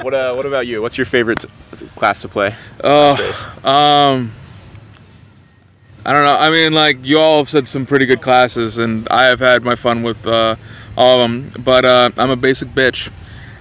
What 0.00 0.14
uh, 0.14 0.34
What 0.34 0.46
about 0.46 0.66
you? 0.66 0.80
What's 0.80 0.96
your 0.96 1.04
favorite 1.04 1.44
class 1.96 2.22
to 2.22 2.28
play? 2.28 2.54
Oh, 2.82 3.16
Um, 3.62 4.32
I 6.06 6.12
don't 6.12 6.22
know. 6.22 6.36
I 6.36 6.50
mean, 6.50 6.72
like 6.72 7.04
you 7.04 7.18
all 7.18 7.38
have 7.38 7.48
said 7.48 7.66
some 7.66 7.84
pretty 7.84 8.06
good 8.06 8.22
classes, 8.22 8.78
and 8.78 9.08
I 9.08 9.24
have 9.26 9.40
had 9.40 9.64
my 9.64 9.74
fun 9.74 10.04
with 10.04 10.24
uh, 10.24 10.54
all 10.96 11.20
of 11.20 11.28
them. 11.28 11.50
But 11.64 11.84
uh, 11.84 12.10
I'm 12.16 12.30
a 12.30 12.36
basic 12.36 12.68
bitch, 12.68 13.10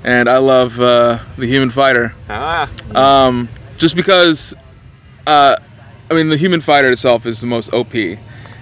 and 0.03 0.29
I 0.29 0.37
love 0.37 0.79
uh, 0.79 1.17
the 1.37 1.47
human 1.47 1.71
fighter. 1.71 2.13
Ah, 2.29 2.69
Um, 2.93 3.49
just 3.77 3.95
because, 3.95 4.53
uh, 5.25 5.55
I 6.11 6.13
mean, 6.13 6.29
the 6.29 6.37
human 6.37 6.61
fighter 6.61 6.91
itself 6.91 7.25
is 7.25 7.41
the 7.41 7.47
most 7.47 7.73
OP, 7.73 7.95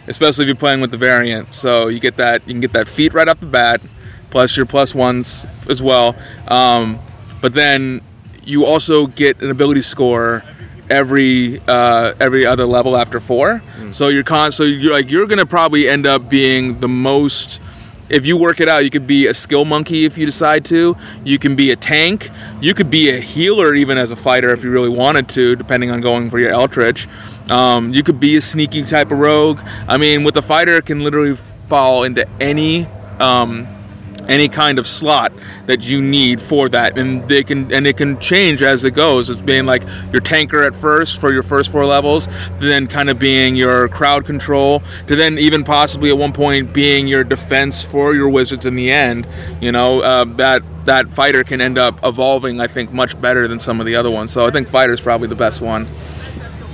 especially 0.08 0.46
if 0.46 0.48
you're 0.48 0.56
playing 0.56 0.80
with 0.80 0.92
the 0.92 0.98
variant. 0.98 1.54
So 1.54 1.90
you 1.90 2.00
get 2.00 2.16
that 2.16 2.42
you 2.48 2.54
can 2.54 2.62
get 2.62 2.72
that 2.72 2.88
feat 2.88 3.14
right 3.14 3.28
off 3.28 3.42
the 3.42 3.48
bat, 3.48 3.82
plus 4.30 4.56
your 4.56 4.66
plus 4.66 4.96
ones 4.96 5.46
as 5.70 5.82
well. 5.82 6.16
Um, 6.48 7.00
but 7.42 7.54
then 7.54 8.00
you 8.46 8.66
also 8.66 9.08
get 9.08 9.42
an 9.42 9.50
ability 9.52 9.82
score 9.82 10.46
every 10.94 11.60
uh, 11.68 12.14
every 12.20 12.46
other 12.46 12.66
level 12.66 12.96
after 12.96 13.20
four. 13.20 13.62
So 13.92 14.08
you're 14.08 14.24
con 14.24 14.52
so 14.52 14.64
you're 14.64 14.94
like 14.94 15.10
you're 15.10 15.28
gonna 15.28 15.46
probably 15.46 15.90
end 15.90 16.06
up 16.06 16.30
being 16.30 16.80
the 16.80 16.88
most 16.88 17.60
if 18.10 18.28
you 18.28 18.38
work 18.38 18.60
it 18.60 18.70
out, 18.70 18.84
you 18.84 18.92
could 18.92 19.08
be 19.08 19.28
a 19.28 19.34
skill 19.34 19.66
monkey 19.66 20.06
if 20.06 20.18
you 20.18 20.26
decide 20.26 20.66
to. 20.66 20.96
You 21.24 21.40
can 21.40 21.56
be 21.56 21.72
a 21.72 21.76
tank. 21.76 22.30
You 22.62 22.74
could 22.76 22.92
be 22.92 23.10
a 23.10 23.20
healer 23.20 23.74
even 23.74 23.98
as 23.98 24.12
a 24.12 24.16
fighter 24.16 24.52
if 24.52 24.64
you 24.64 24.70
really 24.72 24.90
wanted 24.90 25.30
to, 25.30 25.56
depending 25.56 25.90
on 25.90 26.02
going 26.02 26.30
for 26.30 26.38
your 26.38 26.52
Eldritch. 26.52 27.08
Um, 27.50 27.92
you 27.92 28.04
could 28.04 28.20
be 28.20 28.38
a 28.38 28.42
sneaky 28.42 28.84
type 28.84 29.12
of 29.12 29.18
rogue. 29.18 29.60
I 29.88 29.98
mean, 29.98 30.24
with 30.24 30.38
a 30.38 30.42
fighter, 30.42 30.76
it 30.76 30.86
can 30.86 31.00
literally 31.00 31.36
fall 31.68 32.04
into 32.04 32.28
any 32.40 32.86
um, 33.20 33.68
any 34.30 34.48
kind 34.48 34.80
of 34.80 34.88
slot 34.88 35.32
that 35.66 35.88
you 35.88 36.02
need 36.02 36.42
for 36.42 36.70
that. 36.70 36.98
And 36.98 37.28
they 37.28 37.44
can 37.44 37.72
and 37.72 37.88
it 37.88 37.98
can 37.98 38.20
change 38.20 38.62
as 38.62 38.84
it 38.84 38.92
goes. 38.92 39.30
It's 39.30 39.42
being 39.42 39.66
like 39.66 39.84
your 40.12 40.22
tanker 40.22 40.64
at 40.64 40.76
first 40.76 41.20
for 41.20 41.32
your 41.32 41.44
first 41.44 41.72
four 41.72 41.86
levels 41.86 42.28
then 42.60 42.88
kind 42.88 43.10
of 43.10 43.20
being 43.20 43.56
your 43.56 43.88
crowd 43.90 44.26
control 44.26 44.82
to 45.08 45.16
then 45.16 45.38
even 45.38 45.64
possibly 45.64 46.10
at 46.10 46.18
one 46.18 46.34
point 46.34 46.74
being 46.74 47.08
your 47.08 47.24
defense 47.24 47.84
for 47.84 48.14
your 48.14 48.30
wizards 48.30 48.66
in 48.66 48.76
the 48.76 48.92
end 48.92 49.28
you 49.62 49.72
know 49.72 50.02
uh, 50.02 50.24
that 50.24 50.62
that 50.86 51.08
fighter 51.10 51.44
can 51.44 51.62
end 51.62 51.78
up 51.78 52.00
evolving 52.04 52.60
i 52.60 52.68
think 52.68 52.92
much 52.92 53.20
better 53.22 53.48
than 53.48 53.60
some 53.60 53.80
of 53.80 53.86
the 53.86 53.96
other 53.96 54.12
ones. 54.12 54.32
So 54.32 54.46
i 54.46 54.52
think 54.52 54.68
fighter's 54.68 55.02
probably 55.02 55.28
the 55.28 55.36
best 55.36 55.62
one. 55.62 55.88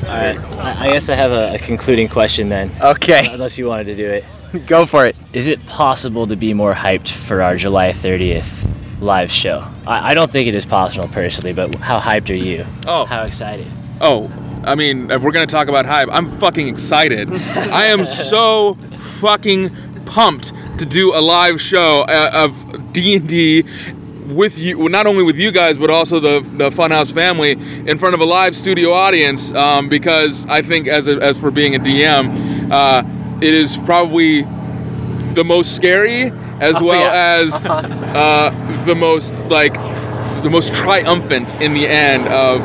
All 0.02 0.16
right. 0.16 0.40
I, 0.58 0.88
I 0.88 0.92
guess 0.94 1.10
I 1.10 1.16
have 1.16 1.32
a, 1.32 1.56
a 1.56 1.60
concluding 1.60 2.08
question 2.08 2.50
then, 2.50 2.72
Okay, 2.82 3.28
unless 3.32 3.58
you 3.60 3.68
wanted 3.68 3.84
to 3.86 3.96
do 3.96 4.10
it. 4.10 4.24
go 4.66 4.86
for 4.86 5.06
it. 5.06 5.16
Is 5.34 5.48
it 5.48 5.66
possible 5.66 6.28
to 6.28 6.36
be 6.36 6.54
more 6.54 6.74
hyped 6.74 7.10
for 7.12 7.42
our 7.42 7.56
July 7.56 7.90
30th 7.90 8.70
live 9.02 9.32
show? 9.32 9.66
I, 9.86 10.12
I 10.12 10.14
don't 10.14 10.32
think 10.32 10.48
it 10.48 10.54
is 10.54 10.66
possible 10.66 11.08
personally, 11.08 11.54
but 11.54 11.76
how 11.76 12.00
hyped 12.00 12.30
are 12.30 12.34
you? 12.34 12.66
Oh. 12.88 13.06
How 13.06 13.24
excited? 13.24 13.68
Oh, 14.02 14.32
I 14.64 14.76
mean, 14.76 15.12
if 15.12 15.22
we're 15.22 15.32
gonna 15.32 15.46
talk 15.46 15.68
about 15.68 15.86
hype, 15.86 16.10
I'm 16.12 16.28
fucking 16.28 16.68
excited. 16.68 17.32
I 17.32 17.86
am 17.86 18.06
so 18.06 18.76
fucking 19.20 20.06
pumped 20.06 20.54
to 20.80 20.86
do 20.86 21.16
a 21.16 21.22
live 21.22 21.62
show 21.62 22.06
uh, 22.08 22.32
of 22.34 22.94
D 22.94 23.16
and 23.16 23.28
D 23.28 23.64
with 24.30 24.60
you, 24.60 24.78
well, 24.78 24.90
not 24.90 25.08
only 25.08 25.24
with 25.24 25.38
you 25.38 25.52
guys, 25.52 25.78
but 25.78 25.90
also 25.90 26.20
the 26.20 26.40
the 26.58 26.70
Funhouse 26.70 27.14
family 27.14 27.54
in 27.54 27.98
front 27.98 28.16
of 28.16 28.22
a 28.22 28.26
live 28.26 28.56
studio 28.56 28.92
audience. 28.92 29.54
Um, 29.54 29.90
because 29.90 30.46
I 30.48 30.62
think, 30.62 30.88
as 30.88 31.08
a, 31.08 31.18
as 31.22 31.40
for 31.40 31.52
being 31.52 31.76
a 31.76 31.80
DM, 31.80 32.72
uh, 32.72 33.04
it 33.42 33.54
is 33.54 33.78
probably 33.78 34.42
the 35.34 35.44
most 35.46 35.76
scary 35.76 36.32
as 36.62 36.76
Oh, 36.78 36.86
well 36.86 37.00
yeah. 37.02 37.44
as 37.46 37.54
uh, 37.64 38.84
the 38.86 38.96
most 38.96 39.38
like 39.48 39.74
the 40.44 40.50
most 40.50 40.74
triumphant 40.74 41.54
in 41.62 41.74
the 41.74 41.88
end 41.88 42.28
of 42.28 42.62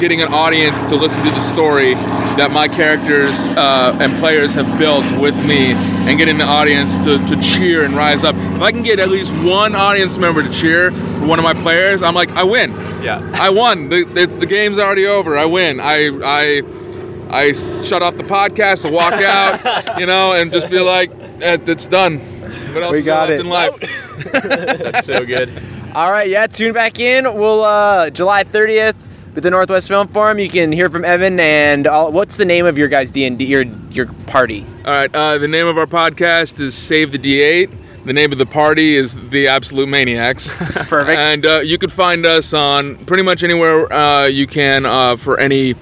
getting 0.00 0.20
an 0.22 0.32
audience 0.32 0.82
to 0.84 0.96
listen 0.96 1.22
to 1.24 1.30
the 1.30 1.40
story 1.40 1.94
that 1.94 2.50
my 2.50 2.66
characters 2.66 3.48
uh, 3.50 3.96
and 4.00 4.16
players 4.18 4.54
have 4.54 4.78
built 4.78 5.04
with 5.20 5.36
me 5.46 5.72
and 5.72 6.18
getting 6.18 6.36
the 6.36 6.44
audience 6.44 6.96
to, 6.96 7.24
to 7.26 7.40
cheer 7.40 7.84
and 7.84 7.94
rise 7.94 8.24
up. 8.24 8.34
If 8.34 8.60
i 8.62 8.72
can 8.72 8.82
get 8.82 8.98
at 8.98 9.08
least 9.08 9.34
one 9.36 9.74
audience 9.76 10.18
member 10.18 10.42
to 10.42 10.50
cheer 10.52 10.90
for 10.90 11.26
one 11.26 11.38
of 11.38 11.44
my 11.44 11.54
players 11.54 12.02
i'm 12.02 12.14
like 12.14 12.30
i 12.32 12.42
win. 12.42 12.72
Yeah. 13.02 13.20
i 13.34 13.50
won. 13.50 13.88
The, 13.90 14.04
it's, 14.16 14.36
the 14.36 14.46
game's 14.46 14.78
already 14.78 15.06
over. 15.06 15.36
I 15.36 15.44
win. 15.44 15.78
I 15.80 16.08
i 16.24 16.62
I 17.34 17.48
s- 17.48 17.68
shut 17.86 18.02
off 18.02 18.16
the 18.16 18.22
podcast 18.24 18.84
and 18.84 18.94
walk 18.94 19.14
out, 19.14 19.98
you 20.00 20.06
know, 20.06 20.32
and 20.34 20.52
just 20.52 20.70
be 20.70 20.80
like, 20.80 21.10
eh, 21.40 21.58
"It's 21.66 21.86
done." 21.86 22.18
What 22.72 22.82
else 22.82 22.92
We 22.92 22.98
is 22.98 23.04
got 23.04 23.28
left 23.28 23.32
it. 23.32 23.40
in 23.40 23.48
life? 23.48 24.32
That's 24.32 25.06
so 25.06 25.24
good. 25.26 25.50
All 25.94 26.10
right, 26.10 26.28
yeah, 26.28 26.46
tune 26.46 26.72
back 26.72 26.98
in. 26.98 27.24
We'll 27.36 27.62
uh 27.64 28.10
July 28.10 28.44
30th 28.44 29.08
with 29.34 29.44
the 29.44 29.50
Northwest 29.50 29.88
Film 29.88 30.08
Forum. 30.08 30.38
You 30.38 30.48
can 30.48 30.72
hear 30.72 30.88
from 30.90 31.04
Evan 31.04 31.38
and 31.40 31.86
all, 31.86 32.10
what's 32.12 32.36
the 32.36 32.44
name 32.44 32.66
of 32.66 32.76
your 32.78 32.88
guys 32.88 33.12
D 33.12 33.24
and 33.26 33.38
D 33.38 33.44
your 33.44 33.64
your 33.92 34.06
party? 34.26 34.64
All 34.84 34.92
right. 34.92 35.14
Uh, 35.14 35.38
the 35.38 35.48
name 35.48 35.66
of 35.66 35.76
our 35.78 35.86
podcast 35.86 36.58
is 36.60 36.74
Save 36.74 37.12
the 37.12 37.18
D8. 37.18 37.78
The 38.04 38.12
name 38.12 38.32
of 38.32 38.38
the 38.38 38.44
party 38.46 38.96
is 38.96 39.14
The 39.30 39.48
Absolute 39.48 39.88
Maniacs. 39.88 40.54
Perfect. 40.58 41.18
and 41.18 41.46
uh, 41.46 41.60
you 41.64 41.78
could 41.78 41.90
find 41.92 42.26
us 42.26 42.52
on 42.52 42.96
pretty 43.06 43.22
much 43.22 43.42
anywhere 43.42 43.90
uh, 43.92 44.26
you 44.26 44.46
can 44.46 44.84
uh, 44.84 45.16
for 45.16 45.38
any 45.40 45.74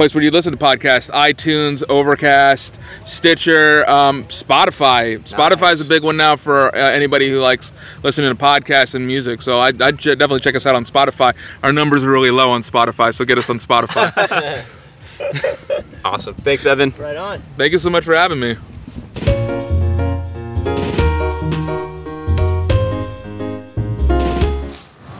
place 0.00 0.14
where 0.14 0.24
you 0.24 0.30
listen 0.30 0.50
to 0.50 0.58
podcasts 0.58 1.10
iTunes, 1.10 1.82
Overcast, 1.90 2.80
Stitcher, 3.04 3.86
um, 3.86 4.24
Spotify. 4.24 5.18
Spotify 5.28 5.72
is 5.74 5.82
a 5.82 5.84
big 5.84 6.02
one 6.02 6.16
now 6.16 6.36
for 6.36 6.74
uh, 6.74 6.78
anybody 6.78 7.28
who 7.28 7.38
likes 7.38 7.70
listening 8.02 8.34
to 8.34 8.42
podcasts 8.42 8.94
and 8.94 9.06
music. 9.06 9.42
So 9.42 9.60
I'd, 9.60 9.82
I'd 9.82 9.98
definitely 9.98 10.40
check 10.40 10.54
us 10.54 10.64
out 10.64 10.74
on 10.74 10.86
Spotify. 10.86 11.36
Our 11.62 11.74
numbers 11.74 12.02
are 12.02 12.10
really 12.10 12.30
low 12.30 12.50
on 12.50 12.62
Spotify, 12.62 13.12
so 13.12 13.26
get 13.26 13.36
us 13.36 13.50
on 13.50 13.58
Spotify. 13.58 14.64
Awesome. 16.02 16.34
Thanks, 16.34 16.64
Evan. 16.64 16.94
Right 16.98 17.14
on. 17.14 17.40
Thank 17.58 17.72
you 17.72 17.78
so 17.78 17.90
much 17.90 18.04
for 18.04 18.14
having 18.14 18.40
me. 18.40 18.56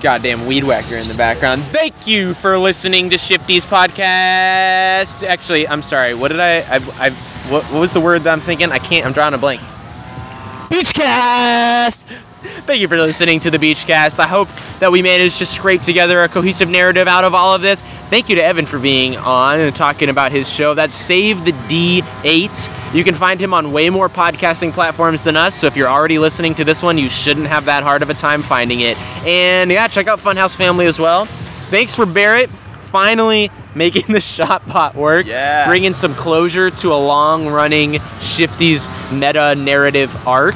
Goddamn 0.01 0.47
weed 0.47 0.65
whacker 0.65 0.97
in 0.97 1.09
the 1.09 1.15
background. 1.15 1.63
Thank 1.63 2.07
you 2.07 2.35
for 2.35 2.57
listening 2.59 3.11
to 3.11 3.19
Shifty's 3.19 3.67
podcast. 3.67 5.27
Actually, 5.27 5.69
I'm 5.69 5.83
sorry. 5.83 6.15
What 6.15 6.29
did 6.29 6.41
I? 6.41 6.61
I, 6.61 6.77
I 6.99 7.11
what, 7.51 7.65
what 7.65 7.81
was 7.81 7.93
the 7.93 8.01
word 8.01 8.23
that 8.23 8.33
I'm 8.33 8.41
thinking? 8.41 8.73
I 8.73 8.79
can't. 8.79 9.05
I'm 9.05 9.13
drawing 9.13 9.35
a 9.35 9.39
blank. 9.39 9.61
Beachcast. 10.71 12.07
Thank 12.71 12.83
you 12.83 12.87
for 12.87 12.99
listening 12.99 13.41
to 13.41 13.51
the 13.51 13.59
Beachcast. 13.59 14.21
I 14.21 14.29
hope 14.29 14.49
that 14.79 14.93
we 14.93 15.03
managed 15.03 15.39
to 15.39 15.47
scrape 15.47 15.83
together 15.83 16.23
a 16.23 16.29
cohesive 16.29 16.69
narrative 16.69 17.09
out 17.09 17.25
of 17.25 17.35
all 17.35 17.53
of 17.53 17.63
this. 17.63 17.81
Thank 17.81 18.29
you 18.29 18.37
to 18.37 18.45
Evan 18.45 18.65
for 18.65 18.79
being 18.79 19.17
on 19.17 19.59
and 19.59 19.75
talking 19.75 20.09
about 20.09 20.31
his 20.31 20.49
show. 20.49 20.75
That's 20.75 20.95
Save 20.95 21.45
the 21.45 21.51
D8. 21.51 22.95
You 22.95 23.03
can 23.03 23.17
find 23.17 23.41
him 23.41 23.53
on 23.55 23.73
way 23.73 23.91
more 23.91 24.09
podcasting 24.09 24.71
platforms 24.71 25.25
than 25.25 25.35
us. 25.35 25.57
So 25.57 25.67
if 25.67 25.77
you're 25.77 25.89
already 25.89 26.21
listening 26.21 26.55
to 26.55 26.65
this 26.65 26.81
one, 26.81 26.97
you 26.97 27.09
shouldn't 27.09 27.49
have 27.49 27.65
that 27.65 27.83
hard 27.83 28.03
of 28.03 28.11
a 28.11 28.15
time 28.15 28.41
finding 28.41 28.83
it. 28.83 28.97
And 29.27 29.69
yeah, 29.73 29.89
check 29.89 30.07
out 30.07 30.21
Funhouse 30.21 30.55
Family 30.55 30.87
as 30.87 31.01
well. 31.01 31.25
Thanks 31.25 31.97
for 31.97 32.07
Barrett 32.07 32.51
finally 32.83 33.51
making 33.75 34.13
the 34.13 34.21
Shotbot 34.21 34.95
work. 34.95 35.27
Yeah. 35.27 35.67
Bringing 35.67 35.93
some 35.93 36.15
closure 36.15 36.71
to 36.71 36.93
a 36.93 37.01
long 37.05 37.49
running 37.49 37.99
Shifty's 38.21 38.89
meta 39.13 39.57
narrative 39.57 40.15
arc. 40.25 40.55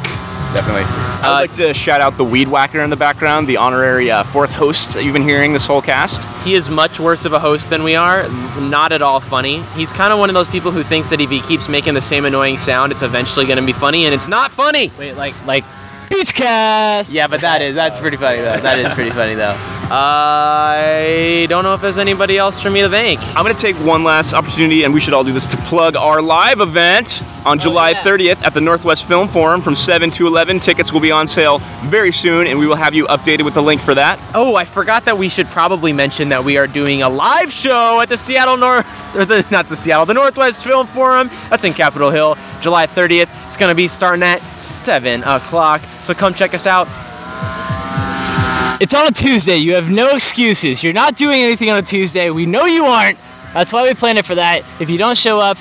Definitely. 0.54 0.84
I'd 1.24 1.40
like 1.40 1.54
to 1.56 1.74
shout 1.74 2.00
out 2.00 2.16
the 2.16 2.24
Weed 2.24 2.46
Whacker 2.46 2.80
in 2.80 2.88
the 2.88 2.96
background, 2.96 3.48
the 3.48 3.56
honorary 3.56 4.08
uh, 4.10 4.22
fourth 4.22 4.52
host 4.52 4.92
that 4.92 5.02
you've 5.02 5.12
been 5.12 5.22
hearing 5.22 5.52
this 5.52 5.66
whole 5.66 5.82
cast. 5.82 6.24
He 6.44 6.54
is 6.54 6.70
much 6.70 7.00
worse 7.00 7.24
of 7.24 7.32
a 7.32 7.40
host 7.40 7.70
than 7.70 7.82
we 7.82 7.96
are. 7.96 8.22
Not 8.60 8.92
at 8.92 9.02
all 9.02 9.18
funny. 9.18 9.62
He's 9.74 9.92
kind 9.92 10.12
of 10.12 10.20
one 10.20 10.30
of 10.30 10.34
those 10.34 10.48
people 10.48 10.70
who 10.70 10.84
thinks 10.84 11.10
that 11.10 11.20
if 11.20 11.28
he 11.28 11.40
keeps 11.40 11.68
making 11.68 11.94
the 11.94 12.00
same 12.00 12.24
annoying 12.24 12.56
sound, 12.56 12.92
it's 12.92 13.02
eventually 13.02 13.46
going 13.46 13.58
to 13.58 13.66
be 13.66 13.72
funny, 13.72 14.04
and 14.04 14.14
it's 14.14 14.28
not 14.28 14.52
funny. 14.52 14.92
Wait, 14.96 15.14
like 15.14 15.34
like 15.44 15.64
beach 16.08 16.34
Beachcast. 16.34 17.12
Yeah, 17.12 17.26
but 17.26 17.40
that 17.40 17.60
is 17.60 17.74
that's 17.74 17.98
pretty 17.98 18.16
funny 18.16 18.38
though. 18.38 18.58
That 18.58 18.78
is 18.78 18.92
pretty 18.92 19.10
funny 19.10 19.34
though. 19.34 19.73
I 19.90 21.46
don't 21.48 21.62
know 21.62 21.74
if 21.74 21.80
there's 21.80 21.98
anybody 21.98 22.38
else 22.38 22.60
for 22.60 22.70
me 22.70 22.80
to 22.80 22.88
thank. 22.88 23.20
I'm 23.36 23.44
going 23.44 23.54
to 23.54 23.60
take 23.60 23.76
one 23.76 24.02
last 24.02 24.32
opportunity, 24.32 24.84
and 24.84 24.94
we 24.94 25.00
should 25.00 25.12
all 25.12 25.24
do 25.24 25.32
this, 25.32 25.46
to 25.46 25.56
plug 25.58 25.94
our 25.94 26.22
live 26.22 26.60
event 26.60 27.22
on 27.44 27.58
oh, 27.58 27.62
July 27.62 27.92
30th 27.92 28.42
at 28.42 28.54
the 28.54 28.60
Northwest 28.60 29.06
Film 29.06 29.28
Forum 29.28 29.60
from 29.60 29.74
7 29.74 30.10
to 30.12 30.26
11. 30.26 30.60
Tickets 30.60 30.92
will 30.92 31.00
be 31.00 31.12
on 31.12 31.26
sale 31.26 31.58
very 31.84 32.12
soon, 32.12 32.46
and 32.46 32.58
we 32.58 32.66
will 32.66 32.76
have 32.76 32.94
you 32.94 33.06
updated 33.06 33.44
with 33.44 33.54
the 33.54 33.62
link 33.62 33.80
for 33.80 33.94
that. 33.94 34.18
Oh, 34.34 34.54
I 34.56 34.64
forgot 34.64 35.04
that 35.04 35.18
we 35.18 35.28
should 35.28 35.46
probably 35.48 35.92
mention 35.92 36.30
that 36.30 36.42
we 36.42 36.56
are 36.56 36.66
doing 36.66 37.02
a 37.02 37.08
live 37.08 37.52
show 37.52 38.00
at 38.00 38.08
the 38.08 38.16
Seattle 38.16 38.56
North, 38.56 39.16
or 39.16 39.24
the, 39.24 39.46
not 39.50 39.66
the 39.66 39.76
Seattle, 39.76 40.06
the 40.06 40.14
Northwest 40.14 40.64
Film 40.64 40.86
Forum. 40.86 41.28
That's 41.50 41.64
in 41.64 41.74
Capitol 41.74 42.10
Hill, 42.10 42.36
July 42.62 42.86
30th. 42.86 43.28
It's 43.46 43.56
going 43.58 43.70
to 43.70 43.76
be 43.76 43.88
starting 43.88 44.22
at 44.22 44.40
7 44.62 45.22
o'clock. 45.24 45.82
So 46.00 46.14
come 46.14 46.32
check 46.32 46.54
us 46.54 46.66
out. 46.66 46.88
It's 48.80 48.92
on 48.92 49.06
a 49.06 49.12
Tuesday. 49.12 49.56
You 49.56 49.74
have 49.74 49.88
no 49.88 50.10
excuses. 50.16 50.82
You're 50.82 50.92
not 50.92 51.16
doing 51.16 51.40
anything 51.42 51.70
on 51.70 51.78
a 51.78 51.82
Tuesday. 51.82 52.30
We 52.30 52.44
know 52.44 52.64
you 52.64 52.84
aren't. 52.84 53.18
That's 53.52 53.72
why 53.72 53.84
we 53.84 53.94
planned 53.94 54.18
it 54.18 54.24
for 54.24 54.34
that. 54.34 54.64
If 54.80 54.90
you 54.90 54.98
don't 54.98 55.16
show 55.16 55.38
up, 55.38 55.56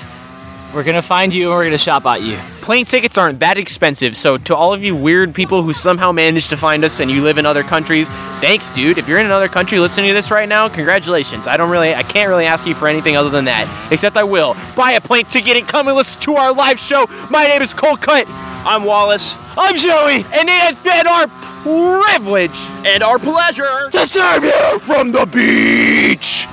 we're 0.74 0.82
gonna 0.82 1.00
find 1.02 1.32
you 1.32 1.48
and 1.48 1.56
we're 1.56 1.64
gonna 1.64 1.78
shop 1.78 2.04
at 2.06 2.20
you. 2.22 2.36
Plane 2.60 2.84
tickets 2.84 3.16
aren't 3.16 3.38
that 3.40 3.58
expensive, 3.58 4.16
so 4.16 4.36
to 4.38 4.56
all 4.56 4.74
of 4.74 4.82
you 4.82 4.96
weird 4.96 5.34
people 5.34 5.62
who 5.62 5.72
somehow 5.72 6.10
managed 6.10 6.50
to 6.50 6.56
find 6.56 6.82
us 6.82 6.98
and 6.98 7.10
you 7.10 7.22
live 7.22 7.38
in 7.38 7.46
other 7.46 7.62
countries, 7.62 8.08
thanks, 8.40 8.70
dude. 8.70 8.98
If 8.98 9.06
you're 9.06 9.18
in 9.18 9.26
another 9.26 9.48
country 9.48 9.78
listening 9.78 10.08
to 10.08 10.14
this 10.14 10.30
right 10.30 10.48
now, 10.48 10.68
congratulations. 10.68 11.46
I 11.46 11.56
don't 11.56 11.70
really, 11.70 11.94
I 11.94 12.02
can't 12.02 12.28
really 12.28 12.46
ask 12.46 12.66
you 12.66 12.74
for 12.74 12.88
anything 12.88 13.16
other 13.16 13.30
than 13.30 13.44
that, 13.44 13.68
except 13.92 14.16
I 14.16 14.24
will 14.24 14.56
buy 14.76 14.92
a 14.92 15.00
plane 15.00 15.26
ticket 15.26 15.56
and 15.56 15.68
come 15.68 15.86
and 15.88 15.96
listen 15.96 16.20
to 16.22 16.34
our 16.34 16.52
live 16.52 16.78
show. 16.78 17.06
My 17.30 17.46
name 17.46 17.62
is 17.62 17.72
Cole 17.72 17.96
Cut. 17.96 18.26
I'm 18.66 18.84
Wallace, 18.84 19.36
I'm 19.56 19.76
Joey, 19.76 20.24
and 20.32 20.48
it 20.48 20.60
has 20.60 20.76
been 20.76 21.06
our 21.06 21.28
privilege 21.62 22.58
and 22.86 23.02
our 23.02 23.18
pleasure. 23.18 23.90
to 23.90 24.06
serve 24.06 24.42
you 24.42 24.78
from 24.80 25.12
the 25.12 25.26
beach. 25.26 26.46